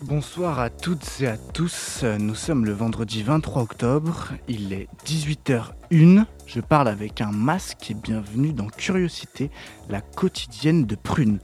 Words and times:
Bonsoir 0.00 0.60
à 0.60 0.70
toutes 0.70 1.20
et 1.20 1.26
à 1.26 1.36
tous. 1.36 2.04
Nous 2.20 2.36
sommes 2.36 2.64
le 2.64 2.72
vendredi 2.72 3.24
23 3.24 3.62
octobre. 3.62 4.28
Il 4.46 4.72
est 4.72 4.86
18h01. 5.04 6.24
Je 6.46 6.60
parle 6.60 6.86
avec 6.86 7.20
un 7.20 7.32
masque 7.32 7.90
et 7.90 7.94
bienvenue 7.94 8.52
dans 8.52 8.68
Curiosité, 8.68 9.50
la 9.88 10.00
quotidienne 10.00 10.86
de 10.86 10.94
Prune. 10.94 11.40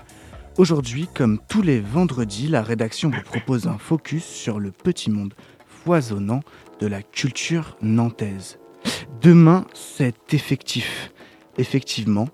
Aujourd'hui, 0.57 1.09
comme 1.13 1.41
tous 1.49 1.63
les 1.63 1.81
vendredis, 1.81 2.47
la 2.47 2.63
rédaction 2.63 3.11
vous 3.11 3.23
propose 3.23 3.67
un 3.67 3.77
focus 3.77 4.23
sur 4.25 4.61
le 4.61 4.71
petit 4.71 5.11
monde 5.11 5.35
foisonnant 5.67 6.41
de 6.79 6.87
la 6.87 7.03
culture 7.03 7.77
nantaise. 7.83 8.61
Demain, 9.21 9.67
c'est 9.75 10.33
effectif. 10.33 11.13
Effectivement, 11.59 12.29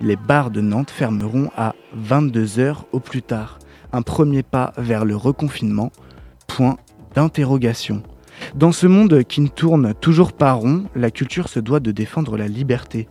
les 0.00 0.14
bars 0.14 0.52
de 0.52 0.60
Nantes 0.60 0.90
fermeront 0.90 1.50
à 1.56 1.74
22h 1.96 2.84
au 2.92 3.00
plus 3.00 3.22
tard. 3.22 3.58
Un 3.92 4.02
premier 4.02 4.42
pas 4.42 4.72
vers 4.76 5.04
le 5.04 5.16
reconfinement. 5.16 5.90
Point 6.46 6.76
d'interrogation. 7.14 8.02
Dans 8.54 8.72
ce 8.72 8.86
monde 8.86 9.24
qui 9.24 9.40
ne 9.40 9.48
tourne 9.48 9.94
toujours 9.94 10.32
pas 10.32 10.52
rond, 10.52 10.84
la 10.94 11.10
culture 11.10 11.48
se 11.48 11.60
doit 11.60 11.80
de 11.80 11.90
défendre 11.90 12.36
la 12.36 12.48
liberté. 12.48 13.08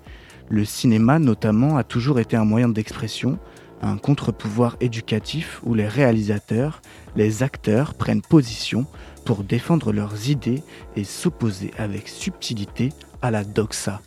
Le 0.49 0.66
cinéma, 0.66 1.20
notamment, 1.20 1.77
a 1.77 1.84
toujours 1.84 2.20
été 2.20 2.38
un 2.38 2.45
moyen 2.45 2.70
d'expression, 2.70 3.38
un 3.82 3.98
contre-pouvoir 3.98 4.77
éducatif 4.80 5.59
où 5.63 5.73
les 5.73 5.88
réalisateurs, 5.88 6.82
les 7.16 7.44
acteurs 7.44 7.94
prennent 7.94 8.21
position 8.21 8.85
pour 9.26 9.44
défendre 9.44 9.91
leurs 9.91 10.30
idées 10.30 10.63
et 10.96 11.04
s'opposer 11.04 11.71
avec 11.77 12.07
subtilité 12.07 12.94
à 13.21 13.32
la 13.32 13.44
doxa. 13.44 14.02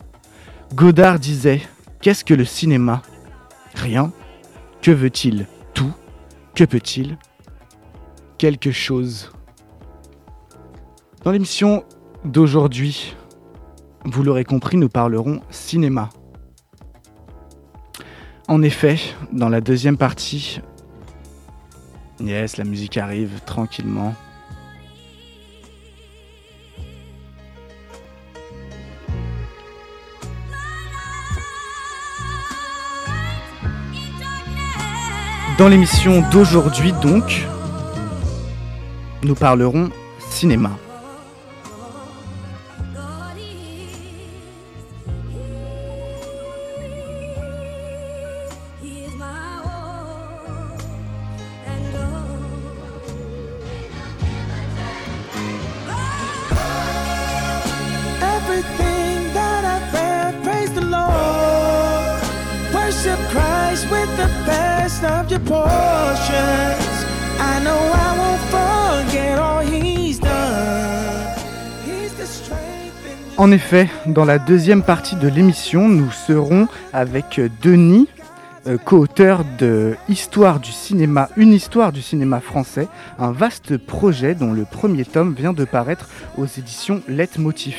Godard 0.75 1.19
disait 1.19 1.63
Qu'est-ce 2.01 2.25
que 2.25 2.35
le 2.35 2.47
cinéma? 2.47 3.03
Rien. 3.75 4.13
Que 4.81 4.91
veut-il? 4.91 5.47
Que 6.55 6.65
peut-il? 6.65 7.17
Quelque 8.39 8.71
chose. 8.73 9.31
Dans 11.25 11.31
l'émission 11.31 11.85
d'aujourd'hui, 12.25 13.17
vous 14.05 14.23
l'aurez 14.23 14.45
compris, 14.45 14.77
nous 14.77 14.89
parlerons 14.89 15.41
cinéma. 15.51 16.11
En 18.49 18.63
effet, 18.63 18.99
dans 19.31 19.49
la 19.49 19.61
deuxième 19.61 19.97
partie, 19.97 20.61
yes, 22.21 22.57
la 22.57 22.65
musique 22.65 22.97
arrive 22.97 23.41
tranquillement. 23.45 24.15
Dans 35.61 35.69
l'émission 35.69 36.23
d'aujourd'hui 36.31 36.91
donc, 37.03 37.47
nous 39.23 39.35
parlerons 39.35 39.91
cinéma. 40.31 40.71
With 63.71 64.17
the 64.17 64.29
best 64.47 65.05
of 65.05 65.31
your 65.31 65.39
portions. 65.39 65.61
I 67.39 67.61
know 67.63 67.79
I 67.79 68.19
won't 68.19 68.41
forget 68.51 69.39
all 69.39 69.61
He's 69.61 70.19
done. 70.19 71.29
He's 71.87 72.13
the 72.15 72.53
En 73.39 73.53
effet, 73.53 73.89
dans 74.07 74.25
la 74.25 74.41
deuxième 74.41 74.83
partie 74.83 75.15
de 75.15 75.29
l'émission, 75.29 75.89
nous 75.89 76.11
serons 76.11 76.67
avec 76.93 77.41
Denis, 77.63 78.09
euh, 78.67 78.77
co-auteur 78.77 79.45
de 79.57 79.95
Histoire 80.09 80.59
du 80.59 80.73
cinéma, 80.73 81.29
une 81.37 81.53
histoire 81.53 81.93
du 81.93 82.03
cinéma 82.03 82.41
français, 82.41 82.89
un 83.21 83.31
vaste 83.31 83.77
projet 83.77 84.35
dont 84.35 84.53
le 84.53 84.65
premier 84.65 85.05
tome 85.05 85.33
vient 85.33 85.53
de 85.53 85.65
paraître 85.65 86.09
aux 86.37 86.47
éditions 86.47 87.03
Leitmotiv. 87.07 87.77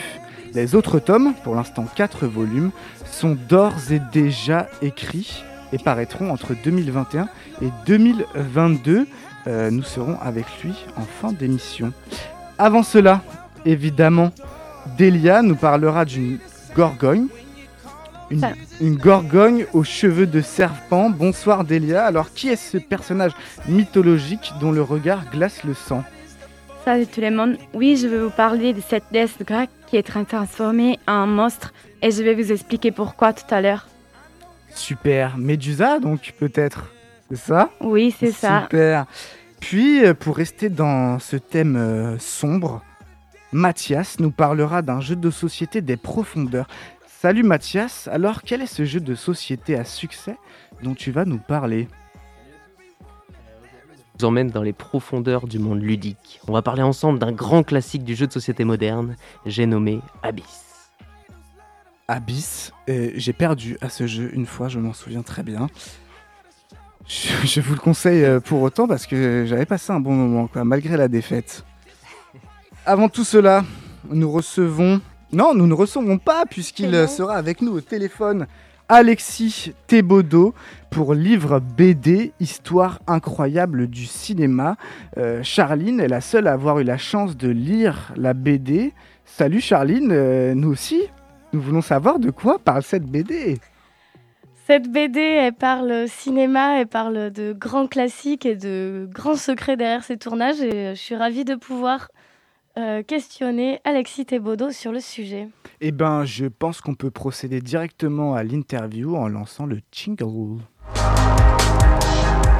Les 0.54 0.74
autres 0.74 1.00
tomes, 1.00 1.34
pour 1.44 1.54
l'instant 1.54 1.86
4 1.94 2.28
volumes, 2.28 2.72
sont 3.06 3.38
d'ores 3.50 3.92
et 3.92 4.00
déjà 4.14 4.70
écrits 4.82 5.44
et 5.74 5.78
paraîtront 5.78 6.32
entre 6.32 6.54
2021 6.64 7.28
et 7.62 7.68
2022. 7.86 9.08
Euh, 9.48 9.72
nous 9.72 9.84
serons 9.84 10.18
avec 10.22 10.46
lui 10.64 10.74
en 10.98 11.02
fin 11.02 11.32
d'émission. 11.32 11.94
Avant 12.58 12.84
cela, 12.84 13.22
évidemment, 13.66 14.32
Delia 14.98 15.42
nous 15.42 15.56
parlera 15.56 16.06
d'une 16.06 16.40
gorgogne. 16.76 17.28
Une, 18.30 18.40
Ça- 18.40 18.54
une 18.80 18.96
gorgogne 18.96 19.66
aux 19.74 19.84
cheveux 19.84 20.28
de 20.28 20.42
serpent. 20.42 21.10
Bonsoir 21.10 21.64
Delia. 21.66 22.06
Alors 22.06 22.32
qui 22.34 22.50
est 22.50 22.56
ce 22.56 22.78
personnage 22.78 23.32
mythologique 23.68 24.54
dont 24.62 24.72
le 24.72 24.82
regard 24.82 25.30
glace 25.32 25.64
le 25.64 25.74
sang? 25.74 26.04
Salut 26.86 27.06
tout 27.08 27.22
le 27.22 27.30
monde. 27.32 27.58
Oui, 27.74 27.98
je 27.98 28.08
vais 28.08 28.18
vous 28.20 28.30
parler 28.32 28.74
de 28.74 28.82
cette 28.82 29.04
déesse 29.12 29.38
grecque 29.46 29.70
qui 29.88 29.98
est 29.98 30.04
transformée 30.04 30.98
en 31.08 31.28
monstre 31.28 31.74
et 32.02 32.10
je 32.12 32.24
vais 32.24 32.34
vous 32.34 32.52
expliquer 32.52 32.92
pourquoi 32.92 33.34
tout 33.34 33.54
à 33.54 33.62
l'heure. 33.62 33.88
Super. 34.76 35.38
Médusa 35.38 36.00
donc 36.00 36.34
peut-être. 36.40 36.92
C'est 37.30 37.38
ça? 37.38 37.70
Oui, 37.80 38.14
c'est 38.18 38.32
ça. 38.32 38.64
Super. 38.64 39.06
Puis, 39.62 40.04
euh, 40.04 40.14
pour 40.14 40.36
rester 40.36 40.70
dans 40.70 41.20
ce 41.20 41.38
thème 41.38 41.76
euh, 41.78 42.18
sombre, 42.20 42.82
Mathias 43.54 44.20
nous 44.20 44.32
parlera 44.32 44.82
d'un 44.82 45.00
jeu 45.00 45.16
de 45.16 45.30
société 45.30 45.82
des 45.82 45.98
profondeurs. 45.98 46.68
Salut 47.06 47.44
Mathias, 47.44 48.10
alors 48.12 48.42
quel 48.42 48.62
est 48.62 48.66
ce 48.66 48.84
jeu 48.84 49.00
de 49.00 49.14
société 49.14 49.78
à 49.78 49.84
succès 49.84 50.36
dont 50.82 50.96
tu 50.96 51.12
vas 51.12 51.26
nous 51.26 51.38
parler? 51.38 51.88
Vous 54.18 54.26
emmène 54.26 54.50
dans 54.50 54.64
les 54.64 54.74
profondeurs 54.74 55.48
du 55.48 55.60
monde 55.60 55.82
ludique. 55.82 56.42
On 56.48 56.54
va 56.54 56.62
parler 56.62 56.82
ensemble 56.82 57.20
d'un 57.20 57.32
grand 57.32 57.64
classique 57.64 58.04
du 58.04 58.16
jeu 58.16 58.26
de 58.26 58.34
société 58.34 58.64
moderne, 58.64 59.16
j'ai 59.46 59.68
nommé 59.68 60.02
Abyss. 60.24 60.71
Abyss. 62.12 62.74
J'ai 62.88 63.34
perdu 63.34 63.78
à 63.82 63.90
ce 63.90 64.08
jeu 64.08 64.30
une 64.34 64.46
fois, 64.46 64.68
je 64.68 64.80
m'en 64.80 64.94
souviens 64.94 65.22
très 65.22 65.44
bien. 65.44 65.70
Je, 67.08 67.48
je 67.48 67.62
vous 67.62 67.74
le 67.74 67.80
conseille 67.80 68.24
euh, 68.24 68.40
pour 68.40 68.62
autant 68.62 68.88
parce 68.88 69.06
que 69.06 69.46
j'avais 69.48 69.66
passé 69.66 69.92
un 69.92 70.00
bon 70.00 70.14
moment, 70.14 70.48
quoi, 70.48 70.64
malgré 70.64 70.98
la 70.98 71.08
défaite. 71.08 71.66
Avant 72.86 73.10
tout 73.10 73.24
cela, 73.24 73.64
nous 74.10 74.32
recevons. 74.32 75.02
Non, 75.34 75.54
nous 75.54 75.68
ne 75.68 75.74
recevons 75.74 76.18
pas, 76.18 76.46
puisqu'il 76.46 77.08
sera 77.08 77.36
avec 77.36 77.62
nous 77.62 77.74
au 77.74 77.82
téléphone. 77.82 78.48
Alexis 78.90 79.74
Thébaudot 79.88 80.54
pour 80.90 81.14
livre 81.14 81.62
BD 81.62 82.34
Histoire 82.42 83.00
incroyable 83.08 83.88
du 83.88 84.06
cinéma. 84.06 84.76
Euh, 85.18 85.42
Charline 85.44 86.02
est 86.02 86.10
la 86.10 86.20
seule 86.20 86.48
à 86.48 86.54
avoir 86.54 86.80
eu 86.80 86.84
la 86.84 86.98
chance 86.98 87.38
de 87.38 87.48
lire 87.48 88.12
la 88.18 88.34
BD. 88.34 88.92
Salut 89.24 89.62
Charline, 89.62 90.12
euh, 90.12 90.54
nous 90.54 90.70
aussi, 90.70 91.04
nous 91.54 91.62
voulons 91.62 91.82
savoir 91.82 92.20
de 92.20 92.30
quoi 92.30 92.60
parle 92.60 92.84
cette 92.84 93.06
BD. 93.06 93.60
Cette 94.68 94.92
BD, 94.92 95.20
elle 95.20 95.54
parle 95.54 96.08
cinéma, 96.08 96.80
elle 96.80 96.88
parle 96.88 97.32
de 97.32 97.52
grands 97.52 97.88
classiques 97.88 98.46
et 98.46 98.56
de 98.56 99.10
grands 99.12 99.36
secrets 99.36 99.76
derrière 99.76 100.04
ces 100.04 100.18
tournages. 100.18 100.62
Et 100.62 100.72
euh, 100.72 100.96
je 100.96 101.00
suis 101.00 101.16
ravie 101.16 101.44
de 101.44 101.56
pouvoir 101.56 102.10
euh, 102.78 103.04
questionner 103.04 103.82
Alexis 103.84 104.26
Thébaudot 104.26 104.72
sur 104.72 104.92
le 104.92 105.02
sujet. 105.02 105.50
Eh 105.82 105.92
ben, 105.92 106.24
je 106.24 106.46
pense 106.46 106.80
qu'on 106.80 106.96
peut 106.96 107.12
procéder 107.12 107.60
directement 107.60 108.36
à 108.36 108.44
l'interview 108.44 109.16
en 109.18 109.28
lançant 109.28 109.66
le 109.66 109.80
jingle. 109.92 110.62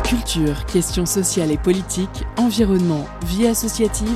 Culture, 0.04 0.66
questions 0.66 1.06
sociales 1.06 1.52
et 1.52 1.58
politiques, 1.58 2.26
environnement, 2.38 3.06
vie 3.26 3.48
associative. 3.48 4.10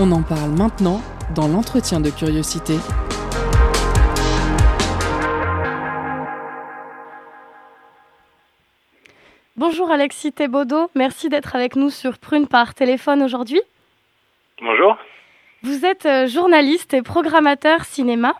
On 0.00 0.10
en 0.12 0.22
parle 0.22 0.52
maintenant 0.52 1.02
dans 1.34 1.48
l'entretien 1.48 2.00
de 2.00 2.08
curiosité. 2.08 2.76
Bonjour 9.56 9.90
Alexis 9.90 10.32
Thébaudot, 10.32 10.90
merci 10.94 11.28
d'être 11.28 11.54
avec 11.54 11.76
nous 11.76 11.90
sur 11.90 12.18
Prune 12.18 12.46
par 12.46 12.74
téléphone 12.74 13.22
aujourd'hui. 13.22 13.60
Bonjour. 14.60 14.96
Vous 15.62 15.84
êtes 15.84 16.06
euh, 16.06 16.26
journaliste 16.26 16.94
et 16.94 17.02
programmateur 17.02 17.84
cinéma. 17.84 18.34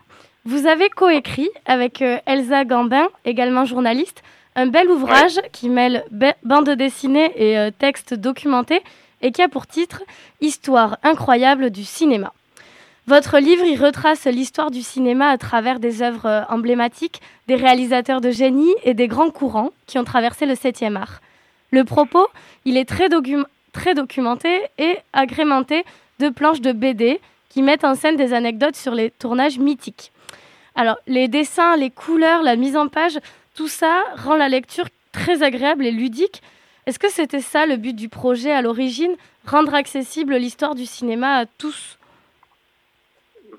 Vous 0.45 0.65
avez 0.67 0.89
coécrit 0.89 1.49
avec 1.65 2.01
euh, 2.01 2.17
Elsa 2.25 2.65
Gambin, 2.65 3.07
également 3.25 3.63
journaliste, 3.65 4.23
un 4.55 4.65
bel 4.67 4.89
ouvrage 4.89 5.39
qui 5.51 5.69
mêle 5.69 6.03
ba- 6.11 6.35
bande 6.43 6.69
dessinée 6.71 7.31
et 7.35 7.57
euh, 7.57 7.69
texte 7.71 8.13
documenté 8.15 8.81
et 9.21 9.31
qui 9.31 9.41
a 9.41 9.47
pour 9.47 9.67
titre 9.67 10.01
Histoire 10.41 10.97
incroyable 11.03 11.69
du 11.69 11.83
cinéma. 11.85 12.33
Votre 13.05 13.39
livre 13.39 13.65
y 13.65 13.75
retrace 13.75 14.27
l'histoire 14.27 14.71
du 14.71 14.81
cinéma 14.81 15.27
à 15.27 15.37
travers 15.37 15.81
des 15.81 16.01
œuvres 16.01 16.25
euh, 16.25 16.43
emblématiques, 16.47 17.21
des 17.47 17.55
réalisateurs 17.55 18.21
de 18.21 18.31
génie 18.31 18.73
et 18.85 18.93
des 18.93 19.09
grands 19.09 19.29
courants 19.29 19.71
qui 19.87 19.99
ont 19.99 20.05
traversé 20.05 20.45
le 20.45 20.53
7e 20.53 20.95
art. 20.95 21.19
Le 21.71 21.83
propos, 21.83 22.25
il 22.63 22.77
est 22.77 22.87
très, 22.87 23.09
très 23.73 23.93
documenté 23.93 24.61
et 24.77 24.97
agrémenté 25.11 25.83
de 26.19 26.29
planches 26.29 26.61
de 26.61 26.71
BD 26.71 27.19
qui 27.49 27.61
mettent 27.61 27.83
en 27.83 27.95
scène 27.95 28.15
des 28.15 28.33
anecdotes 28.33 28.77
sur 28.77 28.95
les 28.95 29.11
tournages 29.11 29.59
mythiques. 29.59 30.13
Alors, 30.75 30.97
les 31.05 31.27
dessins, 31.27 31.75
les 31.75 31.89
couleurs, 31.89 32.41
la 32.41 32.55
mise 32.55 32.77
en 32.77 32.87
page, 32.87 33.19
tout 33.53 33.67
ça 33.67 34.01
rend 34.15 34.37
la 34.37 34.47
lecture 34.47 34.87
très 35.11 35.43
agréable 35.43 35.85
et 35.85 35.91
ludique. 35.91 36.41
Est-ce 36.85 36.99
que 36.99 37.11
c'était 37.11 37.41
ça 37.41 37.65
le 37.65 37.75
but 37.75 37.95
du 37.95 38.07
projet 38.07 38.53
à 38.53 38.61
l'origine? 38.61 39.15
Rendre 39.45 39.73
accessible 39.73 40.37
l'histoire 40.37 40.73
du 40.73 40.85
cinéma 40.85 41.35
à 41.35 41.45
tous? 41.45 41.97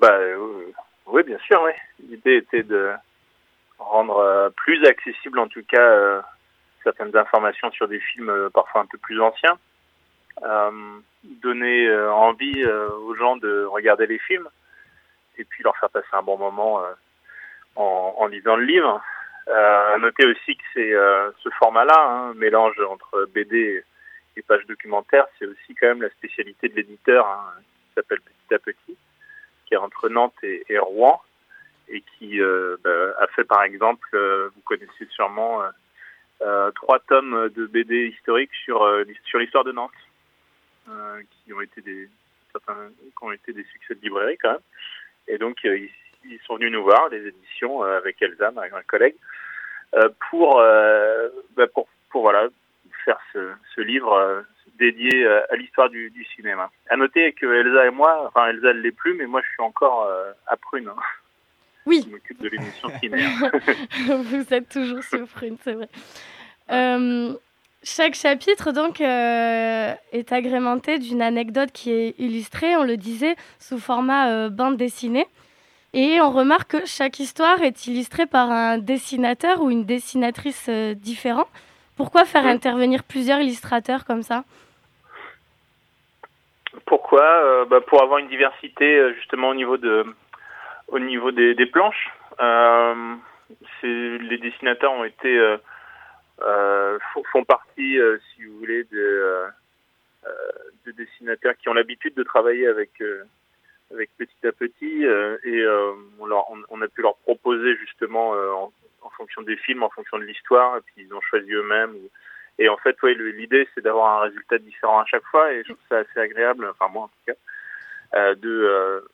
Bah, 0.01 0.13
euh, 0.13 0.73
Oui, 1.07 1.23
bien 1.23 1.39
sûr, 1.39 1.63
oui. 1.63 1.73
L'idée 2.09 2.37
était 2.37 2.63
de 2.63 2.93
rendre 3.79 4.19
euh, 4.19 4.51
plus 4.51 4.85
accessible, 4.87 5.39
en 5.39 5.49
tout 5.49 5.65
cas, 5.67 5.81
euh, 5.81 6.21
certaines 6.83 7.17
informations 7.17 7.71
sur 7.73 7.89
des 7.89 8.01
films 8.01 8.51
parfois 8.53 8.83
un 8.83 8.87
peu 8.87 8.99
plus 8.99 9.21
anciens. 9.21 9.59
donner 11.43 11.91
envie 12.09 12.65
aux 12.67 13.15
gens 13.15 13.37
de 13.37 13.65
regarder 13.65 14.07
les 14.07 14.19
films 14.19 14.49
et 15.39 15.45
puis 15.45 15.63
leur 15.65 15.77
faire 15.79 15.91
passer 15.91 16.13
un 16.13 16.23
bon 16.23 16.37
moment 16.37 16.83
en, 17.77 18.27
lisant 18.27 18.57
le 18.57 18.65
livre. 18.65 19.03
Euh, 19.49 19.95
à 19.95 19.99
noter 19.99 20.27
aussi 20.27 20.57
que 20.57 20.63
c'est 20.75 20.93
ce 21.43 21.49
format-là, 21.59 21.99
hein, 21.99 22.35
mélange 22.35 22.79
entre 22.91 23.27
BD 23.35 23.83
et 24.37 24.43
page 24.43 24.67
documentaire, 24.67 25.27
c'est 25.39 25.47
aussi 25.47 25.75
quand 25.75 25.87
même 25.87 26.03
la 26.03 26.11
spécialité 26.11 26.69
de 26.69 26.75
l'éditeur 26.75 27.27
hein, 27.27 27.53
qui 27.63 27.95
s'appelle 27.95 28.21
Petit 28.21 28.55
à 28.55 28.59
Petit, 28.59 28.97
entre 29.77 30.09
Nantes 30.09 30.35
et, 30.43 30.79
Rouen 30.79 31.21
et 31.89 32.03
qui 32.03 32.41
euh, 32.41 32.77
bah, 32.83 33.15
a 33.21 33.27
fait 33.29 33.45
par 33.45 33.63
exemple, 33.63 34.09
euh, 34.15 34.51
vous 34.55 34.63
connaissez 34.63 35.07
sûrement, 35.11 35.63
euh, 36.43 36.71
trois 36.73 36.99
tomes 37.01 37.51
de 37.55 37.67
BD 37.67 38.09
historiques 38.09 38.55
sur 38.65 38.89
sur 39.25 39.39
l'histoire 39.39 39.65
de 39.65 39.73
Nantes, 39.73 39.91
qui 41.31 41.53
ont 41.53 41.61
été 41.61 41.81
des 41.81 42.09
certains 42.53 42.89
qui 42.99 43.25
ont 43.25 43.33
été 43.33 43.53
des 43.53 43.65
succès 43.65 43.95
de 43.95 44.01
librairie 44.01 44.39
quand 44.39 44.53
même. 44.53 44.61
Et 45.29 45.39
donc 45.39 45.65
ils, 45.65 45.91
sont 46.47 46.57
venus 46.57 46.73
nous 46.73 46.83
voir, 46.83 47.09
les 47.11 47.27
éditions, 47.27 47.83
avec 47.83 48.21
Elsa, 48.23 48.51
ma, 48.51 48.69
ma 48.69 48.83
collègue, 48.83 49.17
pour, 50.31 50.57
bah, 50.57 51.67
pour, 51.73 51.89
pour 52.11 52.23
voilà 52.23 52.49
faire 53.05 53.21
ce 53.33 53.81
livre 53.81 54.45
euh, 54.67 54.71
dédié 54.79 55.27
à 55.27 55.57
l'histoire 55.57 55.91
du, 55.91 56.11
du, 56.11 56.25
cinéma. 56.37 56.71
À 56.91 56.97
noter 56.97 57.33
que 57.33 57.47
Elsa 57.47 57.87
et 57.87 57.91
moi, 57.91 58.25
enfin 58.27 58.49
Elsa 58.49 58.73
ne 58.73 58.81
l'est 58.81 58.93
plus, 58.93 59.15
mais 59.15 59.27
moi 59.27 59.41
je 59.43 59.49
suis 59.49 59.63
encore 59.63 60.09
à 60.47 60.57
Prune. 60.57 60.89
Hein. 60.89 61.01
Oui. 61.87 62.03
Je 62.07 62.13
m'occupe 62.13 62.41
de 62.41 62.49
l'émission 62.49 62.89
cinéma. 62.99 63.51
Vous 64.25 64.55
êtes 64.55 64.71
toujours 64.71 65.03
sur 65.03 65.27
Prune, 65.29 65.59
c'est 65.63 65.75
vrai. 65.75 65.89
Euh, 66.71 67.35
chaque 67.87 68.15
chapitre 68.15 68.73
donc 68.73 69.03
euh, 69.03 69.95
est 70.13 70.33
agrémenté 70.33 70.99
d'une 70.99 71.21
anecdote 71.21 71.71
qui 71.71 71.91
est 71.91 72.15
illustrée, 72.19 72.77
on 72.77 72.83
le 72.83 72.97
disait, 72.97 73.37
sous 73.59 73.79
format 73.79 74.31
euh, 74.31 74.49
bande 74.49 74.79
dessinée. 74.79 75.27
Et 75.93 76.19
on 76.23 76.31
remarque 76.31 76.71
que 76.71 76.87
chaque 76.87 77.21
histoire 77.21 77.63
est 77.63 77.87
illustrée 77.87 78.25
par 78.25 78.51
un 78.51 78.79
dessinateur 78.79 79.61
ou 79.61 79.71
une 79.71 79.85
dessinatrice 79.85 80.67
euh, 80.71 80.95
différent. 80.95 81.47
Pourquoi 81.97 82.25
faire 82.25 82.47
intervenir 82.47 83.05
plusieurs 83.05 83.41
illustrateurs 83.41 84.05
comme 84.05 84.23
ça? 84.23 84.45
Pourquoi? 86.87 87.23
Euh, 87.23 87.65
bah 87.65 87.81
Pour 87.81 88.03
avoir 88.03 88.19
une 88.19 88.29
diversité 88.29 88.99
euh, 88.99 89.15
justement 89.15 89.51
au 89.51 89.55
niveau, 89.55 89.77
de, 89.77 90.05
au 90.89 90.99
niveau 90.99 91.31
des, 91.31 91.55
des 91.55 91.67
planches. 91.67 92.11
Euh, 92.41 93.15
les 93.83 94.39
dessinateurs 94.39 94.93
ont 94.93 95.05
été 95.05 95.39
euh, 96.41 96.99
font 97.31 97.45
partie, 97.45 97.99
si 98.35 98.45
vous 98.45 98.59
voulez, 98.59 98.85
de, 98.85 99.45
de 100.87 100.93
dessinateurs 100.93 101.55
qui 101.59 101.69
ont 101.69 101.75
l'habitude 101.75 102.15
de 102.15 102.23
travailler 102.23 102.67
avec 102.67 102.91
avec 103.93 104.11
petit 104.17 104.47
à 104.47 104.53
petit 104.53 105.07
euh, 105.07 105.39
et 105.45 105.61
euh, 105.61 105.93
on, 106.21 106.81
a 106.83 106.89
pu 106.89 107.03
leur 107.03 107.17
proposer 107.17 107.77
justement 107.77 108.35
euh, 108.35 108.51
en, 108.53 109.11
fonction 109.17 109.43
des 109.43 109.57
films, 109.57 109.83
en 109.83 109.91
fonction 109.91 110.19
de 110.19 110.25
l'histoire, 110.25 110.79
et 110.79 110.81
puis 110.81 111.07
ils 111.07 111.15
ont 111.15 111.21
choisi 111.21 111.53
eux-mêmes. 111.53 111.95
Et 112.59 112.69
en 112.69 112.77
fait, 112.77 113.01
ouais, 113.03 113.15
l'idée 113.15 113.69
c'est 113.75 113.83
d'avoir 113.83 114.21
un 114.21 114.25
résultat 114.25 114.59
différent 114.59 115.01
à 115.01 115.07
chaque 115.07 115.25
fois, 115.25 115.53
et 115.53 115.59
je 115.63 115.73
trouve 115.73 115.85
ça 115.89 115.99
assez 115.99 116.19
agréable, 116.19 116.69
enfin 116.71 116.91
moi 116.93 117.05
en 117.05 117.09
tout 117.09 117.33
cas, 118.13 118.35
de, 118.35 119.05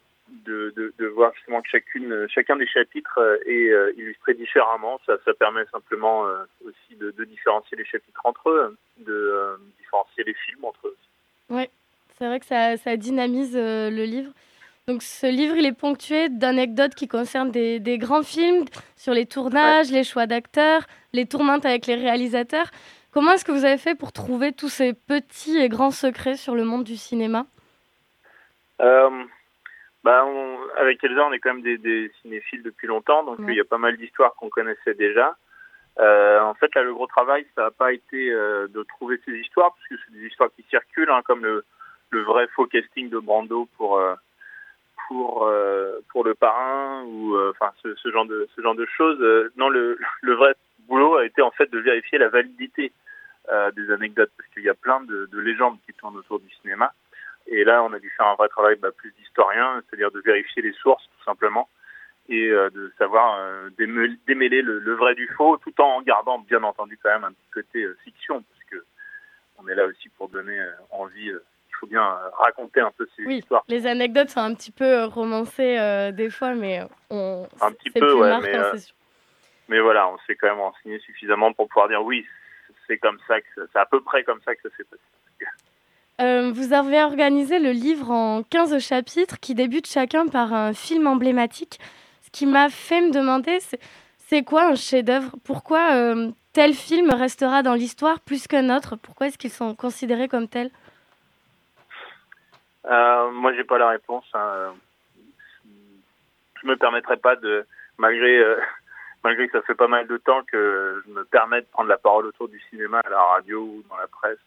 de, 0.47 1.07
voir 1.07 1.35
justement 1.35 1.61
que 1.61 1.69
chacune, 1.69 2.27
chacun 2.29 2.57
des 2.57 2.67
chapitres 2.67 3.41
est 3.47 3.73
illustré 3.97 4.35
différemment. 4.35 5.01
Ça, 5.07 5.17
permet 5.39 5.65
simplement 5.73 6.27
aussi 6.65 6.97
de, 6.97 7.25
différencier 7.25 7.77
les 7.77 7.85
chapitres 7.85 8.21
entre 8.25 8.51
eux, 8.51 8.77
de 8.99 9.59
différencier 9.79 10.25
les 10.25 10.35
films 10.35 10.65
entre 10.65 10.89
eux. 10.89 10.97
Oui, 11.51 11.69
c'est 12.19 12.27
vrai 12.27 12.41
que 12.41 12.47
ça 12.47 12.97
dynamise 12.97 13.57
le 13.57 14.05
livre. 14.05 14.33
Donc 14.89 15.03
ce 15.03 15.27
livre, 15.27 15.57
il 15.57 15.67
est 15.67 15.79
ponctué 15.79 16.29
d'anecdotes 16.29 16.95
qui 16.95 17.07
concernent 17.07 17.51
des, 17.51 17.79
des, 17.79 17.99
grands 17.99 18.23
films 18.23 18.65
sur 18.97 19.13
les 19.13 19.27
tournages, 19.27 19.91
les 19.91 20.05
choix 20.05 20.27
d'acteurs, 20.27 20.83
les 21.13 21.27
tourmentes 21.27 21.65
avec 21.65 21.87
les 21.87 21.95
réalisateurs. 21.95 22.71
Comment 23.13 23.33
est-ce 23.33 23.45
que 23.45 23.53
vous 23.53 23.65
avez 23.65 23.79
fait 23.79 23.95
pour 23.95 24.13
trouver 24.13 24.53
tous 24.53 24.69
ces 24.69 24.93
petits 24.93 25.59
et 25.59 25.69
grands 25.69 25.91
secrets 25.91 26.37
sur 26.37 26.55
le 26.55 26.65
monde 26.65 26.85
du 26.85 26.97
cinéma? 26.97 27.47
Euh, 28.81 29.25
bah 30.05 30.25
on, 30.25 30.59
Avec 30.77 31.03
Elsa, 31.05 31.27
on 31.27 31.33
est 31.33 31.39
quand 31.41 31.55
même 31.55 31.63
des, 31.63 31.77
des 31.77 32.11
cinéphiles 32.23 32.63
depuis 32.63 32.87
longtemps, 32.87 33.25
donc 33.25 33.39
ouais. 33.41 33.47
il 33.49 33.57
y 33.57 33.61
a 33.61 33.65
pas 33.65 33.79
mal 33.79 33.97
d'histoires 33.97 34.35
qu'on 34.35 34.49
connaissait 34.49 34.95
déjà. 34.95 35.37
Euh, 35.99 36.41
en 36.41 36.55
fait, 36.55 36.75
là, 36.75 36.83
le 36.83 36.95
gros 36.95 37.07
travail, 37.09 37.45
ça 37.55 37.65
n'a 37.65 37.71
pas 37.71 37.93
été 37.93 38.31
euh, 38.31 38.69
de 38.69 38.83
trouver 38.85 39.21
ces 39.25 39.33
histoires, 39.33 39.75
parce 39.75 39.89
que 39.89 39.95
c'est 40.07 40.19
des 40.19 40.27
histoires 40.27 40.51
qui 40.57 40.65
circulent, 40.71 41.11
hein, 41.11 41.23
comme 41.25 41.45
le, 41.45 41.65
le, 42.11 42.23
vrai 42.23 42.47
faux 42.55 42.67
casting 42.67 43.11
de 43.11 43.19
Brando 43.19 43.69
pour 43.77 44.01
pour 45.11 45.45
euh, 45.45 45.99
pour 46.11 46.23
le 46.25 46.35
parrain 46.37 47.03
ou 47.03 47.35
euh, 47.35 47.51
enfin 47.51 47.73
ce, 47.83 48.11
genre 48.13 48.27
de 48.27 48.49
ce 48.55 48.63
genre 48.63 48.77
de 48.77 48.87
choses. 48.87 49.21
Euh, 49.21 49.53
non, 49.57 49.69
le, 49.69 49.99
vrai 50.23 50.55
boulot 50.87 51.17
a 51.17 51.27
été 51.27 51.43
en 51.43 51.51
fait 51.51 51.69
de 51.71 51.79
vérifier 51.81 52.19
la 52.19 52.29
validité 52.29 52.93
des 53.75 53.91
anecdotes 53.91 54.31
parce 54.37 54.49
qu'il 54.51 54.63
y 54.63 54.69
a 54.69 54.75
plein 54.75 55.01
de, 55.01 55.29
de, 55.33 55.41
légendes 55.41 55.77
qui 55.85 55.93
tournent 55.95 56.17
autour 56.17 56.39
du 56.39 56.49
cinéma. 56.63 56.93
Et 57.49 57.65
là, 57.65 57.83
on 57.83 57.93
a 57.93 57.99
dû 57.99 58.09
faire 58.11 58.29
un 58.29 58.37
vrai 58.37 58.49
travail 58.49 58.77
bah, 58.77 58.93
plus 58.93 59.11
d'historien, 59.19 59.83
c'est-à-dire 59.83 60.13
de 60.13 60.21
vérifier 60.21 60.63
les 60.63 60.73
sources 60.75 61.03
tout 61.03 61.25
simplement 61.25 61.69
et 62.29 62.49
de 62.49 62.93
savoir 62.97 63.41
démêler 63.77 64.63
le, 64.63 64.79
le, 64.79 64.95
vrai 64.95 65.17
du 65.17 65.27
faux, 65.37 65.57
tout 65.57 65.75
en 65.81 66.01
gardant 66.03 66.39
bien 66.39 66.63
entendu 66.63 66.97
quand 67.03 67.09
même 67.09 67.25
un 67.25 67.33
petit 67.33 67.51
côté 67.53 67.85
fiction 68.05 68.41
parce 68.41 68.65
que 68.71 68.85
on 69.59 69.67
est 69.67 69.75
là 69.75 69.87
aussi 69.87 70.09
pour 70.11 70.29
donner 70.29 70.61
envie 70.91 71.33
faut 71.81 71.87
bien 71.87 72.05
euh, 72.05 72.29
raconter 72.39 72.81
un 72.81 72.93
peu 72.97 73.09
ces 73.17 73.25
oui, 73.25 73.39
histoires. 73.39 73.65
Les 73.69 73.87
anecdotes 73.87 74.31
sont 74.31 74.41
un 74.41 74.55
petit 74.55 74.71
peu 74.71 74.85
euh, 74.85 75.07
romancées 75.07 75.79
euh, 75.79 76.13
des 76.13 76.31
fois, 76.31 76.55
mais 76.55 76.83
on. 77.09 77.49
Un 77.61 77.73
petit 77.73 77.91
peu, 77.91 78.15
ouais, 78.15 78.41
mais, 78.41 78.57
euh, 78.57 78.73
mais 79.69 79.81
voilà, 79.81 80.09
on 80.09 80.19
s'est 80.27 80.37
quand 80.37 80.49
même 80.49 80.61
renseigné 80.61 80.99
suffisamment 81.01 81.53
pour 81.53 81.69
pouvoir 81.69 81.89
dire 81.89 82.03
oui, 82.05 82.27
c'est 82.87 82.99
comme 82.99 83.19
ça 83.27 83.41
que 83.41 83.69
c'est 83.73 83.79
à 83.79 83.87
peu 83.87 84.01
près 84.03 84.23
comme 84.23 84.41
ça 84.45 84.55
que 84.55 84.63
ça 84.63 84.77
s'est 84.77 84.85
passé. 84.85 85.03
Euh, 86.21 86.53
vous 86.53 86.75
avez 86.75 87.03
organisé 87.03 87.59
le 87.59 87.71
livre 87.71 88.11
en 88.11 88.43
15 88.43 88.79
chapitres 88.79 89.41
qui 89.41 89.55
débutent 89.55 89.87
chacun 89.87 90.27
par 90.27 90.53
un 90.53 90.75
film 90.75 91.07
emblématique. 91.07 91.81
Ce 92.21 92.31
qui 92.31 92.45
m'a 92.45 92.69
fait 92.69 93.01
me 93.01 93.11
demander, 93.11 93.59
c'est 94.19 94.43
quoi 94.43 94.67
un 94.67 94.75
chef-d'œuvre? 94.75 95.35
Pourquoi 95.45 96.15
tel 96.53 96.75
film 96.75 97.11
restera 97.11 97.63
dans 97.63 97.73
l'histoire 97.73 98.21
plus 98.21 98.47
qu'un 98.47 98.69
autre? 98.77 98.97
Pourquoi 98.97 99.29
est-ce 99.29 99.39
qu'ils 99.39 99.51
sont 99.51 99.75
considérés 99.75 100.29
comme 100.29 100.47
tels? 100.47 100.71
Euh, 102.87 103.31
moi, 103.31 103.53
j'ai 103.55 103.65
pas 103.65 103.79
la 103.79 103.91
réponse. 103.91 104.25
Hein. 104.35 104.75
Je 106.63 106.67
me 106.67 106.77
permettrai 106.77 107.17
pas 107.17 107.37
de, 107.37 107.67
malgré 107.99 108.39
euh, 108.39 108.61
malgré 109.25 109.47
que 109.49 109.59
ça 109.59 109.63
fait 109.63 109.75
pas 109.75 109.89
mal 109.89 110.07
de 110.07 110.17
temps 110.17 110.43
que 110.45 111.03
je 111.07 111.13
me 111.13 111.25
permets 111.25 111.61
de 111.61 111.67
prendre 111.67 111.89
la 111.89 111.99
parole 111.99 112.27
autour 112.27 112.49
du 112.49 112.61
cinéma 112.71 113.01
à 113.01 113.11
la 113.11 113.23
radio 113.23 113.61
ou 113.61 113.85
dans 113.89 113.97
la 113.97 114.07
presse, 114.07 114.39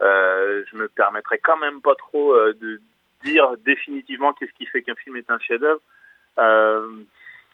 euh, 0.00 0.64
je 0.70 0.76
me 0.76 0.88
permettrai 0.88 1.38
quand 1.38 1.56
même 1.56 1.80
pas 1.80 1.94
trop 1.94 2.34
euh, 2.34 2.54
de 2.60 2.80
dire 3.24 3.56
définitivement 3.64 4.32
qu'est-ce 4.32 4.52
qui 4.52 4.66
fait 4.66 4.82
qu'un 4.82 4.94
film 4.96 5.16
est 5.16 5.30
un 5.30 5.38
chef-d'œuvre. 5.38 5.80
Euh, 6.38 6.88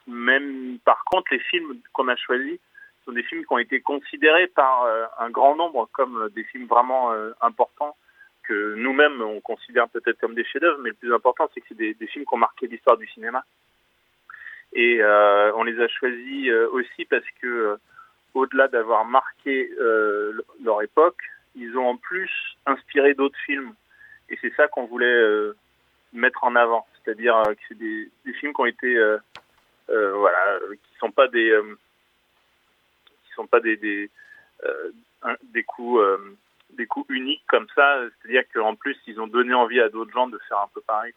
même 0.06 0.78
par 0.84 1.04
contre, 1.04 1.32
les 1.32 1.38
films 1.38 1.78
qu'on 1.92 2.08
a 2.08 2.16
choisis 2.16 2.58
sont 3.04 3.12
des 3.12 3.22
films 3.22 3.44
qui 3.44 3.52
ont 3.52 3.58
été 3.58 3.80
considérés 3.80 4.46
par 4.48 4.84
euh, 4.84 5.04
un 5.18 5.30
grand 5.30 5.54
nombre 5.56 5.88
comme 5.92 6.28
des 6.34 6.44
films 6.44 6.66
vraiment 6.66 7.12
importants 7.40 7.96
nous-mêmes 8.52 9.20
on 9.22 9.40
considère 9.40 9.88
peut-être 9.88 10.20
comme 10.20 10.34
des 10.34 10.44
chefs-d'œuvre, 10.44 10.78
mais 10.82 10.90
le 10.90 10.96
plus 10.96 11.14
important 11.14 11.48
c'est 11.52 11.60
que 11.60 11.66
c'est 11.68 11.76
des, 11.76 12.06
films 12.06 12.24
qui 12.24 12.34
ont 12.34 12.38
marqué 12.38 12.66
l'histoire 12.66 12.96
du 12.96 13.06
cinéma. 13.08 13.44
Et 14.72 14.98
euh, 15.00 15.52
on 15.56 15.64
les 15.64 15.80
a 15.80 15.88
choisis 15.88 16.48
euh, 16.48 16.68
aussi 16.70 17.04
parce 17.04 17.24
que 17.40 17.46
euh, 17.46 17.76
au-delà 18.34 18.68
d'avoir 18.68 19.04
marqué 19.04 19.70
leur 20.62 20.82
époque, 20.82 21.20
ils 21.56 21.76
ont 21.76 21.88
en 21.88 21.96
plus 21.96 22.30
inspiré 22.66 23.14
d'autres 23.14 23.38
films. 23.44 23.74
Et 24.28 24.38
c'est 24.40 24.54
ça 24.54 24.68
qu'on 24.68 24.86
voulait 24.86 25.52
mettre 26.12 26.44
en 26.44 26.54
avant, 26.54 26.86
c'est-à-dire 26.94 27.42
que 27.44 27.60
c'est 27.66 27.78
des, 27.78 28.08
films 28.34 28.52
qui 28.54 28.60
ont 28.60 28.66
été 28.66 28.94
voilà, 29.88 30.60
qui 30.70 30.98
sont 31.00 31.10
pas 31.10 31.26
des 31.26 31.52
qui 33.24 33.32
sont 33.34 33.48
pas 33.48 33.58
des, 33.58 33.76
des 33.76 34.08
des 35.52 35.64
comme 37.50 37.66
ça. 37.74 37.98
C'est-à-dire 38.22 38.44
qu'en 38.54 38.74
plus, 38.74 38.96
ils 39.06 39.20
ont 39.20 39.26
donné 39.26 39.52
envie 39.52 39.80
à 39.80 39.88
d'autres 39.88 40.12
gens 40.12 40.28
de 40.28 40.38
faire 40.48 40.58
un 40.58 40.68
peu 40.72 40.80
pareil. 40.80 41.12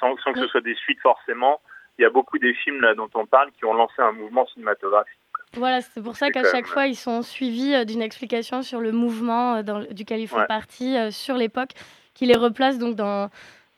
Sans, 0.00 0.16
sans 0.18 0.32
que 0.32 0.40
ce 0.40 0.48
soit 0.48 0.60
des 0.60 0.74
suites 0.74 1.00
forcément. 1.00 1.60
Il 1.98 2.02
y 2.02 2.04
a 2.04 2.10
beaucoup 2.10 2.38
des 2.38 2.54
films 2.54 2.80
là 2.80 2.94
dont 2.94 3.10
on 3.14 3.26
parle 3.26 3.50
qui 3.52 3.64
ont 3.64 3.74
lancé 3.74 4.00
un 4.00 4.12
mouvement 4.12 4.46
cinématographique. 4.46 5.18
Voilà, 5.54 5.80
c'est 5.80 6.02
pour 6.02 6.16
ça 6.16 6.30
qu'à 6.30 6.44
chaque 6.44 6.66
fois, 6.66 6.86
ils 6.86 6.96
sont 6.96 7.22
suivis 7.22 7.74
euh, 7.74 7.84
d'une 7.84 8.02
explication 8.02 8.62
sur 8.62 8.80
le 8.80 8.92
mouvement 8.92 9.56
euh, 9.56 9.62
dans, 9.62 9.80
duquel 9.80 10.20
ils 10.20 10.28
font 10.28 10.44
partie, 10.46 10.96
euh, 10.96 11.10
sur 11.10 11.36
l'époque, 11.36 11.70
qui 12.14 12.26
les 12.26 12.36
replace 12.36 12.78
donc 12.78 12.96
dans 12.96 13.30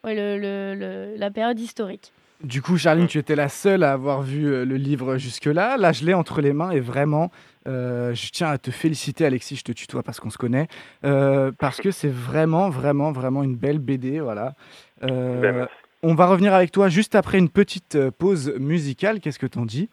le, 0.04 1.14
la 1.16 1.30
période 1.30 1.58
historique. 1.58 2.12
Du 2.42 2.62
coup, 2.62 2.78
Charline, 2.78 3.06
tu 3.06 3.18
étais 3.18 3.36
la 3.36 3.48
seule 3.48 3.82
à 3.82 3.92
avoir 3.92 4.22
vu 4.22 4.64
le 4.64 4.76
livre 4.76 5.18
jusque-là. 5.18 5.76
Là, 5.76 5.92
je 5.92 6.04
l'ai 6.04 6.14
entre 6.14 6.40
les 6.40 6.52
mains 6.52 6.70
et 6.70 6.80
vraiment, 6.80 7.30
je 7.66 8.30
tiens 8.30 8.48
à 8.48 8.58
te 8.58 8.70
féliciter, 8.70 9.26
Alexis, 9.26 9.56
je 9.56 9.64
te 9.64 9.72
tutoie 9.72 10.02
parce 10.02 10.20
qu'on 10.20 10.30
se 10.30 10.38
connaît, 10.38 10.66
parce 11.02 11.80
que 11.80 11.90
c'est 11.90 12.12
vraiment, 12.12 12.70
vraiment, 12.70 13.12
vraiment 13.12 13.42
une 13.42 13.56
belle 13.56 13.78
BD. 13.78 14.20
Voilà. 14.20 14.54
Ben, 15.02 15.68
on 16.02 16.14
va 16.14 16.26
revenir 16.26 16.54
avec 16.54 16.72
toi 16.72 16.88
juste 16.88 17.14
après 17.14 17.38
une 17.38 17.50
petite 17.50 17.98
pause 18.18 18.54
musicale. 18.58 19.20
Qu'est-ce 19.20 19.38
que 19.38 19.46
t'en 19.46 19.66
dis? 19.66 19.90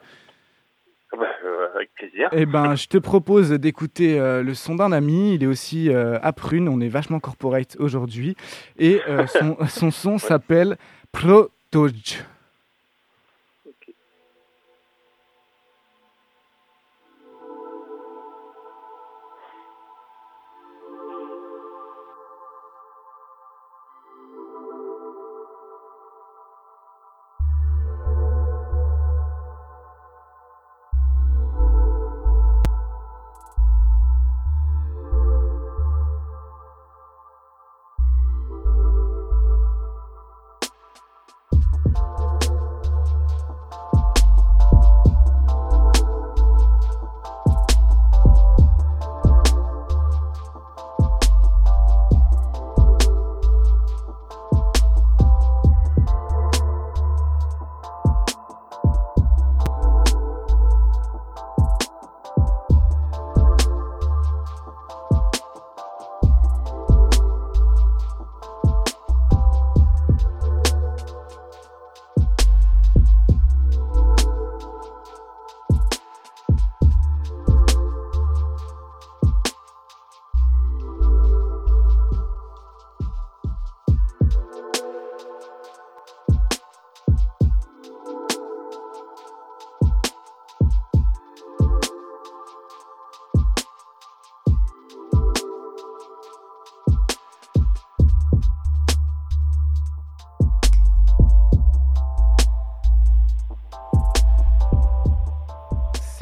Avec 1.76 1.94
plaisir. 1.94 2.30
Eh 2.32 2.46
ben, 2.46 2.76
je 2.76 2.88
te 2.88 2.98
propose 2.98 3.52
d'écouter 3.52 4.20
euh, 4.20 4.42
le 4.42 4.54
son 4.54 4.76
d'un 4.76 4.92
ami. 4.92 5.36
Il 5.36 5.44
est 5.44 5.48
aussi 5.48 5.90
euh, 5.90 6.18
à 6.22 6.34
Prune. 6.34 6.68
On 6.70 6.80
est 6.80 6.88
vachement 6.88 7.20
corporate 7.20 7.76
aujourd'hui. 7.80 8.36
Et 8.80 9.02
euh, 9.08 9.28
son, 9.28 9.58
son, 9.68 9.92
son 9.92 10.18
s'appelle 10.18 10.78
Protoj. 11.12 12.24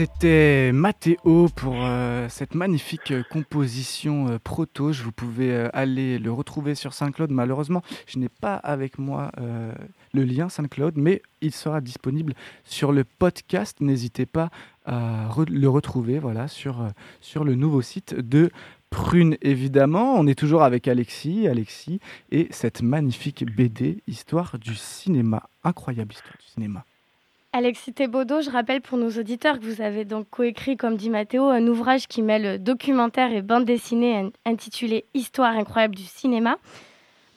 C'était 0.06 0.72
Mathéo 0.72 1.50
pour 1.56 1.78
euh, 1.80 2.30
cette 2.30 2.54
magnifique 2.54 3.10
euh, 3.10 3.24
composition 3.28 4.28
euh, 4.28 4.38
proto. 4.38 4.92
Vous 4.92 5.12
pouvez 5.12 5.52
aller 5.74 6.20
le 6.20 6.32
retrouver 6.32 6.76
sur 6.76 6.94
Saint-Claude. 6.94 7.32
Malheureusement, 7.32 7.82
je 8.06 8.20
n'ai 8.20 8.30
pas 8.30 8.54
avec 8.54 9.00
moi 9.00 9.32
le 10.14 10.24
lien 10.24 10.48
Saint-Claude, 10.48 10.94
mais 10.96 11.24
il 11.42 11.52
sera 11.52 11.82
disponible 11.82 12.36
sur 12.66 12.92
le 12.92 13.04
podcast. 13.04 13.82
N'hésitez 13.82 14.28
pas 14.28 14.52
à 14.86 15.28
le 15.50 15.70
retrouver 15.70 16.20
voilà, 16.20 16.48
sur, 16.48 16.88
sur 17.20 17.44
le 17.44 17.56
nouveau 17.56 17.82
site 17.82 18.14
de 18.14 18.52
Prune, 18.92 19.38
évidemment. 19.42 20.14
On 20.20 20.28
est 20.28 20.38
toujours 20.38 20.62
avec 20.62 20.88
Alexis, 20.88 21.48
Alexis 21.48 22.00
et 22.30 22.48
cette 22.52 22.84
magnifique 22.84 23.44
BD, 23.44 24.04
Histoire 24.06 24.60
du 24.60 24.76
cinéma. 24.76 25.50
Incroyable 25.64 26.14
histoire 26.14 26.38
du 26.38 26.46
cinéma. 26.46 26.86
Alexis 27.58 27.94
Thébaudot, 27.94 28.42
je 28.42 28.50
rappelle 28.50 28.82
pour 28.82 28.98
nos 28.98 29.12
auditeurs 29.12 29.60
que 29.60 29.64
vous 29.64 29.82
avez 29.82 30.04
donc 30.04 30.30
coécrit, 30.30 30.76
comme 30.76 30.98
dit 30.98 31.10
Mathéo, 31.10 31.46
un 31.46 31.66
ouvrage 31.68 32.06
qui 32.06 32.22
mêle 32.22 32.62
documentaire 32.62 33.32
et 33.32 33.42
bande 33.42 33.64
dessinée 33.64 34.30
intitulé 34.46 35.06
Histoire 35.14 35.56
incroyable 35.56 35.96
du 35.96 36.04
cinéma. 36.04 36.58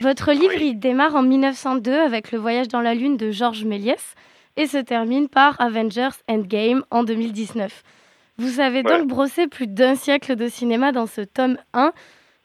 Votre 0.00 0.32
livre, 0.32 0.60
il 0.60 0.80
démarre 0.80 1.14
en 1.14 1.22
1902 1.22 1.92
avec 1.92 2.32
Le 2.32 2.38
voyage 2.40 2.66
dans 2.66 2.80
la 2.80 2.94
lune 2.94 3.16
de 3.16 3.30
Georges 3.30 3.62
Méliès 3.64 4.16
et 4.56 4.66
se 4.66 4.78
termine 4.78 5.28
par 5.28 5.60
Avengers 5.60 6.18
Endgame 6.28 6.82
en 6.90 7.04
2019. 7.04 7.84
Vous 8.38 8.58
avez 8.58 8.82
donc 8.82 9.06
brossé 9.06 9.46
plus 9.46 9.68
d'un 9.68 9.94
siècle 9.94 10.34
de 10.34 10.48
cinéma 10.48 10.90
dans 10.90 11.06
ce 11.06 11.20
tome 11.20 11.58
1. 11.74 11.92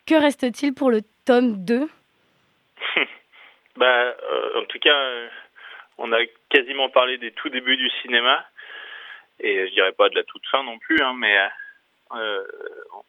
Que 0.06 0.14
reste-t-il 0.14 0.76
pour 0.76 0.92
le 0.92 1.02
tome 1.26 1.66
2 1.66 1.80
bah, 3.78 3.86
euh, 3.88 4.62
En 4.62 4.66
tout 4.66 4.78
cas, 4.78 4.94
on 5.98 6.12
a 6.12 6.20
quasiment 6.50 6.90
parlé 6.90 7.18
des 7.18 7.32
tout 7.32 7.50
débuts 7.50 7.78
du 7.78 7.90
cinéma, 8.02 8.46
et 9.40 9.68
je 9.68 9.74
dirais 9.74 9.92
pas 9.92 10.10
de 10.10 10.16
la 10.16 10.24
toute 10.24 10.46
fin 10.48 10.64
non 10.64 10.80
plus, 10.80 11.02
hein, 11.02 11.14
mais 11.18 11.38
euh, 12.16 12.44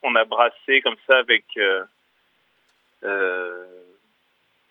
on 0.02 0.14
a 0.14 0.24
brassé 0.24 0.80
comme 0.82 0.96
ça 1.06 1.18
avec 1.18 1.44
euh, 1.56 1.84
euh, 3.04 3.66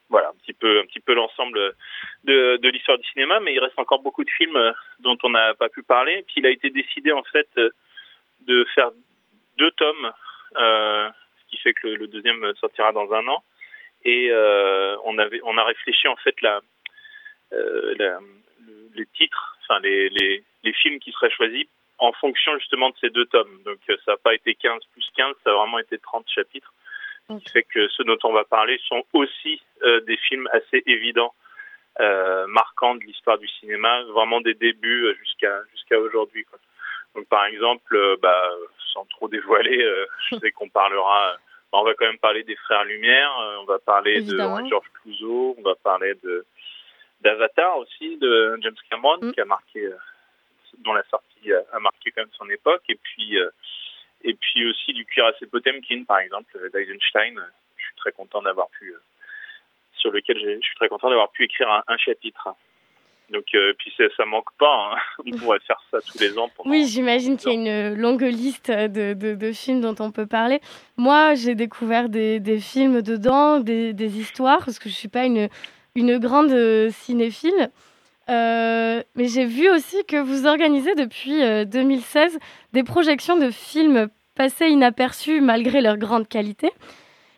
voilà 0.09 0.29
un 0.29 0.33
petit 0.43 0.53
peu 0.53 0.79
un 0.79 0.85
petit 0.85 0.99
peu 0.99 1.13
l'ensemble 1.13 1.75
de, 2.23 2.59
l'histoire 2.69 2.97
du 2.97 3.07
cinéma, 3.09 3.39
mais 3.39 3.53
il 3.53 3.59
reste 3.59 3.77
encore 3.77 4.01
beaucoup 4.01 4.23
de 4.23 4.29
films 4.29 4.73
dont 4.99 5.17
on 5.23 5.29
n'a 5.29 5.53
pas 5.53 5.69
pu 5.69 5.83
parler. 5.83 6.23
Puis 6.23 6.35
il 6.37 6.45
a 6.45 6.49
été 6.49 6.69
décidé 6.69 7.11
en 7.11 7.23
fait 7.23 7.47
de 8.41 8.65
faire 8.75 8.91
deux 9.57 9.71
tomes, 9.71 10.11
ce 10.55 11.49
qui 11.49 11.57
fait 11.57 11.73
que 11.73 11.87
le, 11.87 11.95
le, 11.95 12.07
deuxième 12.07 12.53
sortira 12.55 12.91
dans 12.91 13.11
un 13.13 13.27
an. 13.27 13.43
Et 14.05 14.31
on 15.05 15.17
avait 15.17 15.41
on 15.43 15.57
a 15.57 15.63
réfléchi 15.63 16.07
en 16.07 16.15
fait 16.17 16.41
la 16.41 16.61
euh, 17.53 18.19
les 18.95 19.05
titres, 19.17 19.57
enfin 19.61 19.79
les, 19.81 20.09
les, 20.09 20.43
les, 20.63 20.73
films 20.73 20.99
qui 20.99 21.11
seraient 21.11 21.31
choisis 21.31 21.67
en 21.97 22.11
fonction 22.13 22.57
justement 22.57 22.89
de 22.89 22.95
ces 22.99 23.09
deux 23.09 23.25
tomes. 23.25 23.61
Donc 23.65 23.79
euh, 23.89 23.97
ça 24.05 24.11
n'a 24.11 24.17
pas 24.17 24.33
été 24.33 24.55
15 24.55 24.81
plus 24.91 25.05
15, 25.15 25.35
ça 25.43 25.51
a 25.51 25.53
vraiment 25.53 25.79
été 25.79 25.97
30 25.97 26.25
chapitres. 26.29 26.73
Ce 27.29 27.35
qui 27.35 27.49
fait 27.49 27.63
que 27.63 27.87
ceux 27.89 28.03
dont 28.03 28.17
on 28.23 28.33
va 28.33 28.43
parler 28.43 28.79
sont 28.87 29.03
aussi 29.13 29.61
euh, 29.83 30.01
des 30.01 30.17
films 30.17 30.49
assez 30.51 30.83
évidents, 30.85 31.33
euh, 32.01 32.45
marquants 32.47 32.95
de 32.95 33.03
l'histoire 33.03 33.37
du 33.37 33.47
cinéma, 33.47 34.03
vraiment 34.03 34.41
des 34.41 34.53
débuts 34.53 35.15
jusqu'à 35.19 35.61
jusqu'à 35.71 35.99
aujourd'hui. 35.99 36.45
Donc 37.15 37.27
par 37.29 37.45
exemple, 37.45 38.17
bah, 38.21 38.49
sans 38.93 39.05
trop 39.05 39.29
dévoiler, 39.29 39.79
je 40.29 40.37
sais 40.37 40.51
qu'on 40.51 40.67
parlera, 40.67 41.37
bah, 41.71 41.79
on 41.79 41.83
va 41.83 41.93
quand 41.93 42.05
même 42.05 42.17
parler 42.17 42.43
des 42.43 42.57
Frères 42.57 42.83
Lumière, 42.83 43.31
on 43.61 43.65
va 43.65 43.79
parler 43.79 44.21
de 44.21 44.37
Georges 44.37 44.91
Clouzot, 45.01 45.55
on 45.57 45.61
va 45.61 45.75
parler 45.75 46.15
de 46.23 46.45
d'Avatar 47.23 47.77
aussi 47.77 48.17
de 48.17 48.57
James 48.61 48.75
Cameron 48.89 49.17
mm. 49.21 49.33
qui 49.33 49.41
a 49.41 49.45
marqué 49.45 49.85
euh, 49.85 49.97
dont 50.79 50.93
la 50.93 51.03
sortie 51.09 51.51
a 51.53 51.79
marqué 51.79 52.11
quand 52.11 52.21
même 52.21 52.29
son 52.37 52.49
époque 52.49 52.83
et 52.89 52.95
puis 52.95 53.37
euh, 53.37 53.49
et 54.23 54.33
puis 54.33 54.69
aussi 54.69 54.93
du 54.93 55.05
cuirassé 55.05 55.45
Potemkin 55.45 56.03
par 56.07 56.19
exemple 56.19 56.57
d'Eisenstein 56.73 57.39
je 57.77 57.83
suis 57.83 57.95
très 57.95 58.11
content 58.11 58.41
d'avoir 58.41 58.69
pu 58.69 58.91
euh, 58.91 59.01
sur 59.97 60.11
lequel 60.11 60.37
je 60.39 60.65
suis 60.65 60.75
très 60.75 60.89
content 60.89 61.09
d'avoir 61.09 61.31
pu 61.31 61.45
écrire 61.45 61.83
un, 61.87 61.97
chapitre 61.97 62.49
donc 63.29 63.45
puis 63.77 63.93
ça 64.17 64.25
manque 64.25 64.51
pas 64.57 64.91
hein. 64.93 64.97
on 65.25 65.37
pourrait 65.37 65.59
faire 65.59 65.81
ça 65.91 65.99
tous 66.01 66.19
les 66.19 66.37
ans 66.37 66.49
oui 66.65 66.85
j'imagine 66.87 67.37
qu'il 67.37 67.51
y 67.51 67.69
a 67.69 67.87
une 67.87 67.95
longue 67.95 68.23
liste 68.23 68.71
de, 68.71 69.13
de, 69.13 69.51
films 69.53 69.81
dont 69.81 69.95
on 69.99 70.11
peut 70.11 70.27
parler 70.27 70.59
moi 70.97 71.35
j'ai 71.35 71.55
découvert 71.55 72.09
des, 72.09 72.39
des, 72.39 72.59
films 72.59 73.01
dedans 73.01 73.59
des, 73.59 73.93
des 73.93 74.19
histoires 74.19 74.59
parce 74.59 74.79
que 74.79 74.89
je 74.89 74.95
suis 74.95 75.07
pas 75.07 75.25
une 75.25 75.49
une 75.95 76.17
grande 76.17 76.51
euh, 76.51 76.89
cinéphile. 76.89 77.69
Euh, 78.29 79.03
mais 79.15 79.27
j'ai 79.27 79.45
vu 79.45 79.69
aussi 79.69 80.03
que 80.05 80.17
vous 80.17 80.47
organisez 80.47 80.95
depuis 80.95 81.41
2016 81.65 82.35
euh, 82.35 82.39
des 82.71 82.83
projections 82.83 83.37
de 83.37 83.49
films 83.49 84.07
passaient 84.35 84.71
inaperçus 84.71 85.41
malgré 85.41 85.81
leur 85.81 85.97
grande 85.97 86.27
qualité. 86.27 86.71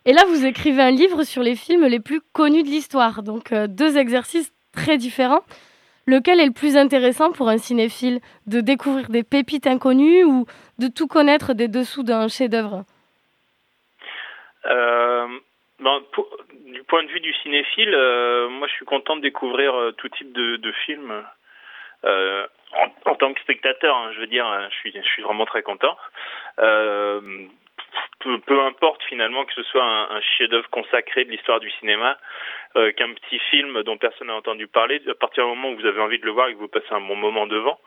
Et 0.06 0.14
là, 0.14 0.24
vous 0.28 0.46
écrivez 0.46 0.84
un 0.84 0.92
livre 0.92 1.24
sur 1.24 1.42
les 1.42 1.56
films 1.56 1.86
les 1.86 2.00
plus 2.00 2.22
connus 2.34 2.64
de 2.64 2.68
l'histoire. 2.68 3.24
Donc, 3.24 3.52
deux 3.52 3.98
exercices 3.98 4.54
très 4.72 4.98
différents. 4.98 5.42
Lequel 6.06 6.40
est 6.40 6.46
le 6.46 6.52
plus 6.52 6.78
intéressant 6.78 7.32
pour 7.32 7.50
un 7.50 7.58
cinéphile? 7.58 8.22
De 8.46 8.62
découvrir 8.62 9.10
des 9.10 9.24
pépites 9.24 9.66
inconnues 9.66 10.24
ou 10.24 10.46
de 10.78 10.88
tout 10.88 11.08
connaître 11.08 11.54
des 11.54 11.68
dessous 11.68 12.04
d'un 12.04 12.28
chef-d'œuvre? 12.28 12.86
Ben, 15.80 16.00
Du 16.75 16.84
point 16.84 17.01
de 17.03 17.08
vue 17.08 17.22
du 17.22 17.34
cinéphile, 17.36 17.96
euh, 17.96 18.50
moi 18.50 18.67
je 18.67 18.74
suis 18.74 18.84
content 18.84 19.15
de 19.15 19.22
découvrir 19.22 19.74
euh, 19.74 19.94
tout 19.94 20.10
type 20.10 20.34
de, 20.34 20.58
de 20.58 20.72
films. 20.86 21.24
Euh, 22.03 22.46
en, 23.05 23.15
tant 23.15 23.34
que 23.34 23.39
spectateur, 23.39 23.96
hein, 23.96 24.12
je 24.13 24.20
veux 24.20 24.27
dire, 24.27 24.46
je 24.70 24.75
suis, 24.75 24.91
je 24.94 25.08
suis 25.08 25.24
vraiment 25.24 25.46
très 25.46 25.62
content. 25.62 25.96
Peu, 26.58 28.60
importe 28.60 29.01
finalement 29.03 29.46
que 29.46 29.53
ce 29.53 29.63
soit 29.63 29.86
un, 29.86 30.20
chef-d'œuvre 30.20 30.70
consacré 30.70 31.24
de 31.24 31.32
l'histoire 31.32 31.62
du 31.62 31.72
cinéma, 31.79 32.17
qu'un 32.74 33.13
petit 33.13 33.39
film 33.51 33.82
dont 33.84 33.98
personne 33.98 34.27
n'a 34.27 34.36
entendu 34.36 34.67
parler, 34.67 35.01
à 35.10 35.15
partir 35.15 35.46
du 35.46 35.51
moment 35.51 35.70
où 35.70 35.77
vous 35.77 35.86
avez 35.86 36.01
envie 36.01 36.20
de 36.20 36.25
le 36.25 36.32
voir 36.32 36.50
et 36.50 36.55
que 36.55 36.60
vous 36.60 36.67
passez 36.67 36.91
un 36.91 37.00
bon 37.00 37.15
moment 37.15 37.48
devant. 37.48 37.79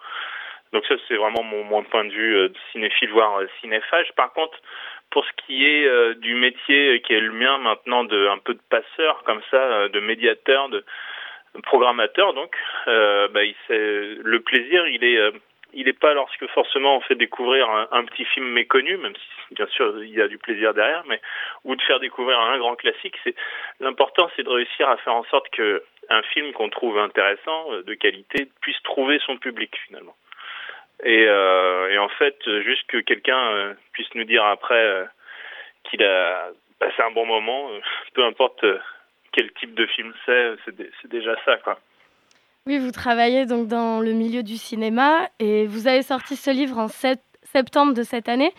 Donc 0.73 0.85
ça, 0.87 0.95
c'est 1.07 1.17
vraiment 1.17 1.43
mon, 1.43 1.83
point 1.85 2.05
de 2.05 2.11
vue 2.11 2.37
euh, 2.37 2.49
cinéphile, 2.73 3.11
voire 3.11 3.41
cinéphage. 3.61 4.13
Par 4.17 4.33
contre, 4.33 4.59
pour 5.11 5.25
ce 5.25 5.31
qui 5.47 5.67
est 5.67 5.87
euh, 5.87 6.15
du 6.15 6.35
métier 6.35 7.01
qui 7.03 7.15
est 7.15 7.21
le 7.21 7.33
mien 7.33 7.59
maintenant, 7.59 8.05
de 8.05 8.29
un 8.29 8.39
peu 8.39 8.55
de 8.55 8.61
passeur 8.71 9.23
comme 9.25 9.41
ça, 9.51 9.57
euh, 9.57 9.89
de 9.89 10.01
médiateur, 10.01 10.69
de 10.69 10.85
programmateur, 11.63 12.35
donc, 12.35 12.55
bah, 12.87 13.43
il, 13.43 13.55
le 13.69 14.41
plaisir, 14.41 14.87
il 14.87 15.03
est 15.03 15.33
il 15.75 15.85
n'est 15.85 15.93
pas 15.93 16.15
lorsque 16.15 16.47
forcément 16.49 16.97
on 16.97 17.01
fait 17.01 17.15
découvrir 17.15 17.69
un, 17.69 17.89
un, 17.91 18.05
petit 18.05 18.25
film 18.25 18.47
méconnu, 18.47 18.97
même 18.97 19.15
si 19.15 19.55
bien 19.55 19.67
sûr 19.67 20.03
il 20.03 20.11
y 20.11 20.23
a 20.23 20.29
du 20.29 20.39
plaisir 20.39 20.73
derrière, 20.73 21.03
mais 21.07 21.21
ou 21.65 21.75
de 21.75 21.83
faire 21.83 22.01
découvrir 22.01 22.39
un 22.39 22.59
grand 22.59 22.77
classique. 22.77 23.17
C'est 23.25 23.35
l'important, 23.81 24.31
c'est 24.37 24.45
de 24.45 24.49
réussir 24.51 24.89
à 24.89 24.97
faire 24.99 25.15
en 25.15 25.25
sorte 25.25 25.49
que 25.51 25.83
un 26.11 26.23
film 26.23 26.53
qu'on 26.53 26.71
trouve 26.71 26.99
intéressant, 26.99 27.71
de 27.85 27.95
qualité, 27.95 28.49
puisse 28.63 28.81
trouver 28.83 29.19
son 29.27 29.37
public 29.37 29.77
finalement. 29.87 30.15
Et, 31.05 31.27
euh, 31.29 31.91
et 31.93 31.99
en 31.99 32.09
fait, 32.09 32.37
juste 32.63 32.87
que 32.89 32.99
quelqu'un 32.99 33.75
puisse 33.93 34.13
nous 34.15 34.25
dire 34.25 34.45
après 34.45 35.07
qu'il 35.85 36.03
a 36.03 36.51
passé 36.79 37.01
un 37.03 37.13
bon 37.13 37.27
moment, 37.27 37.71
peu 38.15 38.25
importe 38.25 38.65
quel 39.33 39.53
type 39.53 39.75
de 39.75 39.87
film 39.87 40.13
c'est, 40.27 40.55
c'est 40.67 41.09
déjà 41.11 41.35
ça, 41.45 41.57
quoi. 41.59 41.79
Oui, 42.69 42.77
vous 42.77 42.91
travaillez 42.91 43.47
donc 43.47 43.67
dans 43.67 44.01
le 44.01 44.13
milieu 44.13 44.43
du 44.43 44.59
cinéma 44.59 45.31
et 45.39 45.67
vous 45.67 45.89
avez 45.89 46.03
sorti 46.03 46.37
ce 46.37 46.51
livre 46.51 46.77
en 46.77 46.89
sept, 46.89 47.23
septembre 47.43 47.95
de 47.95 48.03
cette 48.03 48.29
année. 48.29 48.53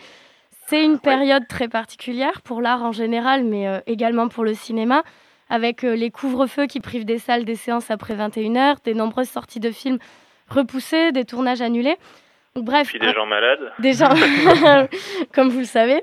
C'est 0.66 0.84
une 0.84 0.98
période 0.98 1.46
très 1.48 1.68
particulière 1.68 2.42
pour 2.42 2.60
l'art 2.60 2.82
en 2.82 2.90
général, 2.90 3.44
mais 3.44 3.68
euh, 3.68 3.78
également 3.86 4.28
pour 4.28 4.42
le 4.42 4.54
cinéma, 4.54 5.04
avec 5.48 5.84
euh, 5.84 5.94
les 5.94 6.10
couvre-feux 6.10 6.66
qui 6.66 6.80
privent 6.80 7.04
des 7.04 7.18
salles 7.18 7.44
des 7.44 7.54
séances 7.54 7.90
après 7.90 8.14
21h, 8.14 8.82
des 8.82 8.94
nombreuses 8.94 9.28
sorties 9.28 9.60
de 9.60 9.70
films 9.70 9.98
repoussées, 10.48 11.12
des 11.12 11.24
tournages 11.24 11.60
annulés. 11.60 11.96
Bref, 12.56 12.88
Puis 12.88 12.98
des 12.98 13.12
gens 13.12 13.26
malades. 13.26 13.72
Des 13.78 13.92
gens, 13.92 14.08
comme 15.34 15.50
vous 15.50 15.60
le 15.60 15.64
savez. 15.64 16.02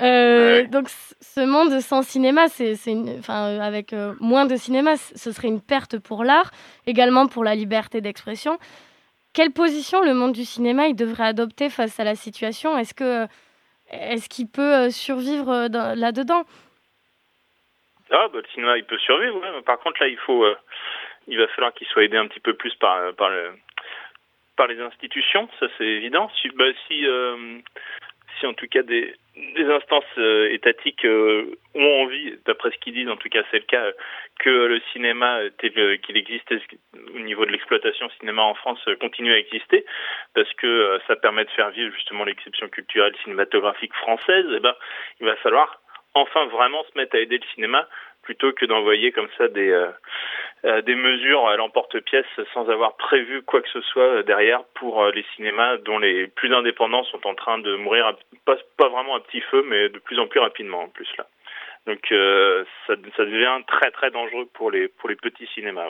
Euh. 0.00 0.64
Donc, 0.68 0.88
ce 0.88 1.40
monde 1.40 1.80
sans 1.80 2.02
cinéma, 2.02 2.46
c'est, 2.48 2.76
enfin, 3.18 3.58
avec 3.60 3.92
euh, 3.92 4.14
moins 4.20 4.46
de 4.46 4.54
cinéma, 4.54 4.96
ce 4.96 5.32
serait 5.32 5.48
une 5.48 5.60
perte 5.60 5.98
pour 5.98 6.22
l'art, 6.22 6.52
également 6.86 7.26
pour 7.26 7.42
la 7.42 7.56
liberté 7.56 8.00
d'expression. 8.00 8.58
Quelle 9.34 9.50
position 9.50 10.00
le 10.02 10.14
monde 10.14 10.32
du 10.32 10.44
cinéma 10.44 10.86
il 10.86 10.94
devrait 10.94 11.26
adopter 11.26 11.70
face 11.70 11.98
à 11.98 12.04
la 12.04 12.14
situation? 12.14 12.78
Est-ce 12.78 12.94
que, 12.94 13.26
est-ce 13.90 14.28
qu'il 14.28 14.48
peut 14.48 14.90
survivre 14.90 15.66
dans, 15.68 15.98
là-dedans? 15.98 16.44
Ah, 18.12 18.28
bah, 18.32 18.38
le 18.38 18.48
cinéma, 18.54 18.76
il 18.76 18.84
peut 18.84 18.98
survivre. 18.98 19.40
Ouais. 19.40 19.62
Par 19.62 19.78
contre, 19.80 20.00
là, 20.00 20.08
il 20.08 20.18
faut, 20.18 20.44
euh, 20.44 20.56
il 21.26 21.36
va 21.36 21.48
falloir 21.48 21.72
qu'il 21.74 21.86
soit 21.88 22.04
aidé 22.04 22.16
un 22.16 22.28
petit 22.28 22.40
peu 22.40 22.54
plus 22.54 22.74
par, 22.76 23.12
par 23.14 23.30
le 23.30 23.52
par 24.60 24.66
les 24.66 24.78
institutions, 24.78 25.48
ça 25.58 25.68
c'est 25.78 25.86
évident. 25.86 26.30
Si, 26.42 26.50
bah, 26.50 26.66
euh, 26.66 27.58
si 28.38 28.46
en 28.46 28.52
tout 28.52 28.66
cas 28.66 28.82
des, 28.82 29.14
instances 29.56 30.04
euh, 30.18 30.52
étatiques 30.52 31.06
euh, 31.06 31.56
ont 31.74 32.02
envie, 32.02 32.34
d'après 32.44 32.70
ce 32.70 32.76
qu'ils 32.76 32.92
disent, 32.92 33.08
en 33.08 33.16
tout 33.16 33.30
cas 33.30 33.42
c'est 33.50 33.60
le 33.60 33.64
cas, 33.64 33.90
que 34.38 34.50
le 34.50 34.78
cinéma 34.92 35.40
qu'il 35.60 36.18
existe 36.18 36.52
au 37.14 37.20
niveau 37.20 37.46
de 37.46 37.52
l'exploitation 37.52 38.10
cinéma 38.18 38.42
en 38.42 38.52
France 38.52 38.84
continue 39.00 39.32
à 39.32 39.38
exister, 39.38 39.86
parce 40.34 40.52
que 40.52 41.00
ça 41.06 41.16
permet 41.16 41.46
de 41.46 41.50
faire 41.52 41.70
vivre 41.70 41.94
justement 41.94 42.24
l'exception 42.24 42.68
culturelle 42.68 43.16
cinématographique 43.24 43.94
française, 43.94 44.44
et 44.52 44.56
eh 44.56 44.60
ben 44.60 44.74
il 45.20 45.26
va 45.26 45.36
falloir 45.36 45.80
enfin 46.12 46.44
vraiment 46.48 46.84
se 46.84 46.98
mettre 46.98 47.16
à 47.16 47.20
aider 47.20 47.38
le 47.38 47.48
cinéma 47.54 47.88
plutôt 48.30 48.52
que 48.52 48.64
d'envoyer 48.64 49.10
comme 49.10 49.28
ça 49.36 49.48
des 49.48 49.70
euh, 49.70 50.82
des 50.82 50.94
mesures 50.94 51.48
à 51.48 51.56
l'emporte-pièce 51.56 52.32
sans 52.54 52.68
avoir 52.70 52.96
prévu 52.96 53.42
quoi 53.42 53.60
que 53.60 53.68
ce 53.70 53.80
soit 53.80 54.22
derrière 54.22 54.62
pour 54.74 55.02
euh, 55.02 55.10
les 55.10 55.24
cinémas 55.34 55.78
dont 55.78 55.98
les 55.98 56.28
plus 56.28 56.54
indépendants 56.54 57.02
sont 57.02 57.26
en 57.26 57.34
train 57.34 57.58
de 57.58 57.74
mourir 57.74 58.16
pas, 58.44 58.56
pas 58.76 58.88
vraiment 58.88 59.16
à 59.16 59.20
petit 59.20 59.40
feu 59.40 59.64
mais 59.66 59.88
de 59.88 59.98
plus 59.98 60.20
en 60.20 60.28
plus 60.28 60.38
rapidement 60.38 60.82
en 60.82 60.88
plus 60.88 61.08
là. 61.18 61.26
Donc 61.88 62.12
euh, 62.12 62.64
ça, 62.86 62.94
devient 62.94 63.64
très 63.66 63.90
très 63.90 64.12
dangereux 64.12 64.46
pour 64.54 64.70
les 64.70 64.86
pour 64.86 65.08
les 65.08 65.16
petits 65.16 65.48
cinémas. 65.48 65.88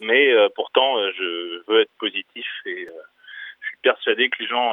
Mais 0.00 0.32
euh, 0.32 0.48
pourtant 0.54 0.96
je 1.10 1.62
veux 1.66 1.82
être 1.82 1.94
positif 1.98 2.46
et 2.64 2.86
je 3.60 3.66
suis 3.68 3.78
persuadé 3.82 4.30
que 4.30 4.42
les 4.42 4.48
gens 4.48 4.72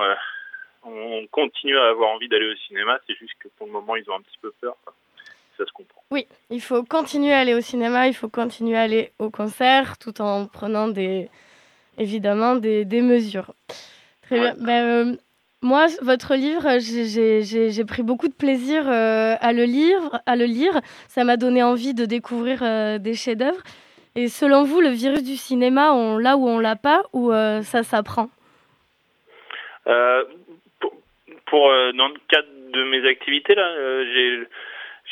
on 0.83 1.27
continue 1.27 1.77
à 1.77 1.89
avoir 1.89 2.11
envie 2.11 2.29
d'aller 2.29 2.47
au 2.47 2.55
cinéma, 2.67 2.97
c'est 3.05 3.17
juste 3.17 3.37
que 3.39 3.49
pour 3.57 3.67
le 3.67 3.73
moment 3.73 3.97
ils 3.97 4.09
ont 4.09 4.15
un 4.15 4.21
petit 4.21 4.39
peu 4.41 4.53
peur. 4.61 4.77
Ça 5.61 5.67
se 5.67 5.73
comprend. 5.73 6.01
Oui, 6.11 6.25
il 6.49 6.61
faut 6.61 6.83
continuer 6.83 7.33
à 7.33 7.39
aller 7.39 7.53
au 7.53 7.61
cinéma, 7.61 8.07
il 8.07 8.13
faut 8.13 8.29
continuer 8.29 8.77
à 8.77 8.81
aller 8.81 9.11
au 9.19 9.29
concert, 9.29 9.97
tout 9.97 10.21
en 10.21 10.47
prenant 10.47 10.87
des, 10.87 11.29
évidemment 11.97 12.55
des, 12.55 12.85
des 12.85 13.01
mesures. 13.01 13.53
Très 14.23 14.39
ouais. 14.39 14.53
bien. 14.53 14.65
Ben, 14.65 14.85
euh, 14.85 15.15
moi, 15.61 15.85
votre 16.01 16.33
livre, 16.33 16.79
j'ai 16.79 17.85
pris 17.85 18.01
beaucoup 18.01 18.27
de 18.27 18.33
plaisir 18.33 18.89
euh, 18.89 19.35
à, 19.39 19.53
le 19.53 19.65
lire, 19.65 20.19
à 20.25 20.35
le 20.35 20.45
lire. 20.45 20.81
Ça 21.07 21.23
m'a 21.23 21.37
donné 21.37 21.61
envie 21.61 21.93
de 21.93 22.05
découvrir 22.05 22.63
euh, 22.63 22.97
des 22.97 23.13
chefs-d'œuvre. 23.13 23.61
Et 24.15 24.27
selon 24.27 24.63
vous, 24.63 24.81
le 24.81 24.89
virus 24.89 25.23
du 25.23 25.37
cinéma, 25.37 25.93
on 25.93 26.17
l'a 26.17 26.35
ou 26.35 26.47
on 26.47 26.59
l'a 26.59 26.75
pas, 26.75 27.03
ou 27.13 27.31
euh, 27.31 27.61
ça 27.61 27.83
s'apprend? 27.83 28.29
Pour, 29.85 30.93
pour 31.45 31.67
dans 31.95 32.07
le 32.07 32.19
cadre 32.27 32.47
de 32.73 32.83
mes 32.89 33.07
activités, 33.07 33.55
là, 33.55 34.03
j'ai 34.13 34.47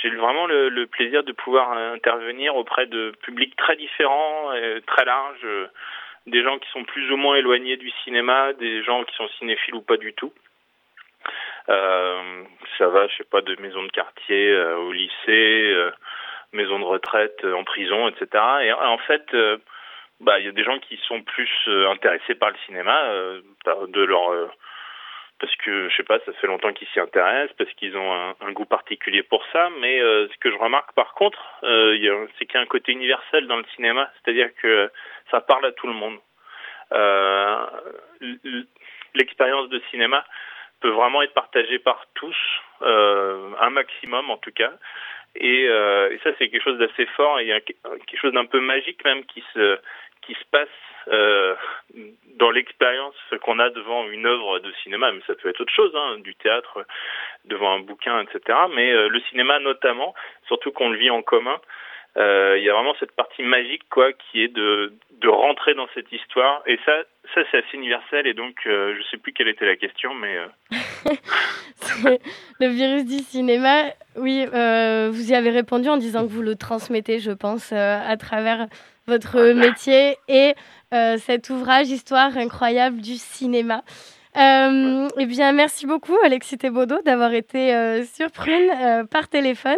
j'ai 0.02 0.10
vraiment 0.10 0.46
le, 0.48 0.70
le, 0.70 0.88
plaisir 0.88 1.24
de 1.24 1.32
pouvoir 1.32 1.72
intervenir 1.72 2.56
auprès 2.56 2.86
de 2.86 3.12
publics 3.22 3.56
très 3.56 3.76
différents, 3.76 4.54
et 4.54 4.82
très 4.88 5.06
larges, 5.06 5.46
des 6.28 6.44
gens 6.44 6.58
qui 6.60 6.70
sont 6.70 6.84
plus 6.84 7.12
ou 7.12 7.18
moins 7.18 7.36
éloignés 7.36 7.78
du 7.78 7.92
cinéma, 8.04 8.54
des 8.54 8.84
gens 8.84 9.04
qui 9.04 9.16
sont 9.16 9.28
cinéphiles 9.40 9.76
ou 9.76 9.82
pas 9.82 9.98
du 9.98 10.14
tout. 10.14 10.34
Euh, 11.70 12.44
ça 12.78 12.88
va, 12.88 13.08
je 13.08 13.18
sais 13.18 13.30
pas, 13.30 13.42
de 13.42 13.56
maisons 13.62 13.84
de 13.84 13.92
quartier 13.92 14.52
euh, 14.52 14.78
au 14.78 14.92
lycée, 14.92 15.72
euh, 15.72 15.92
maisons 16.54 16.80
de 16.80 16.86
retraite, 16.86 17.46
en 17.46 17.64
prison, 17.64 18.08
etc. 18.08 18.44
Et 18.64 18.74
en 18.74 18.98
fait, 19.00 19.36
bah 20.20 20.40
il 20.40 20.46
y 20.46 20.50
a 20.50 20.52
des 20.52 20.64
gens 20.64 20.80
qui 20.80 20.98
sont 21.08 21.22
plus 21.22 21.50
intéressés 21.68 22.36
par 22.36 22.50
le 22.50 22.56
cinéma, 22.66 23.14
de 23.88 24.02
leur 24.02 24.52
parce 25.40 25.56
que 25.58 25.90
je 25.90 25.96
sais 25.96 26.04
pas, 26.04 26.20
ça 26.26 26.34
fait 26.34 26.48
longtemps 26.48 26.74
qu'ils 26.74 26.88
s'y 26.90 27.00
intéressent, 27.00 27.56
parce 27.58 27.72
qu'ils 27.74 27.96
ont 27.98 28.34
un, 28.42 28.52
goût 28.52 28.66
particulier 28.66 29.24
pour 29.24 29.44
ça. 29.54 29.70
Mais 29.80 30.00
euh, 30.00 30.28
ce 30.28 30.38
que 30.40 30.52
je 30.52 30.58
remarque 30.58 30.94
par 30.94 31.14
contre, 31.14 31.40
euh, 31.64 32.28
c'est 32.38 32.46
qu'il 32.46 32.56
y 32.56 32.58
a 32.58 32.62
un 32.62 32.66
côté 32.66 32.92
universel 32.92 33.48
dans 33.48 33.58
le 33.58 33.66
cinéma, 33.76 34.12
c'est-à-dire 34.16 34.50
que 34.62 34.92
ça 35.32 35.42
parle 35.42 35.66
à 35.66 35.72
tout 35.72 35.88
le 35.88 35.94
monde. 35.94 36.20
Euh, 36.94 37.66
L'expérience 39.16 39.70
de 39.70 39.82
cinéma 39.90 40.24
peut 40.82 40.90
vraiment 40.90 41.22
être 41.22 41.34
partagée 41.34 41.80
par 41.80 42.06
tous, 42.14 42.38
euh, 42.82 43.52
un 43.60 43.70
maximum 43.70 44.30
en 44.30 44.38
tout 44.38 44.52
cas. 44.52 44.72
Et, 45.36 45.68
euh, 45.68 46.12
et 46.12 46.20
ça, 46.24 46.32
c'est 46.38 46.50
quelque 46.50 46.64
chose 46.64 46.80
d'assez 46.80 47.06
fort. 47.18 47.40
Et 47.40 47.48
quelque 47.48 48.20
chose 48.20 48.34
d'un 48.34 48.46
peu 48.46 48.60
magique 48.60 49.04
même 49.04 49.26
qui 49.26 49.44
se 49.54 49.80
qui 50.22 50.34
se 50.34 50.46
passe 50.52 50.68
euh, 51.08 51.56
dans 52.38 52.52
l'expérience 52.52 53.16
qu'on 53.42 53.60
a 53.60 53.70
devant 53.70 54.08
une 54.10 54.26
œuvre 54.26 54.60
de 54.60 54.72
cinéma, 54.84 55.12
mais 55.12 55.22
ça 55.28 55.34
peut 55.36 55.50
être 55.50 55.60
autre 55.60 55.74
chose, 55.74 55.92
hein, 55.96 56.18
du 56.20 56.36
théâtre, 56.36 56.86
devant 57.46 57.74
un 57.74 57.80
bouquin, 57.80 58.22
etc. 58.22 58.58
Mais 58.74 58.92
euh, 58.92 59.10
le 59.10 59.20
cinéma 59.22 59.60
notamment, 59.60 60.14
surtout 60.48 60.72
qu'on 60.72 60.90
le 60.90 60.98
vit 60.98 61.10
en 61.10 61.22
commun, 61.22 61.60
euh, 62.18 62.58
il 62.58 62.64
y 62.64 62.70
a 62.70 62.74
vraiment 62.74 62.96
cette 63.00 63.12
partie 63.12 63.44
magique 63.44 63.84
quoi, 63.90 64.14
qui 64.14 64.44
est 64.44 64.48
de, 64.48 64.94
de 65.20 65.28
rentrer 65.28 65.74
dans 65.74 65.88
cette 65.94 66.12
histoire. 66.12 66.62
Et 66.66 66.80
ça, 66.86 66.94
ça 67.34 67.42
c'est 67.52 67.58
assez 67.58 67.76
universel. 67.76 68.28
Et 68.28 68.34
donc, 68.34 68.56
je 68.66 69.02
sais 69.12 69.18
plus 69.18 69.34
quelle 69.34 69.48
était 69.48 69.66
la 69.66 69.76
question, 69.76 70.14
mais 70.14 70.38
le 72.60 72.68
virus 72.68 73.06
du 73.06 73.20
cinéma. 73.20 73.86
Oui, 74.16 74.46
vous 74.46 75.32
y 75.32 75.36
avez 75.36 75.50
répondu 75.50 75.90
en 75.90 75.98
disant 75.98 76.26
que 76.26 76.32
vous 76.32 76.42
le 76.42 76.56
transmettez, 76.56 77.20
je 77.20 77.32
pense, 77.32 77.74
à 77.74 78.16
travers 78.18 78.68
votre 79.10 79.52
métier 79.54 80.16
et 80.30 80.54
euh, 80.94 81.18
cet 81.18 81.50
ouvrage 81.50 81.90
Histoire 81.90 82.38
incroyable 82.38 83.02
du 83.02 83.16
cinéma. 83.18 83.84
Euh, 84.38 85.08
eh 85.18 85.26
bien, 85.26 85.52
merci 85.52 85.86
beaucoup, 85.86 86.16
Alexis 86.24 86.58
Thébaudot, 86.58 87.02
d'avoir 87.06 87.34
été 87.34 87.74
euh, 87.76 88.04
sur 88.16 88.32
Prune 88.32 88.70
euh, 88.82 89.04
par 89.04 89.28
téléphone. 89.28 89.78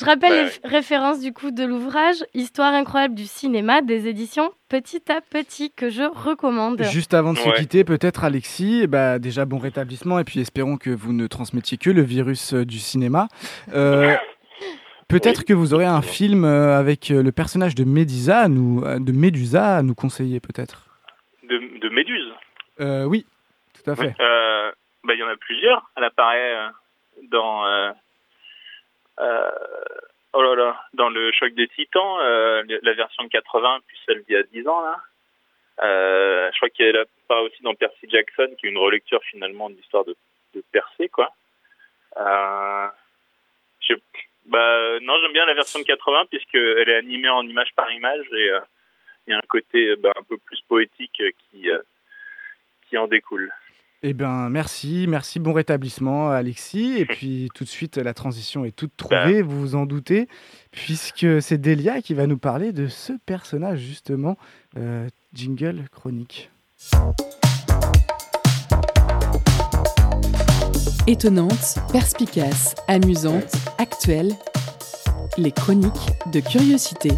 Je 0.00 0.06
rappelle 0.06 0.32
Ouais. 0.32 0.50
les 0.64 0.68
références 0.70 1.20
du 1.20 1.34
coup 1.34 1.50
de 1.50 1.64
l'ouvrage 1.64 2.24
Histoire 2.32 2.72
incroyable 2.72 3.14
du 3.14 3.26
cinéma 3.26 3.82
des 3.82 4.08
éditions 4.08 4.50
Petit 4.70 5.02
à 5.12 5.20
Petit 5.20 5.70
que 5.70 5.90
je 5.90 6.02
recommande. 6.02 6.82
Juste 6.84 7.12
avant 7.12 7.34
de 7.34 7.38
se 7.38 7.50
quitter, 7.50 7.84
peut-être 7.84 8.24
Alexis, 8.24 8.86
bah, 8.86 9.18
déjà 9.18 9.44
bon 9.44 9.58
rétablissement 9.58 10.18
et 10.18 10.24
puis 10.24 10.40
espérons 10.40 10.78
que 10.78 10.88
vous 10.88 11.12
ne 11.12 11.26
transmettiez 11.26 11.76
que 11.76 11.90
le 11.90 12.00
virus 12.02 12.54
du 12.54 12.78
cinéma. 12.78 13.28
Euh, 13.74 14.14
peut-être 15.12 15.44
que 15.44 15.52
vous 15.52 15.74
aurez 15.74 15.84
un 15.84 16.02
film 16.02 16.44
euh, 16.44 16.78
avec 16.78 17.10
euh, 17.10 17.22
le 17.22 17.32
personnage 17.32 17.74
de 17.74 17.84
Médusa, 17.84 18.40
à 18.40 18.48
nous, 18.48 18.82
euh, 18.84 18.98
de 18.98 19.12
Médusa 19.12 19.76
à 19.76 19.82
nous 19.82 19.94
conseiller 19.94 20.40
peut-être. 20.40 20.86
De, 21.42 21.58
de 21.78 21.88
Méduse. 21.90 22.32
Euh, 22.80 23.04
oui, 23.04 23.26
tout 23.74 23.90
à 23.90 23.94
fait. 23.94 24.14
Euh, 24.18 24.72
bah, 25.04 25.14
il 25.14 25.20
y 25.20 25.22
en 25.22 25.28
a 25.28 25.36
plusieurs. 25.36 25.90
Elle 25.96 26.04
apparaît 26.04 26.56
dans. 27.30 27.66
euh, 27.66 27.92
oh 30.32 30.42
là 30.42 30.54
là, 30.56 30.80
dans 30.94 31.10
le 31.10 31.30
choc 31.32 31.52
des 31.54 31.68
titans, 31.68 32.18
la 32.18 32.94
version 32.94 33.24
de 33.24 33.28
80, 33.28 33.80
puis 33.86 33.98
celle 34.06 34.22
d'il 34.24 34.32
y 34.32 34.36
a 34.36 34.42
10 34.42 34.66
ans, 34.66 34.80
là. 34.80 35.00
Je 35.82 36.56
crois 36.56 36.70
qu'elle 36.70 36.96
apparaît 36.96 37.42
aussi 37.42 37.62
dans 37.62 37.74
Percy 37.74 38.08
Jackson, 38.08 38.48
qui 38.58 38.66
est 38.66 38.70
une 38.70 38.78
relecture 38.78 39.20
finalement 39.30 39.68
de 39.68 39.74
l'histoire 39.74 40.04
de, 40.04 40.16
de 40.54 40.64
Percy, 40.72 41.08
quoi. 41.10 41.30
Je, 43.80 43.94
bah, 44.46 44.98
non, 45.02 45.14
j'aime 45.22 45.32
bien 45.32 45.46
la 45.46 45.54
version 45.54 45.80
de 45.80 45.84
80, 45.84 46.26
puisqu'elle 46.30 46.88
est 46.88 46.96
animée 46.96 47.28
en 47.28 47.42
image 47.42 47.72
par 47.74 47.90
image, 47.92 48.24
et 48.32 48.50
euh, 48.50 48.60
il 49.26 49.30
y 49.30 49.34
a 49.34 49.38
un 49.38 49.48
côté 49.48 49.94
bah, 49.96 50.12
un 50.18 50.22
peu 50.22 50.36
plus 50.38 50.60
poétique 50.68 51.20
euh, 51.20 51.30
qui, 51.50 51.70
euh, 51.70 51.78
qui 52.88 52.98
en 52.98 53.06
découle. 53.06 53.52
Eh 54.04 54.14
bien, 54.14 54.48
merci, 54.48 55.06
merci, 55.08 55.38
bon 55.38 55.52
rétablissement 55.52 56.30
Alexis. 56.30 56.98
Et 56.98 57.04
puis 57.06 57.48
tout 57.54 57.64
de 57.64 57.68
suite, 57.68 57.98
la 57.98 58.14
transition 58.14 58.64
est 58.64 58.74
toute 58.74 58.96
trouvée, 58.96 59.42
vous 59.42 59.60
vous 59.60 59.74
en 59.76 59.86
doutez, 59.86 60.26
puisque 60.72 61.40
c'est 61.40 61.58
Delia 61.58 62.02
qui 62.02 62.14
va 62.14 62.26
nous 62.26 62.38
parler 62.38 62.72
de 62.72 62.88
ce 62.88 63.12
personnage 63.26 63.78
justement, 63.78 64.36
euh, 64.76 65.08
jingle 65.34 65.84
chronique. 65.92 66.50
Étonnante, 71.08 71.80
perspicace, 71.90 72.76
amusante, 72.86 73.56
actuelle. 73.78 74.30
Les 75.36 75.50
chroniques 75.50 75.90
de 76.32 76.38
curiosité. 76.38 77.10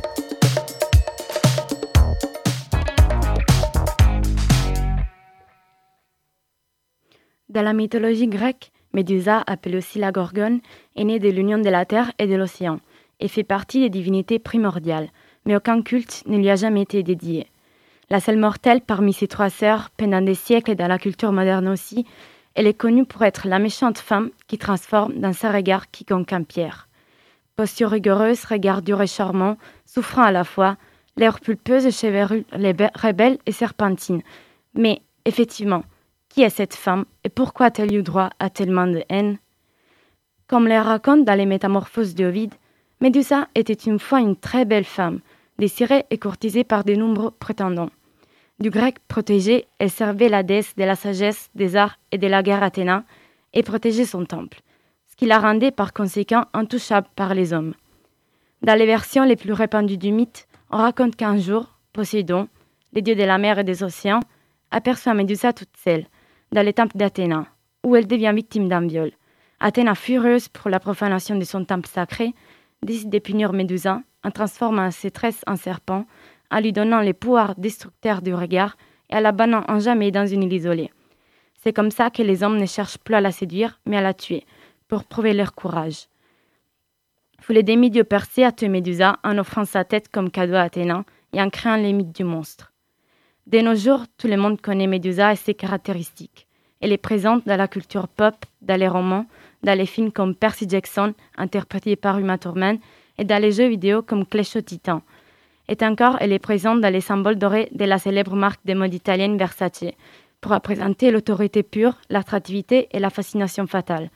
Dans 7.50 7.60
la 7.60 7.74
mythologie 7.74 8.26
grecque, 8.26 8.72
Médusa, 8.94 9.44
appelée 9.46 9.76
aussi 9.76 9.98
la 9.98 10.12
Gorgone, 10.12 10.60
est 10.96 11.04
née 11.04 11.18
de 11.18 11.28
l'union 11.28 11.58
de 11.58 11.68
la 11.68 11.84
terre 11.84 12.10
et 12.18 12.26
de 12.26 12.36
l'océan 12.36 12.80
et 13.20 13.28
fait 13.28 13.44
partie 13.44 13.80
des 13.80 13.90
divinités 13.90 14.38
primordiales, 14.38 15.10
mais 15.44 15.56
aucun 15.56 15.82
culte 15.82 16.22
ne 16.24 16.38
lui 16.38 16.48
a 16.48 16.56
jamais 16.56 16.82
été 16.82 17.02
dédié. 17.02 17.48
La 18.08 18.20
seule 18.20 18.38
mortelle 18.38 18.80
parmi 18.80 19.12
ses 19.12 19.28
trois 19.28 19.50
sœurs, 19.50 19.90
pendant 19.98 20.22
des 20.22 20.34
siècles 20.34 20.70
et 20.70 20.74
dans 20.74 20.88
la 20.88 20.98
culture 20.98 21.32
moderne 21.32 21.68
aussi, 21.68 22.06
elle 22.54 22.66
est 22.66 22.74
connue 22.74 23.04
pour 23.04 23.22
être 23.22 23.48
la 23.48 23.58
méchante 23.58 23.98
femme 23.98 24.30
qui 24.46 24.58
transforme 24.58 25.14
dans 25.14 25.32
sa 25.32 25.50
regard 25.50 25.90
quiconque 25.90 26.32
en 26.32 26.44
pierre. 26.44 26.88
Posture 27.56 27.90
rigoureuse, 27.90 28.44
regard 28.44 28.82
dur 28.82 29.00
et 29.02 29.06
charmant, 29.06 29.56
souffrant 29.86 30.22
à 30.22 30.32
la 30.32 30.44
fois, 30.44 30.76
l'air 31.16 31.40
pulpeuse 31.40 31.86
et 31.86 31.90
chevelure 31.92 32.44
rebelle 32.52 33.38
et 33.46 33.52
serpentine. 33.52 34.22
Mais, 34.74 35.02
effectivement, 35.24 35.84
qui 36.28 36.42
est 36.42 36.50
cette 36.50 36.74
femme 36.74 37.04
et 37.22 37.28
pourquoi 37.28 37.66
a-t-elle 37.66 37.94
eu 37.94 38.02
droit 38.02 38.30
à 38.40 38.50
tellement 38.50 38.88
de 38.88 39.04
haine? 39.08 39.38
Comme 40.48 40.66
les 40.66 40.78
raconte 40.78 41.24
dans 41.24 41.38
les 41.38 41.46
Métamorphoses 41.46 42.14
d'Ovide, 42.14 42.54
Médusa 43.00 43.48
était 43.54 43.72
une 43.72 43.98
fois 43.98 44.20
une 44.20 44.36
très 44.36 44.64
belle 44.64 44.84
femme, 44.84 45.20
désirée 45.58 46.06
et 46.10 46.18
courtisée 46.18 46.64
par 46.64 46.84
de 46.84 46.94
nombreux 46.94 47.30
prétendants. 47.30 47.90
Du 48.60 48.70
grec 48.70 48.98
protégé, 49.08 49.66
elle 49.78 49.90
servait 49.90 50.28
la 50.28 50.44
déesse 50.44 50.76
de 50.76 50.84
la 50.84 50.94
sagesse, 50.94 51.50
des 51.54 51.74
arts 51.74 51.98
et 52.12 52.18
de 52.18 52.26
la 52.28 52.42
guerre 52.42 52.62
Athéna 52.62 53.04
et 53.52 53.62
protégeait 53.62 54.04
son 54.04 54.24
temple, 54.24 54.60
ce 55.08 55.16
qui 55.16 55.26
la 55.26 55.40
rendait 55.40 55.72
par 55.72 55.92
conséquent 55.92 56.44
intouchable 56.52 57.08
par 57.16 57.34
les 57.34 57.52
hommes. 57.52 57.74
Dans 58.62 58.78
les 58.78 58.86
versions 58.86 59.24
les 59.24 59.36
plus 59.36 59.52
répandues 59.52 59.98
du 59.98 60.12
mythe, 60.12 60.46
on 60.70 60.78
raconte 60.78 61.16
qu'un 61.16 61.36
jour, 61.36 61.78
Poséidon, 61.92 62.48
les 62.92 63.02
dieux 63.02 63.16
de 63.16 63.24
la 63.24 63.38
mer 63.38 63.58
et 63.58 63.64
des 63.64 63.82
océans, 63.82 64.20
aperçoit 64.70 65.14
Médusa 65.14 65.52
toute 65.52 65.76
seule, 65.76 66.06
dans 66.52 66.64
les 66.64 66.72
temples 66.72 66.96
d'Athéna, 66.96 67.46
où 67.84 67.96
elle 67.96 68.06
devient 68.06 68.32
victime 68.34 68.68
d'un 68.68 68.86
viol. 68.86 69.10
Athéna, 69.58 69.94
furieuse 69.94 70.48
pour 70.48 70.70
la 70.70 70.80
profanation 70.80 71.36
de 71.36 71.44
son 71.44 71.64
temple 71.64 71.88
sacré, 71.88 72.32
décide 72.82 73.10
de 73.10 73.18
punir 73.18 73.52
Médusa 73.52 74.00
en 74.22 74.30
transformant 74.30 74.90
ses 74.90 75.10
tresses 75.10 75.42
en 75.46 75.56
serpent, 75.56 76.06
en 76.54 76.60
lui 76.60 76.72
donnant 76.72 77.00
les 77.00 77.14
pouvoirs 77.14 77.56
destructeurs 77.56 78.22
du 78.22 78.32
regard 78.32 78.76
et 79.10 79.16
en 79.16 79.20
la 79.20 79.32
bannant 79.32 79.64
en 79.66 79.80
jamais 79.80 80.12
dans 80.12 80.24
une 80.24 80.44
île 80.44 80.52
isolée. 80.52 80.90
C'est 81.60 81.72
comme 81.72 81.90
ça 81.90 82.10
que 82.10 82.22
les 82.22 82.44
hommes 82.44 82.58
ne 82.58 82.66
cherchent 82.66 82.98
plus 82.98 83.16
à 83.16 83.20
la 83.20 83.32
séduire, 83.32 83.80
mais 83.86 83.96
à 83.96 84.02
la 84.02 84.14
tuer, 84.14 84.46
pour 84.86 85.02
prouver 85.04 85.32
leur 85.32 85.54
courage. 85.54 86.06
Foulet 87.40 87.64
des 87.64 87.74
milieux 87.74 88.04
percés 88.04 88.44
a 88.44 88.52
tué 88.52 88.68
Médusa 88.68 89.18
en 89.24 89.36
offrant 89.36 89.64
sa 89.64 89.84
tête 89.84 90.08
comme 90.08 90.30
cadeau 90.30 90.54
à 90.54 90.60
Athéna 90.60 91.04
et 91.32 91.42
en 91.42 91.50
créant 91.50 91.76
les 91.76 91.92
mythes 91.92 92.14
du 92.14 92.22
monstre. 92.22 92.72
De 93.48 93.58
nos 93.58 93.74
jours, 93.74 94.04
tout 94.16 94.28
le 94.28 94.36
monde 94.36 94.60
connaît 94.60 94.86
Médusa 94.86 95.32
et 95.32 95.36
ses 95.36 95.54
caractéristiques. 95.54 96.46
Elle 96.80 96.92
est 96.92 96.98
présente 96.98 97.44
dans 97.46 97.56
la 97.56 97.66
culture 97.66 98.06
pop, 98.06 98.36
dans 98.62 98.78
les 98.78 98.88
romans, 98.88 99.26
dans 99.64 99.76
les 99.76 99.86
films 99.86 100.12
comme 100.12 100.36
Percy 100.36 100.68
Jackson, 100.68 101.14
interprété 101.36 101.96
par 101.96 102.18
Uma 102.18 102.38
Thurman, 102.38 102.78
et 103.18 103.24
dans 103.24 103.40
les 103.42 103.52
jeux 103.52 103.68
vidéo 103.68 104.02
comme 104.02 104.26
Clash 104.26 104.56
of 104.56 104.64
Titan. 104.64 105.02
Et 105.68 105.82
encore, 105.82 106.16
elle 106.20 106.32
est 106.32 106.38
présente 106.38 106.80
dans 106.80 106.92
les 106.92 107.00
symboles 107.00 107.36
dorés 107.36 107.68
de 107.72 107.84
la 107.84 107.98
célèbre 107.98 108.36
marque 108.36 108.64
de 108.66 108.74
mode 108.74 108.92
italienne 108.92 109.38
Versace, 109.38 109.84
pour 110.40 110.52
représenter 110.52 111.10
l'autorité 111.10 111.62
pure, 111.62 111.96
l'attractivité 112.10 112.88
et 112.92 112.98
la 112.98 113.08
fascination 113.08 113.66
fatale. 113.66 114.10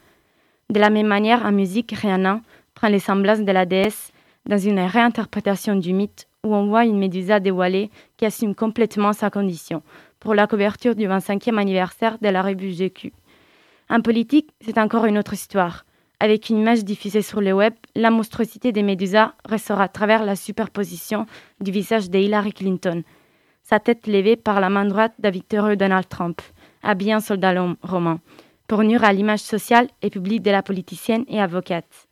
De 0.68 0.78
la 0.78 0.90
même 0.90 1.06
manière, 1.06 1.46
en 1.46 1.52
musique, 1.52 1.92
Rihanna 1.92 2.42
prend 2.74 2.88
les 2.88 2.98
semblances 2.98 3.40
de 3.40 3.52
la 3.52 3.64
déesse 3.64 4.12
dans 4.44 4.58
une 4.58 4.80
réinterprétation 4.80 5.76
du 5.76 5.94
mythe 5.94 6.28
où 6.44 6.54
on 6.54 6.66
voit 6.66 6.84
une 6.84 6.98
Médusa 6.98 7.40
dévoilée 7.40 7.90
qui 8.16 8.26
assume 8.26 8.54
complètement 8.54 9.14
sa 9.14 9.30
condition 9.30 9.82
pour 10.20 10.34
la 10.34 10.46
couverture 10.46 10.94
du 10.94 11.06
25e 11.06 11.58
anniversaire 11.58 12.18
de 12.20 12.28
la 12.28 12.42
revue 12.42 12.72
GQ. 12.72 13.12
En 13.88 14.00
politique, 14.00 14.50
c'est 14.60 14.78
encore 14.78 15.06
une 15.06 15.18
autre 15.18 15.32
histoire. 15.32 15.84
Avec 16.20 16.48
une 16.48 16.58
image 16.58 16.84
diffusée 16.84 17.22
sur 17.22 17.40
le 17.40 17.52
web, 17.52 17.74
la 17.94 18.10
monstruosité 18.10 18.72
des 18.72 18.82
Médusas 18.82 19.34
ressort 19.48 19.80
à 19.80 19.86
travers 19.86 20.24
la 20.24 20.34
superposition 20.34 21.26
du 21.60 21.70
visage 21.70 22.10
de 22.10 22.18
Hillary 22.18 22.52
Clinton, 22.52 23.04
sa 23.62 23.78
tête 23.78 24.08
levée 24.08 24.34
par 24.34 24.60
la 24.60 24.68
main 24.68 24.84
droite 24.84 25.12
d'un 25.20 25.30
victorieux 25.30 25.76
Donald 25.76 26.08
Trump, 26.08 26.42
habillé 26.82 27.14
en 27.14 27.20
soldat 27.20 27.54
romain, 27.82 28.18
pour 28.66 28.82
nuire 28.82 29.04
à 29.04 29.12
l'image 29.12 29.40
sociale 29.40 29.86
et 30.02 30.10
publique 30.10 30.42
de 30.42 30.50
la 30.50 30.64
politicienne 30.64 31.24
et 31.28 31.40
avocate. 31.40 32.08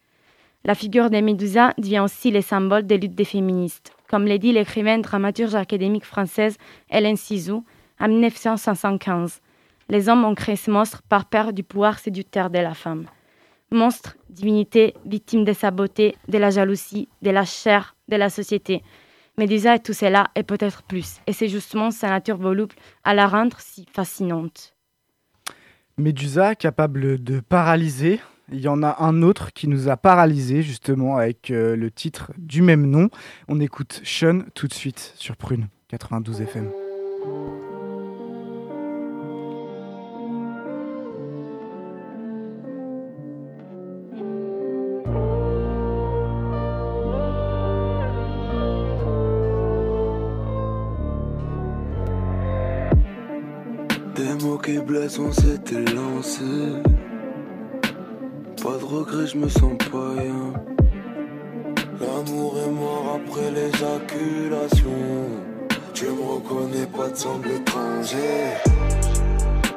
La 0.65 0.77
figure 0.77 1.11
des 1.11 1.23
Médusas 1.23 1.73
devient 1.77 2.01
aussi 2.01 2.31
le 2.31 2.43
symbole 2.43 2.87
des 2.87 2.99
luttes 2.99 3.15
des 3.17 3.25
féministes, 3.25 3.93
comme 4.09 4.27
l'a 4.27 4.39
dit 4.39 4.53
l'écrivaine 4.53 5.03
dramaturge 5.03 5.57
académique 5.57 6.05
française 6.05 6.59
Hélène 6.91 7.17
Cizou 7.17 7.65
en 7.99 8.07
1975. 8.09 9.41
Les 9.89 10.09
hommes 10.09 10.25
ont 10.25 10.35
créé 10.37 10.55
ce 10.55 10.71
monstre 10.71 11.03
par 11.09 11.25
peur 11.25 11.53
du 11.53 11.65
pouvoir 11.65 11.99
séducteur 11.99 12.51
de 12.51 12.59
la 12.59 12.75
femme. 12.75 13.07
Monstre, 13.71 14.17
divinité, 14.31 14.95
victime 15.05 15.45
de 15.45 15.53
sa 15.53 15.71
beauté, 15.71 16.17
de 16.29 16.39
la 16.39 16.51
jalousie, 16.51 17.09
de 17.23 17.31
la 17.31 17.45
chair, 17.45 17.97
de 18.09 18.17
la 18.17 18.31
société. 18.31 18.83
Médusa 19.39 19.75
est 19.75 19.85
tout 19.85 19.93
cela 19.93 20.29
et 20.35 20.43
peut-être 20.43 20.83
plus. 20.83 21.17
Et 21.27 21.33
c'est 21.33 21.49
justement 21.49 21.91
sa 21.91 22.09
nature 22.09 22.39
voluble 22.39 22.75
à 23.05 23.13
la 23.13 23.27
rendre 23.27 23.59
si 23.61 23.87
fascinante. 23.93 24.75
Médusa, 25.99 26.55
capable 26.55 27.23
de 27.23 27.41
paralyser. 27.41 28.21
Il 28.53 28.61
y 28.61 28.69
en 28.69 28.83
a 28.83 29.03
un 29.03 29.23
autre 29.23 29.53
qui 29.53 29.67
nous 29.67 29.89
a 29.89 29.97
paralysés, 29.97 30.63
justement, 30.63 31.17
avec 31.17 31.51
euh, 31.51 31.75
le 31.75 31.91
titre 31.91 32.33
du 32.39 32.63
même 32.63 32.87
nom. 32.87 33.09
On 33.49 33.61
écoute 33.61 34.01
Sean 34.05 34.43
tout 34.55 34.69
de 34.69 34.75
suite 34.75 35.15
sur 35.17 35.37
Prune 35.37 35.69
92 35.89 36.43
FM. 36.43 36.86
Blessent, 55.07 55.19
on 55.19 55.33
s'était 55.33 55.85
lancé. 55.95 56.43
Pas 58.63 58.79
de 58.79 58.85
regret, 58.85 59.27
je 59.27 59.39
me 59.39 59.49
sens 59.49 59.77
pas. 59.91 60.15
L'amour 62.01 62.57
est 62.59 62.71
mort 62.71 63.21
après 63.21 63.51
l'éjaculation. 63.51 64.91
Tu 65.95 66.07
me 66.07 66.23
reconnais 66.23 66.87
pas 66.87 67.09
de 67.09 67.17
semble 67.17 67.51
étranger. 67.51 68.55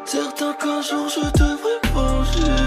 Certain 0.06 0.54
qu'un 0.54 0.82
jour 0.82 1.08
je 1.08 1.26
devrais 1.38 1.80
manger. 1.94 2.64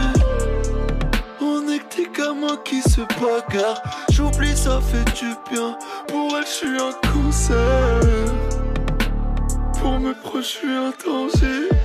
On 1.41 1.69
est 1.69 1.81
que 1.81 1.97
des 1.97 2.09
gamins 2.17 2.59
qui 2.65 2.81
se 2.83 3.01
bagarrent. 3.21 3.83
J'oublie, 4.11 4.57
ça 4.57 4.81
fait 4.81 5.05
du 5.21 5.35
bien. 5.51 5.77
Pour 6.09 6.37
elle, 6.37 6.45
je 6.45 6.51
suis 6.51 6.69
un 6.69 6.93
concert. 7.13 8.01
Pour 9.81 9.99
mes 9.99 10.15
proches, 10.15 10.45
je 10.45 10.59
suis 10.59 10.69
un 10.69 10.93
danger. 11.05 11.82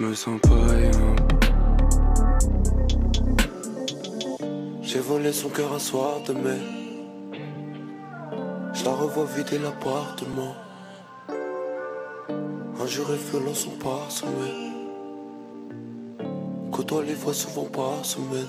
Me 0.00 0.14
sens 0.14 0.40
pas. 0.40 0.48
J'ai 4.80 4.98
volé 4.98 5.30
son 5.30 5.50
cœur 5.50 5.74
un 5.74 5.78
soir 5.78 6.22
de 6.26 6.32
mai. 6.32 6.58
Je 8.72 8.82
la 8.82 8.92
revois 8.92 9.26
vider 9.36 9.58
l'appartement. 9.58 10.54
Un 11.28 12.86
jour 12.86 13.08
et 13.12 13.18
violent 13.30 13.52
sont 13.52 13.76
parsemés. 13.78 14.72
Côtoie 16.72 17.04
les 17.04 17.14
fois 17.14 17.34
souvent 17.34 17.64
par 17.64 18.02
semaine. 18.02 18.48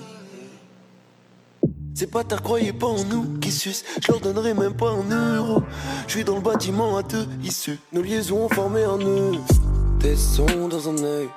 C'est 1.94 2.10
pas 2.10 2.24
ta 2.24 2.38
croyez 2.38 2.72
pas 2.72 2.86
en 2.86 3.04
nous 3.04 3.38
qui 3.40 3.52
suce. 3.52 3.84
Je 4.00 4.10
leur 4.10 4.22
donnerai 4.22 4.54
même 4.54 4.74
pas 4.74 4.88
un 4.88 5.36
euro. 5.36 5.62
Je 6.06 6.12
suis 6.12 6.24
dans 6.24 6.36
le 6.36 6.40
bâtiment 6.40 6.96
à 6.96 7.02
deux 7.02 7.28
issus. 7.44 7.78
Nos 7.92 8.00
liaisons 8.00 8.46
ont 8.46 8.48
formé 8.48 8.84
un 8.84 8.96
nœud. 8.96 9.32
Des 10.00 10.16
sons 10.16 10.68
dans 10.68 10.88
un 10.88 11.04
œil. 11.04 11.28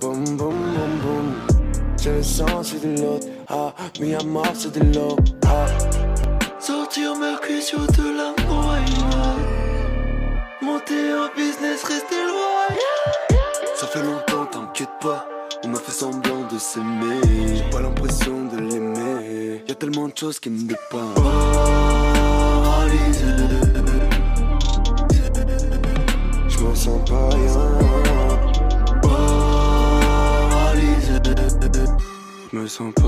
Boum 0.00 0.24
boum 0.24 0.36
boum 0.36 0.92
boum. 1.02 1.34
J'ai 2.00 2.12
le 2.12 2.22
sens 2.22 2.68
c'est 2.70 2.80
de 2.80 3.00
l'autre. 3.02 3.26
Ah, 3.48 3.72
mi 4.00 4.14
à 4.14 4.22
mort 4.22 4.46
c'est 4.54 4.72
de 4.72 4.84
l'eau. 4.94 5.16
Ah. 5.44 5.66
Sortir 6.60 7.16
Mercutio 7.16 7.78
de 7.78 8.16
la. 8.16 8.34
Monter 10.62 11.10
un 11.10 11.28
business, 11.36 11.82
rester 11.82 12.14
loyal. 12.14 13.38
Ça 13.74 13.86
fait 13.88 14.02
longtemps, 14.04 14.46
t'inquiète 14.46 14.88
pas. 15.00 15.26
On 15.64 15.74
a 15.74 15.78
fait 15.78 15.90
semblant 15.90 16.46
de 16.52 16.58
s'aimer. 16.58 17.20
J'ai 17.56 17.68
pas 17.70 17.80
l'impression 17.80 18.44
de 18.44 18.58
l'aimer. 18.58 19.64
Y'a 19.66 19.74
tellement 19.74 20.06
de 20.06 20.16
choses 20.16 20.38
qui 20.38 20.50
ne 20.50 20.62
dépassent. 20.68 21.14
Paralysé. 22.62 23.24
Je 26.48 26.58
me 26.60 26.74
sens 26.74 27.00
pas 27.08 27.30
rien. 27.30 27.87
Me 32.52 32.66
sens 32.66 32.94
pas. 32.94 33.02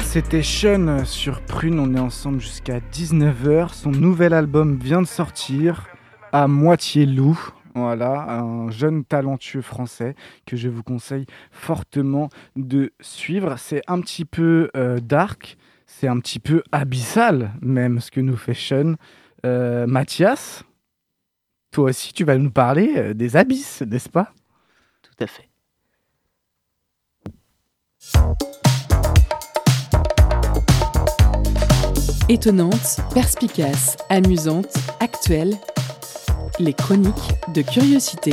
C'était 0.00 0.42
Sean 0.42 1.04
sur 1.04 1.42
Prune, 1.42 1.78
on 1.78 1.94
est 1.94 1.98
ensemble 2.00 2.40
jusqu'à 2.40 2.78
19h. 2.78 3.74
Son 3.74 3.90
nouvel 3.90 4.32
album 4.32 4.78
vient 4.78 5.02
de 5.02 5.06
sortir, 5.06 5.86
à 6.32 6.48
moitié 6.48 7.04
loup. 7.04 7.38
Voilà, 7.76 8.22
un 8.30 8.70
jeune 8.70 9.04
talentueux 9.04 9.60
français 9.60 10.14
que 10.46 10.56
je 10.56 10.70
vous 10.70 10.82
conseille 10.82 11.26
fortement 11.50 12.30
de 12.56 12.90
suivre. 13.02 13.58
C'est 13.58 13.82
un 13.86 14.00
petit 14.00 14.24
peu 14.24 14.70
euh, 14.74 14.98
dark, 14.98 15.58
c'est 15.86 16.08
un 16.08 16.18
petit 16.18 16.38
peu 16.38 16.62
abyssal 16.72 17.52
même 17.60 18.00
ce 18.00 18.10
que 18.10 18.20
nous 18.22 18.38
fait 18.38 18.54
Sean. 18.54 18.94
Euh, 19.44 19.86
Mathias, 19.86 20.64
toi 21.70 21.90
aussi 21.90 22.14
tu 22.14 22.24
vas 22.24 22.38
nous 22.38 22.50
parler 22.50 22.94
euh, 22.96 23.12
des 23.12 23.36
abysses, 23.36 23.82
n'est-ce 23.82 24.08
pas? 24.08 24.32
Tout 25.02 25.22
à 25.22 25.26
fait. 25.26 25.50
Étonnante, 32.30 33.00
perspicace, 33.12 33.98
amusante, 34.08 34.74
actuelle, 34.98 35.52
les 36.58 36.72
chroniques 36.72 37.34
de 37.54 37.60
curiosité. 37.60 38.32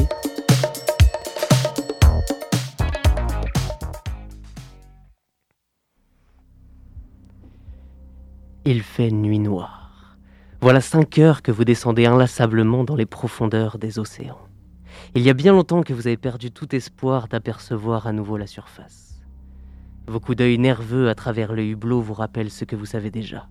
Il 8.65 8.81
fait 8.81 9.11
nuit 9.11 9.39
noire. 9.39 10.17
Voilà 10.61 10.79
cinq 10.79 11.17
heures 11.19 11.41
que 11.41 11.51
vous 11.51 11.65
descendez 11.65 12.05
inlassablement 12.05 12.85
dans 12.85 12.95
les 12.95 13.05
profondeurs 13.05 13.77
des 13.77 13.99
océans. 13.99 14.39
Il 15.15 15.21
y 15.21 15.29
a 15.29 15.33
bien 15.33 15.51
longtemps 15.51 15.83
que 15.83 15.93
vous 15.93 16.07
avez 16.07 16.15
perdu 16.15 16.51
tout 16.51 16.73
espoir 16.73 17.27
d'apercevoir 17.27 18.07
à 18.07 18.13
nouveau 18.13 18.37
la 18.37 18.47
surface. 18.47 19.21
Vos 20.07 20.21
coups 20.21 20.37
d'œil 20.37 20.57
nerveux 20.57 21.09
à 21.09 21.15
travers 21.15 21.51
le 21.51 21.65
hublot 21.65 21.99
vous 21.99 22.13
rappellent 22.13 22.51
ce 22.51 22.63
que 22.63 22.77
vous 22.77 22.85
savez 22.85 23.11
déjà. 23.11 23.49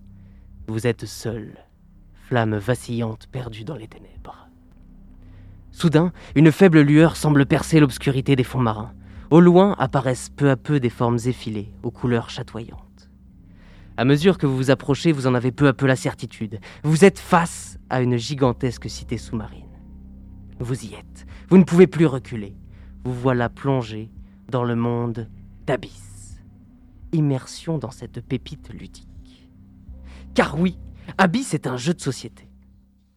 Vous 0.67 0.87
êtes 0.87 1.05
seul, 1.05 1.59
flamme 2.15 2.57
vacillante 2.57 3.27
perdue 3.31 3.65
dans 3.65 3.77
les 3.77 3.89
ténèbres. 3.89 4.42
Soudain, 5.73 6.13
une 6.37 6.53
faible 6.53 6.81
lueur 6.81 7.17
semble 7.17 7.47
percer 7.47 7.81
l'obscurité 7.81 8.37
des 8.37 8.45
fonds 8.45 8.61
marins. 8.61 8.93
Au 9.31 9.41
loin 9.41 9.75
apparaissent 9.79 10.29
peu 10.29 10.51
à 10.51 10.57
peu 10.57 10.79
des 10.79 10.91
formes 10.91 11.19
effilées, 11.25 11.73
aux 11.83 11.91
couleurs 11.91 12.29
chatoyantes. 12.29 13.11
À 13.97 14.05
mesure 14.05 14.37
que 14.37 14.47
vous 14.47 14.57
vous 14.57 14.71
approchez, 14.71 15.13
vous 15.13 15.27
en 15.27 15.35
avez 15.35 15.51
peu 15.51 15.69
à 15.69 15.73
peu 15.73 15.87
la 15.87 15.97
certitude. 15.97 16.61
Vous 16.83 17.05
êtes 17.05 17.19
face 17.19 17.79
à 17.91 18.03
une 18.03 18.17
gigantesque 18.17 18.89
cité 18.89 19.17
sous-marine. 19.17 19.65
Vous 20.61 20.85
y 20.85 20.95
êtes. 20.95 21.27
Vous 21.49 21.59
ne 21.59 21.65
pouvez 21.65 21.87
plus 21.87 22.07
reculer. 22.07 22.55
Vous 23.05 23.15
voilà 23.15 23.49
plongé 23.49 24.11
dans 24.51 24.65
le 24.65 24.77
monde 24.77 25.29
d'Abyss. 25.67 26.43
Immersion 27.13 27.79
dans 27.79 27.91
cette 27.91 28.21
pépite 28.21 28.71
ludique. 28.73 29.51
Car 30.35 30.59
oui, 30.59 30.79
Abyss 31.19 31.55
est 31.55 31.67
un 31.67 31.77
jeu 31.77 31.95
de 31.95 32.01
société. 32.01 32.49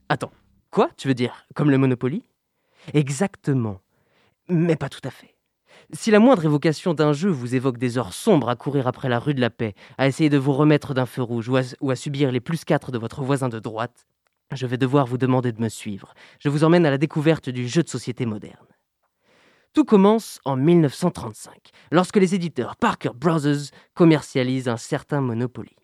Attends, 0.10 0.32
quoi 0.72 0.90
Tu 0.98 1.08
veux 1.08 1.14
dire 1.14 1.46
comme 1.54 1.70
le 1.70 1.78
Monopoly? 1.78 2.24
Exactement, 2.94 3.82
mais 4.48 4.76
pas 4.76 4.90
tout 4.90 5.02
à 5.04 5.10
fait. 5.10 5.36
Si 5.94 6.12
la 6.12 6.20
moindre 6.20 6.46
évocation 6.46 6.94
d'un 6.94 7.14
jeu 7.14 7.30
vous 7.30 7.56
évoque 7.56 7.78
des 7.78 7.98
heures 7.98 8.14
sombres 8.14 8.50
à 8.50 8.56
courir 8.56 8.88
après 8.88 9.10
la 9.10 9.20
rue 9.20 9.34
de 9.34 9.42
la 9.42 9.50
paix, 9.50 9.76
à 9.98 10.08
essayer 10.08 10.30
de 10.30 10.38
vous 10.38 10.54
remettre 10.54 10.94
d'un 10.94 11.06
feu 11.06 11.22
rouge 11.22 11.50
ou 11.50 11.90
à, 11.90 11.96
subir 11.96 12.32
les 12.32 12.40
plus 12.40 12.66
4 12.66 12.92
de 12.92 12.98
votre 12.98 13.22
voisin 13.22 13.50
de 13.50 13.60
droite, 13.60 14.08
je 14.52 14.68
vais 14.68 14.78
devoir 14.78 15.06
vous 15.06 15.18
demander 15.18 15.52
de 15.52 15.62
me 15.62 15.70
suivre. 15.70 16.14
Je 16.40 16.50
vous 16.50 16.64
emmène 16.64 16.86
à 16.86 16.92
la 16.92 16.98
découverte 16.98 17.50
du 17.50 17.68
jeu 17.68 17.84
de 17.84 17.90
société 17.90 18.26
moderne. 18.26 18.68
Tout 19.74 19.86
commence 19.86 20.40
en 20.46 20.56
1935, 20.56 21.70
lorsque 21.92 22.16
les 22.16 22.34
éditeurs 22.34 22.78
Parker 22.78 23.12
Brothers 23.14 23.72
commercialisent 23.94 24.70
un 24.70 24.78
certain 24.78 25.20
Monopoly. 25.20 25.76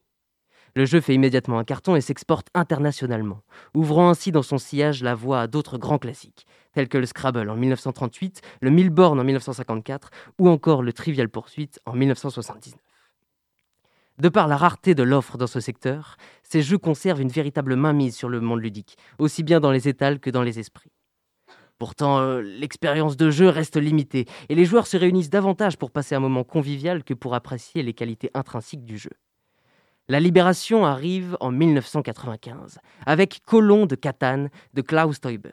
Le 0.75 0.85
jeu 0.85 1.01
fait 1.01 1.13
immédiatement 1.13 1.59
un 1.59 1.65
carton 1.65 1.95
et 1.95 2.01
s'exporte 2.01 2.47
internationalement, 2.53 3.41
ouvrant 3.73 4.09
ainsi 4.09 4.31
dans 4.31 4.41
son 4.41 4.57
sillage 4.57 5.03
la 5.03 5.15
voie 5.15 5.41
à 5.41 5.47
d'autres 5.47 5.77
grands 5.77 5.97
classiques, 5.97 6.47
tels 6.73 6.87
que 6.87 6.97
le 6.97 7.05
Scrabble 7.05 7.49
en 7.49 7.55
1938, 7.57 8.41
le 8.61 8.69
Milborn 8.69 9.19
en 9.19 9.23
1954 9.23 10.09
ou 10.39 10.47
encore 10.47 10.81
le 10.81 10.93
Trivial 10.93 11.27
Pursuit 11.27 11.71
en 11.85 11.93
1979. 11.93 12.79
De 14.17 14.29
par 14.29 14.47
la 14.47 14.55
rareté 14.55 14.95
de 14.95 15.03
l'offre 15.03 15.37
dans 15.37 15.47
ce 15.47 15.59
secteur, 15.59 16.15
ces 16.43 16.61
jeux 16.61 16.77
conservent 16.77 17.21
une 17.21 17.29
véritable 17.29 17.75
mainmise 17.75 18.15
sur 18.15 18.29
le 18.29 18.39
monde 18.39 18.61
ludique, 18.61 18.97
aussi 19.19 19.43
bien 19.43 19.59
dans 19.59 19.71
les 19.71 19.87
étals 19.87 20.19
que 20.19 20.29
dans 20.29 20.43
les 20.43 20.59
esprits. 20.59 20.91
Pourtant, 21.79 22.19
euh, 22.19 22.41
l'expérience 22.41 23.17
de 23.17 23.31
jeu 23.31 23.49
reste 23.49 23.77
limitée, 23.77 24.25
et 24.49 24.55
les 24.55 24.65
joueurs 24.65 24.85
se 24.85 24.95
réunissent 24.95 25.31
davantage 25.31 25.77
pour 25.77 25.89
passer 25.89 26.13
un 26.13 26.19
moment 26.19 26.43
convivial 26.43 27.03
que 27.03 27.15
pour 27.15 27.33
apprécier 27.33 27.81
les 27.81 27.93
qualités 27.93 28.29
intrinsèques 28.35 28.85
du 28.85 28.97
jeu. 28.99 29.09
La 30.09 30.19
libération 30.19 30.85
arrive 30.85 31.37
en 31.39 31.51
1995, 31.51 32.79
avec 33.05 33.41
Colon 33.45 33.85
de 33.85 33.95
Catane 33.95 34.49
de 34.73 34.81
Klaus 34.81 35.21
Teuber. 35.21 35.51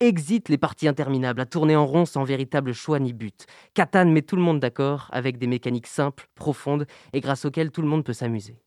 Exit 0.00 0.48
les 0.48 0.58
parties 0.58 0.86
interminables 0.86 1.40
à 1.40 1.46
tourner 1.46 1.74
en 1.74 1.86
rond 1.86 2.04
sans 2.04 2.22
véritable 2.22 2.72
choix 2.72 3.00
ni 3.00 3.12
but. 3.12 3.46
Catane 3.74 4.12
met 4.12 4.22
tout 4.22 4.36
le 4.36 4.42
monde 4.42 4.60
d'accord 4.60 5.08
avec 5.12 5.38
des 5.38 5.48
mécaniques 5.48 5.88
simples, 5.88 6.28
profondes 6.34 6.86
et 7.12 7.20
grâce 7.20 7.46
auxquelles 7.46 7.72
tout 7.72 7.82
le 7.82 7.88
monde 7.88 8.04
peut 8.04 8.12
s'amuser. 8.12 8.60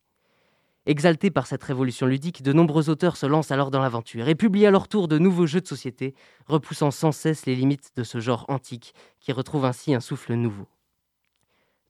Exaltés 0.88 1.30
par 1.30 1.46
cette 1.46 1.63
révolution 1.63 2.08
ludique, 2.08 2.41
de 2.41 2.52
nombreux 2.52 2.89
auteurs 2.89 3.15
se 3.15 3.28
lancent 3.28 3.52
alors 3.52 3.70
dans 3.70 3.82
l'aventure 3.82 4.28
et 4.28 4.36
publient 4.36 4.65
à 4.65 4.72
leur 4.72 4.88
tour 4.88 5.08
de 5.08 5.20
nouveaux 5.20 5.46
jeux 5.46 5.62
de 5.62 5.67
société, 5.67 6.15
repoussant 6.48 6.89
sans 6.89 7.12
cesse 7.12 7.46
les 7.46 7.56
limites 7.56 7.91
de 7.96 8.04
ce 8.04 8.20
genre 8.20 8.46
antique 8.50 8.96
qui 9.20 9.32
retrouve 9.32 9.63
ainsi 9.63 9.94
un 9.94 10.00
souffle 10.00 10.34
nouveau. 10.34 10.67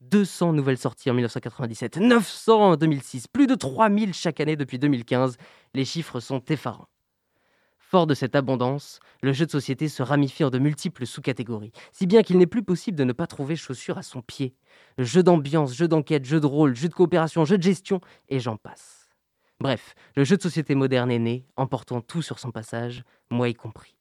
200 0.02 0.54
nouvelles 0.54 0.78
sorties 0.78 1.10
en 1.10 1.14
1997, 1.14 1.98
900 1.98 2.72
en 2.72 2.76
2006, 2.76 3.28
plus 3.28 3.48
de 3.48 3.56
3000 3.56 4.14
chaque 4.14 4.40
année 4.40 4.56
depuis 4.56 4.80
2015. 4.80 5.38
Les 5.74 5.86
chiffres 5.86 6.20
sont 6.20 6.44
effarants. 6.50 6.90
Fort 7.78 8.08
de 8.08 8.14
cette 8.14 8.36
abondance, 8.36 9.00
le 9.22 9.34
jeu 9.34 9.46
de 9.46 9.52
société 9.52 9.90
se 9.90 10.02
ramifie 10.02 10.46
en 10.46 10.50
de 10.50 10.60
multiples 10.60 11.06
sous-catégories, 11.06 11.74
si 11.92 12.08
bien 12.08 12.24
qu'il 12.24 12.38
n'est 12.38 12.48
plus 12.48 12.64
possible 12.64 12.98
de 12.98 13.04
ne 13.04 13.12
pas 13.12 13.28
trouver 13.28 13.58
chaussure 13.58 13.98
à 13.98 14.02
son 14.02 14.22
pied. 14.22 14.56
Jeu 14.98 15.24
d'ambiance, 15.24 15.74
jeu 15.76 15.90
d'enquête, 15.90 16.24
jeu 16.24 16.40
de 16.40 16.46
rôle, 16.46 16.74
jeu 16.74 16.88
de 16.88 16.94
coopération, 16.94 17.44
jeu 17.44 17.58
de 17.58 17.64
gestion, 17.64 18.00
et 18.30 18.40
j'en 18.40 18.56
passe. 18.56 19.10
Bref, 19.60 19.94
le 20.16 20.24
jeu 20.24 20.38
de 20.38 20.42
société 20.42 20.74
moderne 20.74 21.12
est 21.12 21.20
né, 21.20 21.46
emportant 21.58 22.00
tout 22.02 22.22
sur 22.22 22.40
son 22.40 22.52
passage, 22.52 23.04
moi 23.30 23.50
y 23.50 23.54
compris. 23.54 23.98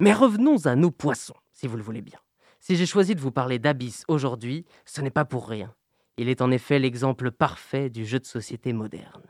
Mais 0.00 0.12
revenons 0.12 0.66
à 0.66 0.74
nos 0.74 0.90
poissons, 0.90 1.36
si 1.52 1.68
vous 1.68 1.76
le 1.76 1.82
voulez 1.82 2.02
bien. 2.02 2.18
Si 2.66 2.76
j'ai 2.76 2.86
choisi 2.86 3.14
de 3.14 3.20
vous 3.20 3.30
parler 3.30 3.58
d'Abyss 3.58 4.04
aujourd'hui, 4.08 4.64
ce 4.86 5.02
n'est 5.02 5.10
pas 5.10 5.26
pour 5.26 5.50
rien. 5.50 5.74
Il 6.16 6.30
est 6.30 6.40
en 6.40 6.50
effet 6.50 6.78
l'exemple 6.78 7.30
parfait 7.30 7.90
du 7.90 8.06
jeu 8.06 8.18
de 8.18 8.24
société 8.24 8.72
moderne. 8.72 9.20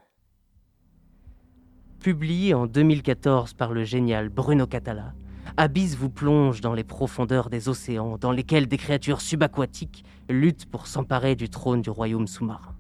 Publié 1.99 2.55
en 2.55 2.69
2014 2.69 3.55
par 3.55 3.73
le 3.73 3.83
génial 3.83 4.29
Bruno 4.29 4.69
Catala, 4.69 5.15
Abyss 5.57 5.97
vous 5.97 6.11
plonge 6.11 6.61
dans 6.61 6.75
les 6.75 6.85
profondeurs 6.85 7.51
des 7.51 7.69
océans 7.69 8.19
dans 8.19 8.31
lesquels 8.31 8.69
des 8.69 8.79
créatures 8.79 9.21
subaquatiques 9.21 10.05
luttent 10.29 10.67
pour 10.67 10.87
s'emparer 10.87 11.35
du 11.35 11.49
trône 11.49 11.83
du 11.83 11.91
royaume 11.91 12.29
sous-marin. 12.29 12.74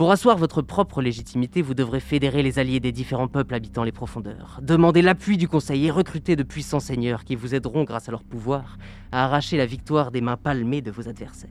Pour 0.00 0.12
asseoir 0.12 0.38
votre 0.38 0.62
propre 0.62 1.02
légitimité, 1.02 1.60
vous 1.60 1.74
devrez 1.74 2.00
fédérer 2.00 2.42
les 2.42 2.58
alliés 2.58 2.80
des 2.80 2.90
différents 2.90 3.28
peuples 3.28 3.54
habitant 3.54 3.84
les 3.84 3.92
profondeurs, 3.92 4.58
demander 4.62 5.02
l'appui 5.02 5.36
du 5.36 5.46
Conseil 5.46 5.84
et 5.84 5.90
recruter 5.90 6.36
de 6.36 6.42
puissants 6.42 6.80
seigneurs 6.80 7.22
qui 7.22 7.36
vous 7.36 7.54
aideront, 7.54 7.84
grâce 7.84 8.08
à 8.08 8.10
leur 8.10 8.24
pouvoir, 8.24 8.78
à 9.12 9.26
arracher 9.26 9.58
la 9.58 9.66
victoire 9.66 10.10
des 10.10 10.22
mains 10.22 10.38
palmées 10.38 10.80
de 10.80 10.90
vos 10.90 11.06
adversaires. 11.06 11.50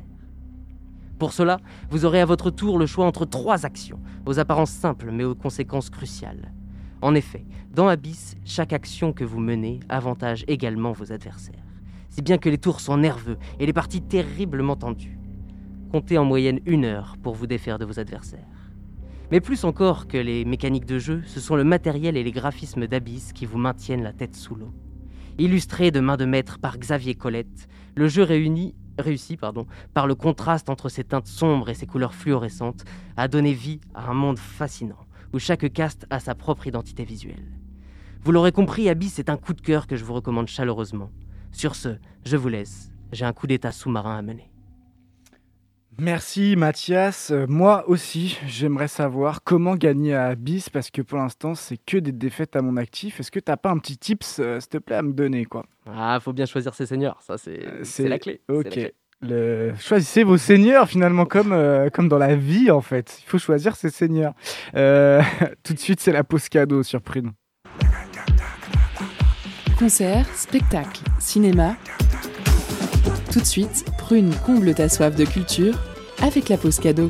Pour 1.19 1.31
cela, 1.31 1.59
vous 1.91 2.05
aurez 2.05 2.21
à 2.21 2.25
votre 2.25 2.49
tour 2.49 2.79
le 2.79 2.88
choix 2.88 3.05
entre 3.05 3.25
trois 3.25 3.67
actions, 3.67 3.99
aux 4.25 4.39
apparences 4.39 4.71
simples 4.71 5.12
mais 5.12 5.25
aux 5.25 5.35
conséquences 5.35 5.91
cruciales. 5.91 6.51
En 7.03 7.13
effet, 7.13 7.45
dans 7.71 7.88
Abyss, 7.88 8.35
chaque 8.45 8.73
action 8.73 9.13
que 9.13 9.23
vous 9.23 9.39
menez 9.39 9.79
avantage 9.89 10.43
également 10.47 10.91
vos 10.91 11.12
adversaires, 11.12 11.67
si 12.09 12.23
bien 12.23 12.39
que 12.39 12.49
les 12.49 12.57
tours 12.57 12.79
sont 12.79 12.97
nerveux 12.97 13.38
et 13.59 13.67
les 13.67 13.73
parties 13.73 14.01
terriblement 14.01 14.75
tendues. 14.75 15.18
Comptez 15.91 16.17
en 16.17 16.25
moyenne 16.25 16.60
une 16.65 16.86
heure 16.86 17.15
pour 17.23 17.34
vous 17.34 17.47
défaire 17.47 17.80
de 17.80 17.86
vos 17.86 17.99
adversaires. 17.99 18.39
Mais 19.32 19.41
plus 19.41 19.63
encore 19.63 20.08
que 20.08 20.17
les 20.17 20.45
mécaniques 20.45 20.86
de 20.86 20.99
jeu, 20.99 21.21
ce 21.25 21.39
sont 21.39 21.56
le 21.56 21.63
matériel 21.63 22.15
et 22.15 22.23
les 22.23 22.32
graphismes 22.32 22.88
d'Abyss 22.88 23.34
qui 23.34 23.45
vous 23.45 23.58
maintiennent 23.58 24.04
la 24.04 24.13
tête 24.13 24.36
sous 24.36 24.56
l'eau. 24.56 24.71
Illustré 25.38 25.89
de 25.89 25.99
main 25.99 26.17
de 26.17 26.25
maître 26.25 26.60
par 26.60 26.78
Xavier 26.78 27.15
Colette, 27.15 27.67
le 27.95 28.08
jeu 28.08 28.23
réuni, 28.23 28.75
réussi 28.99 29.36
pardon, 29.36 29.65
par 29.93 30.06
le 30.06 30.15
contraste 30.15 30.69
entre 30.69 30.89
ses 30.89 31.04
teintes 31.04 31.28
sombres 31.28 31.69
et 31.69 31.73
ses 31.73 31.88
couleurs 31.88 32.13
fluorescentes 32.13 32.86
a 33.17 33.28
donné 33.28 33.54
vie 33.54 33.80
à 33.95 34.10
un 34.10 34.13
monde 34.13 34.39
fascinant 34.39 35.08
où 35.34 35.39
chaque 35.39 35.71
caste 35.71 36.06
a 36.10 36.19
sa 36.19 36.36
propre 36.36 36.67
identité 36.67 37.04
visuelle. 37.04 37.45
Vous 38.23 38.32
l'aurez 38.32 38.52
compris, 38.52 38.89
Abyss 38.89 39.19
est 39.19 39.30
un 39.30 39.38
coup 39.38 39.54
de 39.54 39.62
cœur 39.62 39.88
que 39.88 39.95
je 39.95 40.04
vous 40.04 40.13
recommande 40.13 40.47
chaleureusement. 40.47 41.12
Sur 41.52 41.75
ce, 41.75 41.97
je 42.25 42.38
vous 42.38 42.49
laisse. 42.49 42.91
J'ai 43.12 43.25
un 43.25 43.34
coup 43.34 43.47
d'état 43.47 43.71
sous-marin 43.71 44.17
à 44.17 44.21
mener. 44.21 44.48
Merci 45.99 46.55
Mathias. 46.55 47.31
Euh, 47.31 47.45
moi 47.47 47.83
aussi, 47.89 48.38
j'aimerais 48.47 48.88
savoir 48.88 49.43
comment 49.43 49.75
gagner 49.75 50.15
à 50.15 50.27
Abyss 50.27 50.69
parce 50.69 50.89
que 50.91 51.01
pour 51.01 51.17
l'instant, 51.17 51.55
c'est 51.55 51.77
que 51.77 51.97
des 51.97 52.12
défaites 52.12 52.55
à 52.55 52.62
mon 52.62 52.77
actif. 52.77 53.19
Est-ce 53.19 53.31
que 53.31 53.39
t'as 53.39 53.57
pas 53.57 53.69
un 53.69 53.77
petit 53.77 53.97
tips, 53.97 54.39
euh, 54.39 54.59
s'il 54.59 54.69
te 54.69 54.77
plaît, 54.77 54.95
à 54.95 55.01
me 55.01 55.13
donner 55.13 55.45
quoi? 55.45 55.65
Ah, 55.91 56.19
faut 56.21 56.33
bien 56.33 56.45
choisir 56.45 56.73
ses 56.73 56.85
seigneurs, 56.85 57.19
ça 57.21 57.38
c'est 57.38 57.59
Euh, 57.65 57.79
c'est 57.83 58.07
la 58.07 58.19
clé. 58.19 58.41
c'est 58.47 58.53
la 58.53 58.59
Ok. 58.59 58.69
clé. 58.69 58.93
Le... 59.21 59.73
Choisissez 59.77 60.23
vos 60.23 60.38
seigneurs 60.38 60.88
finalement 60.88 61.25
comme, 61.25 61.51
euh, 61.51 61.89
comme 61.89 62.07
dans 62.07 62.17
la 62.17 62.35
vie 62.38 62.71
en 62.71 62.79
fait. 62.79 63.19
Il 63.21 63.29
faut 63.29 63.38
choisir 63.38 63.75
ses 63.75 63.89
seigneurs. 63.89 64.33
Euh, 64.75 65.21
tout 65.63 65.73
de 65.73 65.79
suite 65.79 65.99
c'est 65.99 66.13
la 66.13 66.23
pause 66.23 66.47
cadeau 66.47 66.83
sur 66.83 67.01
Prune. 67.01 67.31
Concert, 69.77 70.25
spectacle, 70.35 71.01
cinéma. 71.19 71.75
Tout 73.31 73.39
de 73.41 73.45
suite, 73.45 73.85
Prune 73.97 74.33
comble 74.45 74.73
ta 74.73 74.89
soif 74.89 75.15
de 75.15 75.23
culture 75.25 75.77
avec 76.21 76.49
la 76.49 76.58
pause 76.58 76.79
cadeau. 76.79 77.10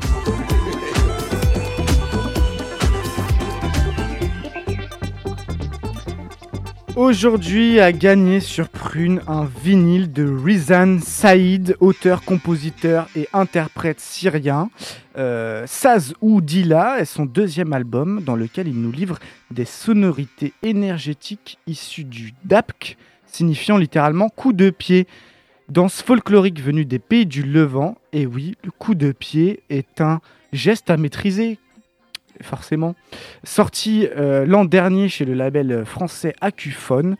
Aujourd'hui 6.96 7.80
a 7.80 7.92
gagné 7.92 8.40
sur 8.40 8.68
Prune 8.68 9.22
un 9.26 9.48
vinyle 9.64 10.12
de 10.12 10.22
Rizan 10.24 10.98
Saïd, 11.00 11.74
auteur, 11.80 12.22
compositeur 12.22 13.08
et 13.16 13.26
interprète 13.32 14.00
syrien. 14.00 14.68
Euh, 15.16 15.64
Saz 15.66 16.12
ou 16.20 16.42
est 16.42 17.04
son 17.06 17.24
deuxième 17.24 17.72
album 17.72 18.20
dans 18.22 18.36
lequel 18.36 18.68
il 18.68 18.80
nous 18.80 18.92
livre 18.92 19.18
des 19.50 19.64
sonorités 19.64 20.52
énergétiques 20.62 21.58
issues 21.66 22.04
du 22.04 22.34
dapk, 22.44 22.98
signifiant 23.26 23.78
littéralement 23.78 24.28
coup 24.28 24.52
de 24.52 24.68
pied. 24.68 25.06
Danse 25.70 26.02
folklorique 26.02 26.60
venue 26.60 26.84
des 26.84 26.98
pays 26.98 27.26
du 27.26 27.44
Levant, 27.44 27.96
et 28.12 28.26
oui, 28.26 28.56
le 28.64 28.72
coup 28.72 28.96
de 28.96 29.12
pied 29.12 29.62
est 29.70 30.00
un 30.00 30.20
geste 30.52 30.90
à 30.90 30.96
maîtriser, 30.96 31.58
forcément. 32.42 32.96
Sorti 33.44 34.08
euh, 34.16 34.44
l'an 34.44 34.64
dernier 34.64 35.08
chez 35.08 35.24
le 35.24 35.32
label 35.32 35.84
français 35.84 36.34
Acuphone. 36.40 37.16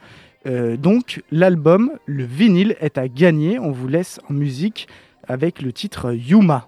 Euh, 0.46 0.76
donc 0.76 1.22
l'album, 1.30 1.92
le 2.06 2.24
vinyle, 2.24 2.74
est 2.80 2.98
à 2.98 3.06
gagner. 3.06 3.60
On 3.60 3.70
vous 3.70 3.86
laisse 3.86 4.18
en 4.28 4.34
musique 4.34 4.88
avec 5.28 5.62
le 5.62 5.72
titre 5.72 6.12
Yuma. 6.12 6.66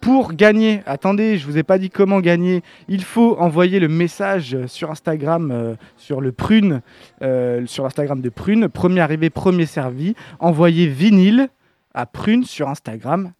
Pour 0.00 0.34
gagner, 0.34 0.82
attendez, 0.86 1.36
je 1.36 1.46
vous 1.46 1.58
ai 1.58 1.62
pas 1.62 1.78
dit 1.78 1.90
comment 1.90 2.20
gagner. 2.20 2.62
Il 2.88 3.02
faut 3.02 3.36
envoyer 3.38 3.80
le 3.80 3.88
message 3.88 4.56
sur 4.66 4.90
Instagram, 4.90 5.50
euh, 5.50 5.74
sur 5.96 6.20
le 6.20 6.32
Prune, 6.32 6.80
euh, 7.22 7.66
sur 7.66 7.84
l'Instagram 7.84 8.20
de 8.20 8.28
Prune. 8.28 8.68
Premier 8.68 9.00
arrivé, 9.00 9.30
premier 9.30 9.66
servi. 9.66 10.14
Envoyez 10.38 10.86
vinyle 10.86 11.48
à 11.94 12.06
Prune 12.06 12.44
sur 12.44 12.68
Instagram. 12.68 13.32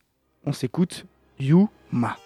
On 0.44 0.52
s'écoute 0.52 1.06
Yuma. 1.38 2.16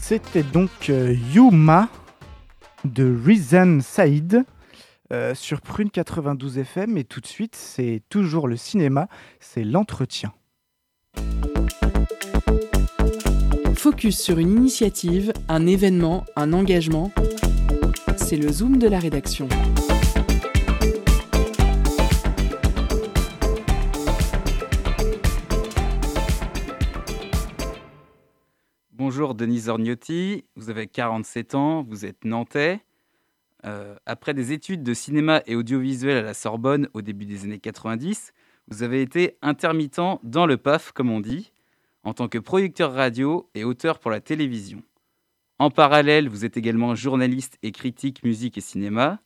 C'était, 0.00 0.44
donc 0.44 0.70
euh, 0.90 1.12
Yuma 1.34 1.88
de 2.84 3.18
Rizan 3.24 3.80
Saïd 3.80 4.44
euh, 5.12 5.34
sur 5.34 5.60
Prune 5.60 5.90
92 5.90 6.58
FM. 6.58 6.96
Et 6.96 7.02
tout 7.02 7.20
de 7.20 7.26
suite, 7.26 7.56
c'est 7.56 8.02
toujours 8.10 8.46
le 8.46 8.56
cinéma, 8.56 9.08
c'est 9.40 9.64
l'entretien. 9.64 10.32
Focus 13.74 14.20
sur 14.20 14.38
une 14.38 14.50
initiative, 14.50 15.32
un 15.48 15.66
événement, 15.66 16.24
un 16.36 16.52
engagement. 16.52 17.10
C'est 18.16 18.36
le 18.36 18.52
zoom 18.52 18.78
de 18.78 18.86
la 18.86 19.00
rédaction. 19.00 19.48
Bonjour 29.16 29.34
Denise 29.34 29.70
Orgnotti, 29.70 30.44
vous 30.56 30.68
avez 30.68 30.86
47 30.86 31.54
ans, 31.54 31.82
vous 31.84 32.04
êtes 32.04 32.26
nantais. 32.26 32.84
Euh, 33.64 33.96
après 34.04 34.34
des 34.34 34.52
études 34.52 34.82
de 34.82 34.92
cinéma 34.92 35.40
et 35.46 35.56
audiovisuel 35.56 36.18
à 36.18 36.20
la 36.20 36.34
Sorbonne 36.34 36.90
au 36.92 37.00
début 37.00 37.24
des 37.24 37.44
années 37.44 37.58
90, 37.58 38.34
vous 38.68 38.82
avez 38.82 39.00
été 39.00 39.38
intermittent 39.40 40.20
dans 40.22 40.44
le 40.44 40.58
PAF, 40.58 40.92
comme 40.92 41.10
on 41.10 41.20
dit, 41.20 41.50
en 42.02 42.12
tant 42.12 42.28
que 42.28 42.36
producteur 42.36 42.92
radio 42.92 43.48
et 43.54 43.64
auteur 43.64 44.00
pour 44.00 44.10
la 44.10 44.20
télévision. 44.20 44.82
En 45.58 45.70
parallèle, 45.70 46.28
vous 46.28 46.44
êtes 46.44 46.58
également 46.58 46.94
journaliste 46.94 47.56
et 47.62 47.72
critique 47.72 48.22
musique 48.22 48.58
et 48.58 48.60
cinéma. 48.60 49.20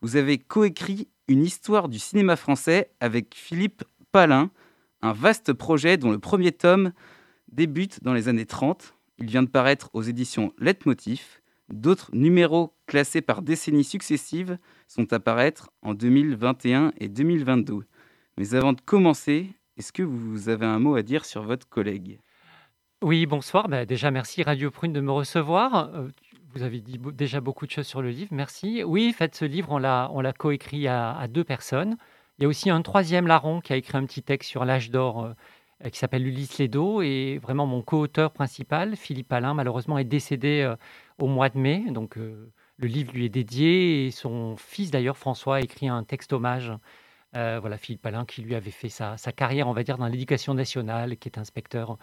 Vous 0.00 0.16
avez 0.16 0.38
coécrit 0.38 1.06
une 1.28 1.44
histoire 1.44 1.88
du 1.88 2.00
cinéma 2.00 2.34
français 2.34 2.90
avec 2.98 3.36
Philippe 3.36 3.84
Palin, 4.10 4.50
un 5.02 5.12
vaste 5.12 5.52
projet 5.52 5.98
dont 5.98 6.10
le 6.10 6.18
premier 6.18 6.50
tome 6.50 6.90
débute 7.52 8.02
dans 8.02 8.12
les 8.12 8.26
années 8.26 8.44
30 8.44 8.95
il 9.18 9.26
vient 9.26 9.42
de 9.42 9.48
paraître 9.48 9.90
aux 9.92 10.02
éditions 10.02 10.52
Leitmotiv. 10.58 11.40
D'autres 11.68 12.10
numéros 12.12 12.74
classés 12.86 13.22
par 13.22 13.42
décennies 13.42 13.84
successives 13.84 14.58
sont 14.86 15.12
à 15.12 15.18
paraître 15.18 15.70
en 15.82 15.94
2021 15.94 16.92
et 16.98 17.08
2022. 17.08 17.84
Mais 18.38 18.54
avant 18.54 18.72
de 18.72 18.80
commencer, 18.80 19.50
est-ce 19.76 19.92
que 19.92 20.02
vous 20.02 20.48
avez 20.48 20.66
un 20.66 20.78
mot 20.78 20.94
à 20.94 21.02
dire 21.02 21.24
sur 21.24 21.42
votre 21.42 21.68
collègue? 21.68 22.20
Oui, 23.02 23.26
bonsoir. 23.26 23.68
Bah, 23.68 23.84
déjà, 23.84 24.10
merci 24.10 24.42
Radio 24.42 24.70
Prune 24.70 24.92
de 24.92 25.00
me 25.00 25.10
recevoir. 25.10 25.90
Euh, 25.94 26.08
vous 26.54 26.62
avez 26.62 26.80
dit 26.80 26.98
déjà 27.12 27.40
beaucoup 27.40 27.66
de 27.66 27.70
choses 27.70 27.86
sur 27.86 28.00
le 28.00 28.10
livre, 28.10 28.30
merci. 28.32 28.82
Oui, 28.84 29.10
en 29.10 29.16
fait, 29.16 29.34
ce 29.34 29.44
livre, 29.44 29.70
on 29.70 29.78
l'a, 29.78 30.32
coécrit 30.38 30.88
à, 30.88 31.16
à, 31.16 31.28
deux 31.28 31.44
personnes. 31.44 31.96
Il 32.38 32.42
y 32.42 32.44
a 32.46 32.48
aussi 32.48 32.70
un 32.70 32.80
troisième 32.80 33.26
larron 33.26 33.60
qui 33.60 33.72
a 33.72 33.76
écrit 33.76 33.98
un 33.98 34.06
petit 34.06 34.22
texte 34.22 34.50
sur 34.50 34.64
l'âge 34.64 34.90
d'or 34.90 35.24
euh, 35.24 35.32
qui 35.90 35.98
s'appelle 35.98 36.26
Ulysse 36.26 36.58
Ledo. 36.58 37.02
Et 37.02 37.38
vraiment, 37.42 37.66
mon 37.66 37.82
co-auteur 37.82 38.32
principal, 38.32 38.96
Philippe 38.96 39.32
Alain, 39.32 39.54
malheureusement, 39.54 39.98
est 39.98 40.04
décédé 40.04 40.62
euh, 40.62 40.76
au 41.18 41.26
mois 41.26 41.48
de 41.48 41.58
mai. 41.58 41.84
Donc, 41.90 42.16
euh, 42.16 42.50
le 42.76 42.88
livre 42.88 43.12
lui 43.12 43.26
est 43.26 43.30
dédié. 43.30 44.06
Et 44.06 44.10
son 44.10 44.56
fils, 44.56 44.90
d'ailleurs, 44.90 45.16
François, 45.16 45.56
a 45.56 45.60
écrit 45.60 45.88
un 45.88 46.04
texte 46.04 46.32
hommage. 46.32 46.72
voilà, 47.32 47.76
Philippe 47.76 48.04
Alain, 48.06 48.24
qui 48.24 48.42
lui 48.42 48.54
avait 48.54 48.70
fait 48.70 48.88
sa, 48.88 49.16
carrière, 49.36 49.68
on 49.68 49.72
va 49.72 49.82
dire, 49.82 49.98
dans 49.98 50.06
l'éducation 50.06 50.54
nationale, 50.54 51.16
qui 51.18 51.28
est 51.28 51.38
inspecteur, 51.38 51.98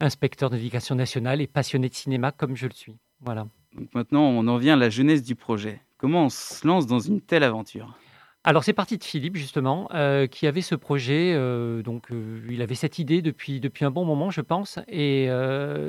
inspecteur 0.00 0.50
d'éducation 0.50 0.94
nationale 0.94 1.40
et 1.40 1.46
passionné 1.46 1.88
de 1.88 1.94
cinéma, 1.94 2.32
comme 2.32 2.56
je 2.56 2.66
le 2.66 2.74
suis. 2.74 2.96
Voilà. 3.20 3.46
Donc 3.74 3.94
maintenant, 3.94 4.22
on 4.22 4.46
en 4.46 4.58
vient 4.58 4.74
à 4.74 4.76
la 4.76 4.90
jeunesse 4.90 5.22
du 5.22 5.34
projet. 5.34 5.80
Comment 5.98 6.26
on 6.26 6.28
se 6.28 6.66
lance 6.66 6.86
dans 6.86 7.00
une 7.00 7.20
telle 7.20 7.42
aventure? 7.42 7.98
Alors 8.44 8.64
c'est 8.64 8.72
parti 8.72 8.96
de 8.98 9.04
Philippe 9.04 9.36
justement, 9.36 9.88
euh, 9.94 10.26
qui 10.26 10.46
avait 10.46 10.62
ce 10.62 10.74
projet. 10.74 11.34
Euh, 11.34 11.82
donc 11.82 12.10
euh, 12.10 12.40
il 12.48 12.62
avait 12.62 12.76
cette 12.76 12.98
idée 12.98 13.20
depuis, 13.20 13.60
depuis 13.60 13.84
un 13.84 13.90
bon 13.90 14.04
moment, 14.04 14.30
je 14.30 14.40
pense, 14.40 14.78
et 14.88 15.28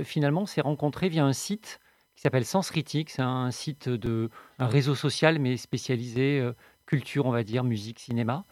finalement 0.04 0.42
on 0.42 0.46
s'est 0.46 0.62
rencontré 0.62 1.10
via 1.10 1.24
un 1.26 1.34
site 1.34 1.80
qui 2.16 2.22
s'appelle 2.22 2.46
Sens 2.46 2.72
Critique. 2.72 3.12
C'est 3.12 3.22
un 3.22 3.52
site 3.52 3.88
de 3.88 4.30
un 4.58 4.68
réseau 4.68 4.96
social 4.96 5.40
mais 5.40 5.58
spécialisé 5.58 6.44
culture, 6.86 7.28
on 7.28 7.32
va 7.32 7.44
dire, 7.44 7.64
musique, 7.64 8.00
cinéma. 8.00 8.46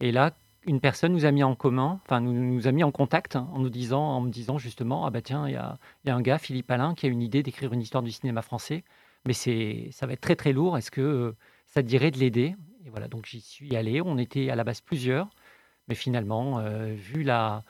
Et 0.00 0.12
là, 0.12 0.34
une 0.64 0.80
personne 0.80 1.12
nous 1.12 1.24
a 1.24 1.32
mis 1.32 1.42
en 1.42 1.56
commun, 1.56 2.00
enfin 2.04 2.20
nous, 2.20 2.32
nous 2.32 2.68
a 2.68 2.72
mis 2.72 2.84
en 2.84 2.92
contact 2.92 3.36
en 3.36 3.58
nous 3.58 3.70
disant, 3.70 4.02
en 4.02 4.20
me 4.20 4.30
disant 4.30 4.58
justement, 4.58 5.04
ah 5.04 5.10
bah 5.10 5.20
tiens, 5.20 5.48
il 5.48 5.54
y 5.54 5.56
a, 5.56 5.78
y 6.04 6.10
a, 6.10 6.14
un 6.14 6.22
gars, 6.22 6.38
Philippe 6.38 6.70
Alain, 6.70 6.94
qui 6.94 7.06
a 7.06 7.08
une 7.08 7.22
idée 7.22 7.42
d'écrire 7.42 7.72
une 7.72 7.82
histoire 7.82 8.02
du 8.02 8.12
cinéma 8.12 8.42
français, 8.42 8.84
mais 9.26 9.32
c'est 9.32 9.88
ça 9.92 10.06
va 10.06 10.12
être 10.14 10.20
très 10.20 10.36
très 10.36 10.52
lourd. 10.52 10.78
Est-ce 10.78 10.90
que 10.90 11.34
ça 11.66 11.82
te 11.82 11.88
dirait 11.88 12.10
de 12.12 12.18
l'aider? 12.18 12.54
Voilà, 12.92 13.08
donc 13.08 13.26
j'y 13.26 13.40
suis 13.40 13.74
allé. 13.74 14.00
On 14.00 14.18
était 14.18 14.50
à 14.50 14.54
la 14.54 14.64
base 14.64 14.80
plusieurs, 14.80 15.28
mais 15.88 15.94
finalement, 15.94 16.58
euh, 16.58 16.94
vu 16.94 17.22
la, 17.22 17.64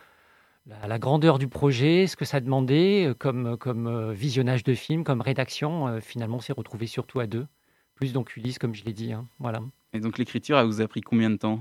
la, 0.67 0.99
grandeur 0.99 1.39
du 1.39 1.49
projet, 1.49 2.09
ce 2.09 2.17
que 2.17 2.25
ça 2.25 2.41
demandait 2.41 3.07
euh, 3.07 3.15
comme, 3.15 3.57
comme 3.57 3.87
euh, 3.87 4.13
visionnage 4.13 4.65
de 4.65 4.75
film, 4.75 5.05
comme 5.05 5.21
rédaction, 5.21 6.01
finalement, 6.01 6.39
on 6.39 6.41
s'est 6.41 6.53
retrouvé 6.53 6.87
surtout 6.87 7.21
à 7.21 7.27
deux, 7.27 7.47
plus 7.95 8.13
donc 8.13 8.37
Ulysse, 8.37 8.59
comme 8.59 8.75
je 8.75 8.85
l'ai 8.85 8.93
dit. 8.93 9.13
Hein, 9.13 9.27
voilà. 9.39 9.61
Et 9.93 10.01
donc 10.01 10.19
l'écriture, 10.19 10.59
elle 10.59 10.67
vous 10.67 10.81
a 10.81 10.89
pris 10.89 11.03
combien 11.03 11.31
de 11.31 11.37
temps? 11.37 11.61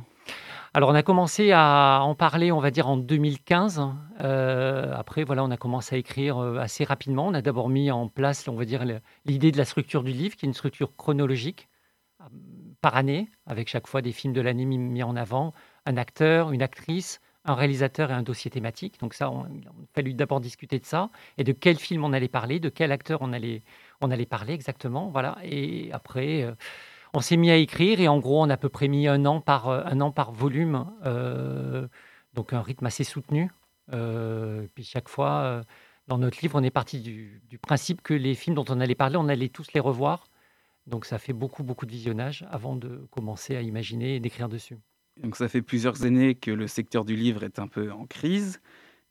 Alors, 0.74 0.90
on 0.90 0.96
a 0.96 1.04
commencé 1.04 1.52
à 1.52 2.00
en 2.02 2.16
parler, 2.16 2.52
on 2.52 2.62
va 2.62 2.72
dire, 2.72 2.88
en 2.88 2.96
2015. 2.98 3.82
après, 4.20 5.24
voilà, 5.26 5.44
on 5.44 5.52
a 5.52 5.58
commencé 5.58 5.96
à 5.96 5.98
écrire 5.98 6.40
assez 6.40 6.86
rapidement. 6.86 7.28
On 7.28 7.34
a 7.34 7.42
d'abord 7.42 7.68
mis 7.68 7.92
en 7.92 8.08
place, 8.08 8.48
on 8.48 8.56
va 8.56 8.64
dire, 8.64 8.86
l'idée 9.26 9.52
de 9.52 9.58
la 9.58 9.66
structure 9.66 10.02
du 10.02 10.14
livre, 10.14 10.38
qui 10.38 10.46
est 10.46 10.48
une 10.48 10.54
structure 10.54 10.96
chronologique 10.96 11.68
par 12.82 12.96
année, 12.96 13.30
avec 13.46 13.70
chaque 13.70 13.88
fois 13.88 14.02
des 14.02 14.12
films 14.12 14.34
de 14.34 14.42
l'année 14.42 14.66
mis, 14.66 15.04
en 15.04 15.16
avant, 15.16 15.54
un 15.86 15.98
acteur, 15.98 16.52
une 16.52 16.64
actrice, 16.64 17.22
un 17.46 17.56
réalisateur 17.56 18.12
et 18.12 18.14
un 18.14 18.24
dossier 18.24 18.52
thématique. 18.52 19.00
Donc 19.00 19.14
ça, 19.14 19.32
on, 19.32 19.44
a 19.44 19.72
fallu 19.94 20.14
d'abord 20.14 20.42
discuter 20.42 20.80
de 20.80 20.86
ça 20.86 21.10
et 21.38 21.44
de 21.44 21.52
quel 21.52 21.78
film 21.78 22.04
on 22.04 22.14
allait 22.14 22.28
parler, 22.28 22.60
de 22.60 22.70
quel 22.70 22.92
acteur 22.92 23.20
on 23.22 23.34
allait, 23.34 23.64
on 24.02 24.12
allait 24.12 24.26
parler 24.26 24.54
exactement. 24.54 25.10
Voilà. 25.10 25.38
Et 25.44 25.92
après, 25.92 26.44
euh, 26.44 26.54
on 27.14 27.22
s'est 27.22 27.38
mis 27.38 27.52
à 27.52 27.58
écrire 27.58 28.00
et 28.00 28.08
en 28.08 28.20
gros, 28.20 28.42
on 28.42 28.50
a 28.50 28.54
à 28.54 28.58
peu 28.58 28.70
près 28.70 28.88
mis 28.88 29.08
un 29.08 29.26
an 29.26 29.42
par, 29.42 29.70
euh, 29.70 29.84
un 29.86 30.02
an 30.02 30.12
par 30.12 30.32
volume. 30.32 30.86
Euh, 31.06 31.88
donc 32.34 32.54
un 32.54 32.62
rythme 32.62 32.86
assez 32.86 33.04
soutenu. 33.04 33.52
puis 34.74 34.84
chaque 34.84 35.10
fois, 35.10 35.64
dans 36.08 36.18
notre 36.18 36.40
livre, 36.42 36.58
on 36.58 36.64
est 36.64 36.72
parti 36.72 37.02
du 37.02 37.60
principe 37.62 38.02
que 38.02 38.14
les 38.14 38.36
films 38.36 38.56
dont 38.56 38.66
on 38.70 38.80
allait 38.80 38.96
parler, 38.96 39.18
on 39.18 39.28
allait 39.28 39.50
tous 39.50 39.74
les 39.74 39.82
revoir 39.82 40.28
donc 40.88 41.06
ça 41.06 41.20
fait 41.20 41.34
beaucoup, 41.34 41.64
beaucoup 41.64 41.86
de 41.86 41.92
visionnage 41.92 42.46
avant 42.50 42.76
de 42.76 43.08
commencer 43.12 43.56
à 43.56 43.62
imaginer 43.62 44.16
et 44.16 44.20
d'écrire 44.20 44.50
dessus. 44.50 44.78
Donc 45.22 45.36
ça 45.36 45.48
fait 45.48 45.62
plusieurs 45.62 46.04
années 46.04 46.36
que 46.36 46.52
le 46.52 46.68
secteur 46.68 47.06
du 47.06 47.16
livre 47.16 47.44
est 47.44 47.60
un 47.60 47.68
peu 47.68 47.92
en 47.92 48.06
crise. 48.06 48.62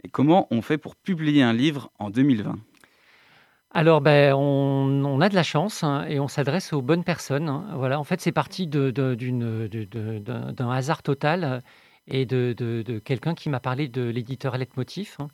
Et 0.03 0.09
comment 0.09 0.47
on 0.51 0.63
fait 0.63 0.79
pour 0.79 0.97
publier 0.97 1.43
un 1.43 1.53
livre 1.53 1.91
en 1.99 2.11
2020 2.11 2.59
alors, 3.73 4.01
ben, 4.01 4.35
on, 4.35 5.21
a 5.21 5.29
de 5.29 5.35
la 5.37 5.45
chance 5.45 5.85
hein, 5.85 6.05
et 6.09 6.19
on 6.19 6.27
s'adresse 6.27 6.73
aux 6.73 6.83
bonnes 6.83 7.05
personnes. 7.05 7.49
Hein. 7.49 7.69
Voilà, 7.77 8.01
en 8.01 8.05
fait, 8.05 8.21
c'est 8.21 8.33
parti 8.33 8.67
d'un 8.67 9.15
hasard 10.73 11.05
total 11.05 11.63
et 12.09 12.27
de, 12.27 12.99
quelqu'un 13.05 13.37
qui 13.37 13.49
m'a 13.49 13.61
parlé 13.61 13.87
de 13.87 14.03
l'éditeur 14.03 14.59
Leitmotiv, 14.59 15.15
hein. 15.21 15.29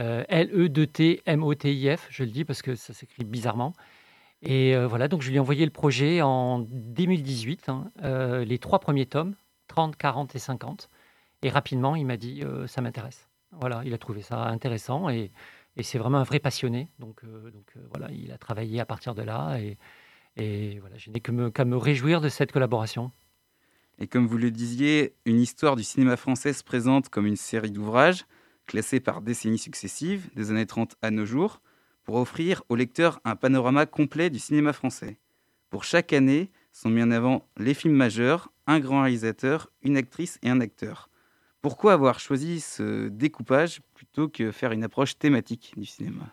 euh, 0.00 0.24
L-E-D-T-M-O-T-I-F, 0.30 2.06
je 2.08 2.24
le 2.24 2.30
dis 2.30 2.46
parce 2.46 2.62
que 2.62 2.74
ça 2.74 2.94
s'écrit 2.94 3.24
bizarrement. 3.24 3.74
Et 4.44 4.76
euh, 4.76 4.86
voilà, 4.86 5.08
donc 5.08 5.22
je 5.22 5.30
lui 5.30 5.36
ai 5.36 5.40
envoyé 5.40 5.64
le 5.64 5.70
projet 5.70 6.20
en 6.20 6.58
2018, 6.58 7.68
hein, 7.68 7.90
euh, 8.02 8.44
les 8.44 8.58
trois 8.58 8.78
premiers 8.78 9.06
tomes, 9.06 9.34
30, 9.68 9.96
40 9.96 10.34
et 10.34 10.38
50. 10.38 10.90
Et 11.42 11.48
rapidement, 11.48 11.96
il 11.96 12.04
m'a 12.04 12.18
dit 12.18 12.42
euh, 12.42 12.66
ça 12.66 12.82
m'intéresse. 12.82 13.28
Voilà, 13.52 13.82
il 13.84 13.94
a 13.94 13.98
trouvé 13.98 14.20
ça 14.20 14.44
intéressant 14.44 15.08
et, 15.08 15.30
c'est 15.82 15.98
vraiment 15.98 16.18
un 16.18 16.24
vrai 16.24 16.38
passionné. 16.38 16.88
Donc, 17.00 17.22
voilà, 17.90 18.08
il 18.12 18.30
a 18.30 18.38
travaillé 18.38 18.78
à 18.78 18.86
partir 18.86 19.16
de 19.16 19.22
là 19.22 19.58
et, 20.36 20.78
voilà, 20.78 20.96
je 20.98 21.10
n'ai 21.10 21.18
qu'à 21.18 21.64
me 21.64 21.76
réjouir 21.76 22.20
de 22.20 22.28
cette 22.28 22.52
collaboration. 22.52 23.10
Et 23.98 24.06
comme 24.06 24.28
vous 24.28 24.38
le 24.38 24.52
disiez, 24.52 25.16
une 25.24 25.40
histoire 25.40 25.74
du 25.74 25.82
cinéma 25.82 26.16
français 26.16 26.52
se 26.52 26.62
présente 26.62 27.08
comme 27.08 27.26
une 27.26 27.34
série 27.34 27.72
d'ouvrages 27.72 28.24
classés 28.66 29.00
par 29.00 29.20
décennies 29.20 29.58
successives, 29.58 30.30
des 30.36 30.52
années 30.52 30.66
30 30.66 30.94
à 31.02 31.10
nos 31.10 31.26
jours 31.26 31.60
pour 32.04 32.16
offrir 32.16 32.62
au 32.68 32.76
lecteur 32.76 33.20
un 33.24 33.36
panorama 33.36 33.86
complet 33.86 34.30
du 34.30 34.38
cinéma 34.38 34.72
français. 34.72 35.18
Pour 35.70 35.84
chaque 35.84 36.12
année 36.12 36.50
sont 36.72 36.90
mis 36.90 37.02
en 37.02 37.10
avant 37.10 37.48
les 37.56 37.74
films 37.74 37.94
majeurs, 37.94 38.50
un 38.66 38.80
grand 38.80 39.02
réalisateur, 39.02 39.70
une 39.82 39.96
actrice 39.96 40.38
et 40.42 40.50
un 40.50 40.60
acteur. 40.60 41.08
Pourquoi 41.62 41.94
avoir 41.94 42.20
choisi 42.20 42.60
ce 42.60 43.08
découpage 43.08 43.80
plutôt 43.94 44.28
que 44.28 44.52
faire 44.52 44.72
une 44.72 44.84
approche 44.84 45.18
thématique 45.18 45.72
du 45.76 45.86
cinéma? 45.86 46.26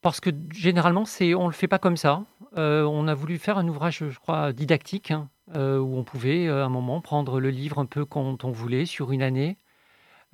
Parce 0.00 0.20
que 0.20 0.30
généralement, 0.52 1.04
c'est, 1.04 1.34
on 1.34 1.44
ne 1.44 1.48
le 1.48 1.54
fait 1.54 1.68
pas 1.68 1.78
comme 1.78 1.96
ça. 1.96 2.24
Euh, 2.56 2.84
on 2.84 3.08
a 3.08 3.14
voulu 3.14 3.38
faire 3.38 3.58
un 3.58 3.66
ouvrage, 3.68 4.04
je 4.08 4.18
crois, 4.18 4.52
didactique, 4.52 5.10
hein, 5.12 5.28
euh, 5.54 5.78
où 5.78 5.96
on 5.96 6.04
pouvait, 6.04 6.46
euh, 6.48 6.62
à 6.62 6.66
un 6.66 6.68
moment, 6.68 7.00
prendre 7.00 7.40
le 7.40 7.50
livre 7.50 7.78
un 7.78 7.86
peu 7.86 8.04
quand 8.04 8.44
on 8.44 8.50
voulait, 8.50 8.84
sur 8.84 9.12
une 9.12 9.22
année, 9.22 9.56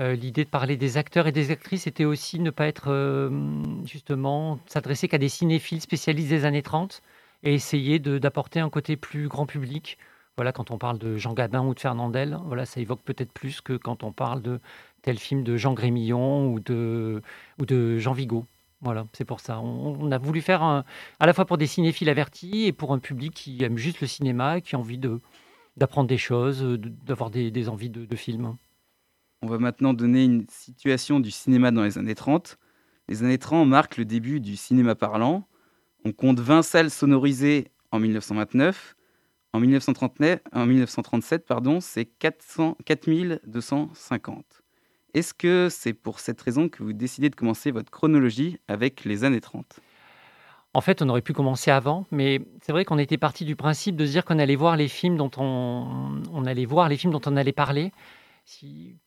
euh, 0.01 0.15
l'idée 0.15 0.45
de 0.45 0.51
parler 0.51 0.77
des 0.77 0.97
acteurs 0.97 1.27
et 1.27 1.33
des 1.33 1.51
actrices 1.51 1.89
était 1.89 2.05
aussi 2.05 2.39
ne 2.39 2.51
pas 2.51 2.67
être 2.69 2.89
euh, 2.89 3.31
justement 3.85 4.61
s'adresser 4.67 5.09
qu'à 5.09 5.19
des 5.19 5.29
cinéphiles 5.29 5.81
spécialisés 5.81 6.37
des 6.37 6.45
années 6.45 6.63
30 6.63 7.03
et 7.43 7.55
essayer 7.55 7.99
d'apporter 7.99 8.61
un 8.61 8.71
côté 8.71 8.97
plus 8.97 9.29
grand 9.29 9.47
public. 9.47 9.99
Voilà, 10.37 10.53
quand 10.53 10.71
on 10.71 10.79
parle 10.79 10.99
de 10.99 11.17
Jean 11.17 11.35
Gabin 11.35 11.65
ou 11.67 11.75
de 11.75 11.81
Fernandel, 11.81 12.39
voilà, 12.45 12.65
ça 12.65 12.81
évoque 12.81 13.03
peut-être 13.03 13.33
plus 13.33 13.61
que 13.61 13.73
quand 13.73 14.05
on 14.05 14.13
parle 14.13 14.41
de 14.41 14.61
tel 15.03 15.19
film 15.19 15.43
de 15.43 15.57
Jean 15.57 15.75
Grémillon 15.75 16.53
ou 16.53 16.61
de, 16.61 17.23
ou 17.59 17.67
de 17.67 17.99
Jean 17.99 18.13
Vigo. 18.13 18.47
Voilà, 18.81 19.07
c'est 19.13 19.25
pour 19.25 19.41
ça. 19.41 19.59
On, 19.61 20.13
a 20.13 20.19
voulu 20.19 20.41
faire 20.41 20.63
à 20.63 20.85
la 21.21 21.33
fois 21.33 21.45
pour 21.45 21.59
des 21.59 21.67
cinéphiles 21.67 22.09
avertis 22.09 22.67
et 22.67 22.73
pour 22.73 22.93
un 22.93 23.01
public 23.01 23.35
qui 23.35 23.63
aime 23.65 23.77
juste 23.77 24.01
le 24.01 24.07
cinéma 24.07 24.61
qui 24.61 24.77
a 24.77 24.79
envie 24.79 25.01
d'apprendre 25.77 26.09
des 26.09 26.19
choses, 26.19 26.63
d'avoir 27.05 27.31
des, 27.31 27.69
envies 27.69 27.91
de, 27.91 28.05
de 28.05 28.17
films. 28.17 28.57
On 29.41 29.47
va 29.47 29.59
maintenant 29.59 29.95
donner 29.95 30.25
une 30.25 30.47
situation 30.49 31.21
du 31.21 31.31
cinéma 31.31 31.71
dans 31.71 31.85
les 31.85 31.97
années 31.97 32.17
30. 32.17 32.59
Les 33.09 33.23
années 33.23 33.39
30 33.39 33.69
marquent 33.69 33.97
le 33.97 34.05
début 34.05 34.41
du 34.41 34.57
cinéma 34.57 34.97
parlant. 34.97 35.47
On 36.05 36.11
compte 36.13 36.41
20 36.41 36.63
salles 36.63 36.91
sonorisées 36.91 37.69
en 37.93 38.01
1929. 38.01 38.97
En, 39.53 39.61
1939, 39.61 40.41
en 40.53 40.67
1937, 40.67 41.47
pardon, 41.47 41.81
c'est 41.81 42.05
4250. 42.05 44.63
Est-ce 45.15 45.33
que 45.33 45.69
c'est 45.71 45.95
pour 45.95 46.21
cette 46.21 46.43
raison 46.43 46.69
que 46.69 46.83
vous 46.83 46.93
décidez 46.93 47.31
de 47.31 47.37
commencer 47.37 47.71
votre 47.71 47.91
chronologie 47.91 48.59
avec 48.67 49.05
les 49.05 49.25
années 49.25 49.41
30 49.41 49.81
en 50.75 50.83
fait, 50.83 51.01
on 51.01 51.09
aurait 51.09 51.23
pu 51.23 51.33
commencer 51.33 51.71
avant, 51.71 52.05
mais 52.13 52.43
c'est 52.61 52.73
vrai 52.73 52.85
qu'on 52.85 52.99
était 52.99 53.17
parti 53.17 53.47
du 53.47 53.57
principe 53.57 53.97
de 53.97 54.05
dire 54.05 54.27
qu'on 54.27 54.39
allait 54.39 54.55
voir 54.55 54.77
les 54.77 54.87
films 54.87 55.17
dont 55.17 55.31
on, 55.39 56.21
on, 56.31 56.45
allait 56.45 56.67
voir 56.67 56.91
les 56.91 56.99
films 56.99 57.13
dont 57.13 57.23
on 57.25 57.37
allait 57.37 57.55
parler 57.55 57.91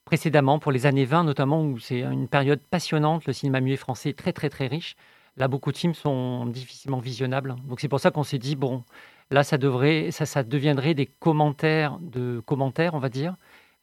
précédemment, 0.06 0.60
pour 0.60 0.72
les 0.72 0.86
années 0.86 1.06
20 1.06 1.24
notamment, 1.24 1.64
où 1.64 1.80
c'est 1.80 2.02
une 2.02 2.28
période 2.28 2.62
passionnante, 2.62 3.26
le 3.26 3.34
cinéma 3.34 3.62
muet 3.62 3.78
français 3.78 4.10
est 4.10 4.18
très 4.18 4.34
très 4.34 4.50
très 4.50 4.68
riche. 4.68 4.96
Là, 5.38 5.48
beaucoup 5.48 5.72
de 5.72 5.78
films 5.78 5.94
sont 5.94 6.46
difficilement 6.46 7.00
visionnables. 7.00 7.56
Donc 7.68 7.80
c'est 7.80 7.88
pour 7.88 8.00
ça 8.00 8.12
qu'on 8.12 8.24
s'est 8.24 8.38
dit, 8.38 8.56
bon, 8.56 8.84
là, 9.32 9.44
ça, 9.44 9.58
devrait, 9.58 10.12
ça, 10.12 10.44
deviendrait 10.44 10.94
des 10.94 11.06
commentaires 11.06 11.98
de 12.00 12.42
commentaires, 12.42 12.94
on 12.96 13.00
va 13.00 13.10
dire, 13.10 13.36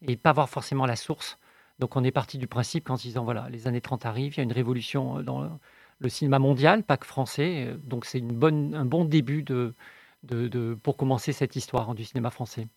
et 0.03 0.17
pas 0.17 0.33
voir 0.33 0.49
forcément 0.51 0.87
la 0.87 0.97
source. 0.97 1.39
Donc 1.79 1.97
on 1.97 2.05
est 2.05 2.11
parti 2.13 2.39
du 2.39 2.47
principe 2.49 2.85
qu'en 2.85 2.97
se 2.97 3.03
disant, 3.03 3.25
voilà, 3.25 3.49
les 3.51 3.67
années 3.67 3.81
30 3.81 4.05
arrivent, 4.07 4.35
il 4.35 4.39
y 4.39 4.41
a 4.41 4.45
une 4.45 4.53
révolution 4.53 5.23
dans 5.23 5.59
le 6.01 6.09
cinéma 6.09 6.39
mondial, 6.39 6.83
pas 6.85 6.97
que 6.97 7.07
français. 7.07 7.75
Donc 7.85 8.05
c'est 8.05 8.21
un 8.23 8.85
bon 8.85 9.05
début 9.05 9.43
de, 9.43 9.75
de, 10.25 10.75
pour 10.83 10.97
commencer 10.97 11.33
cette 11.33 11.57
histoire 11.57 11.95
du 11.95 12.05
cinéma 12.05 12.31
français. 12.31 12.69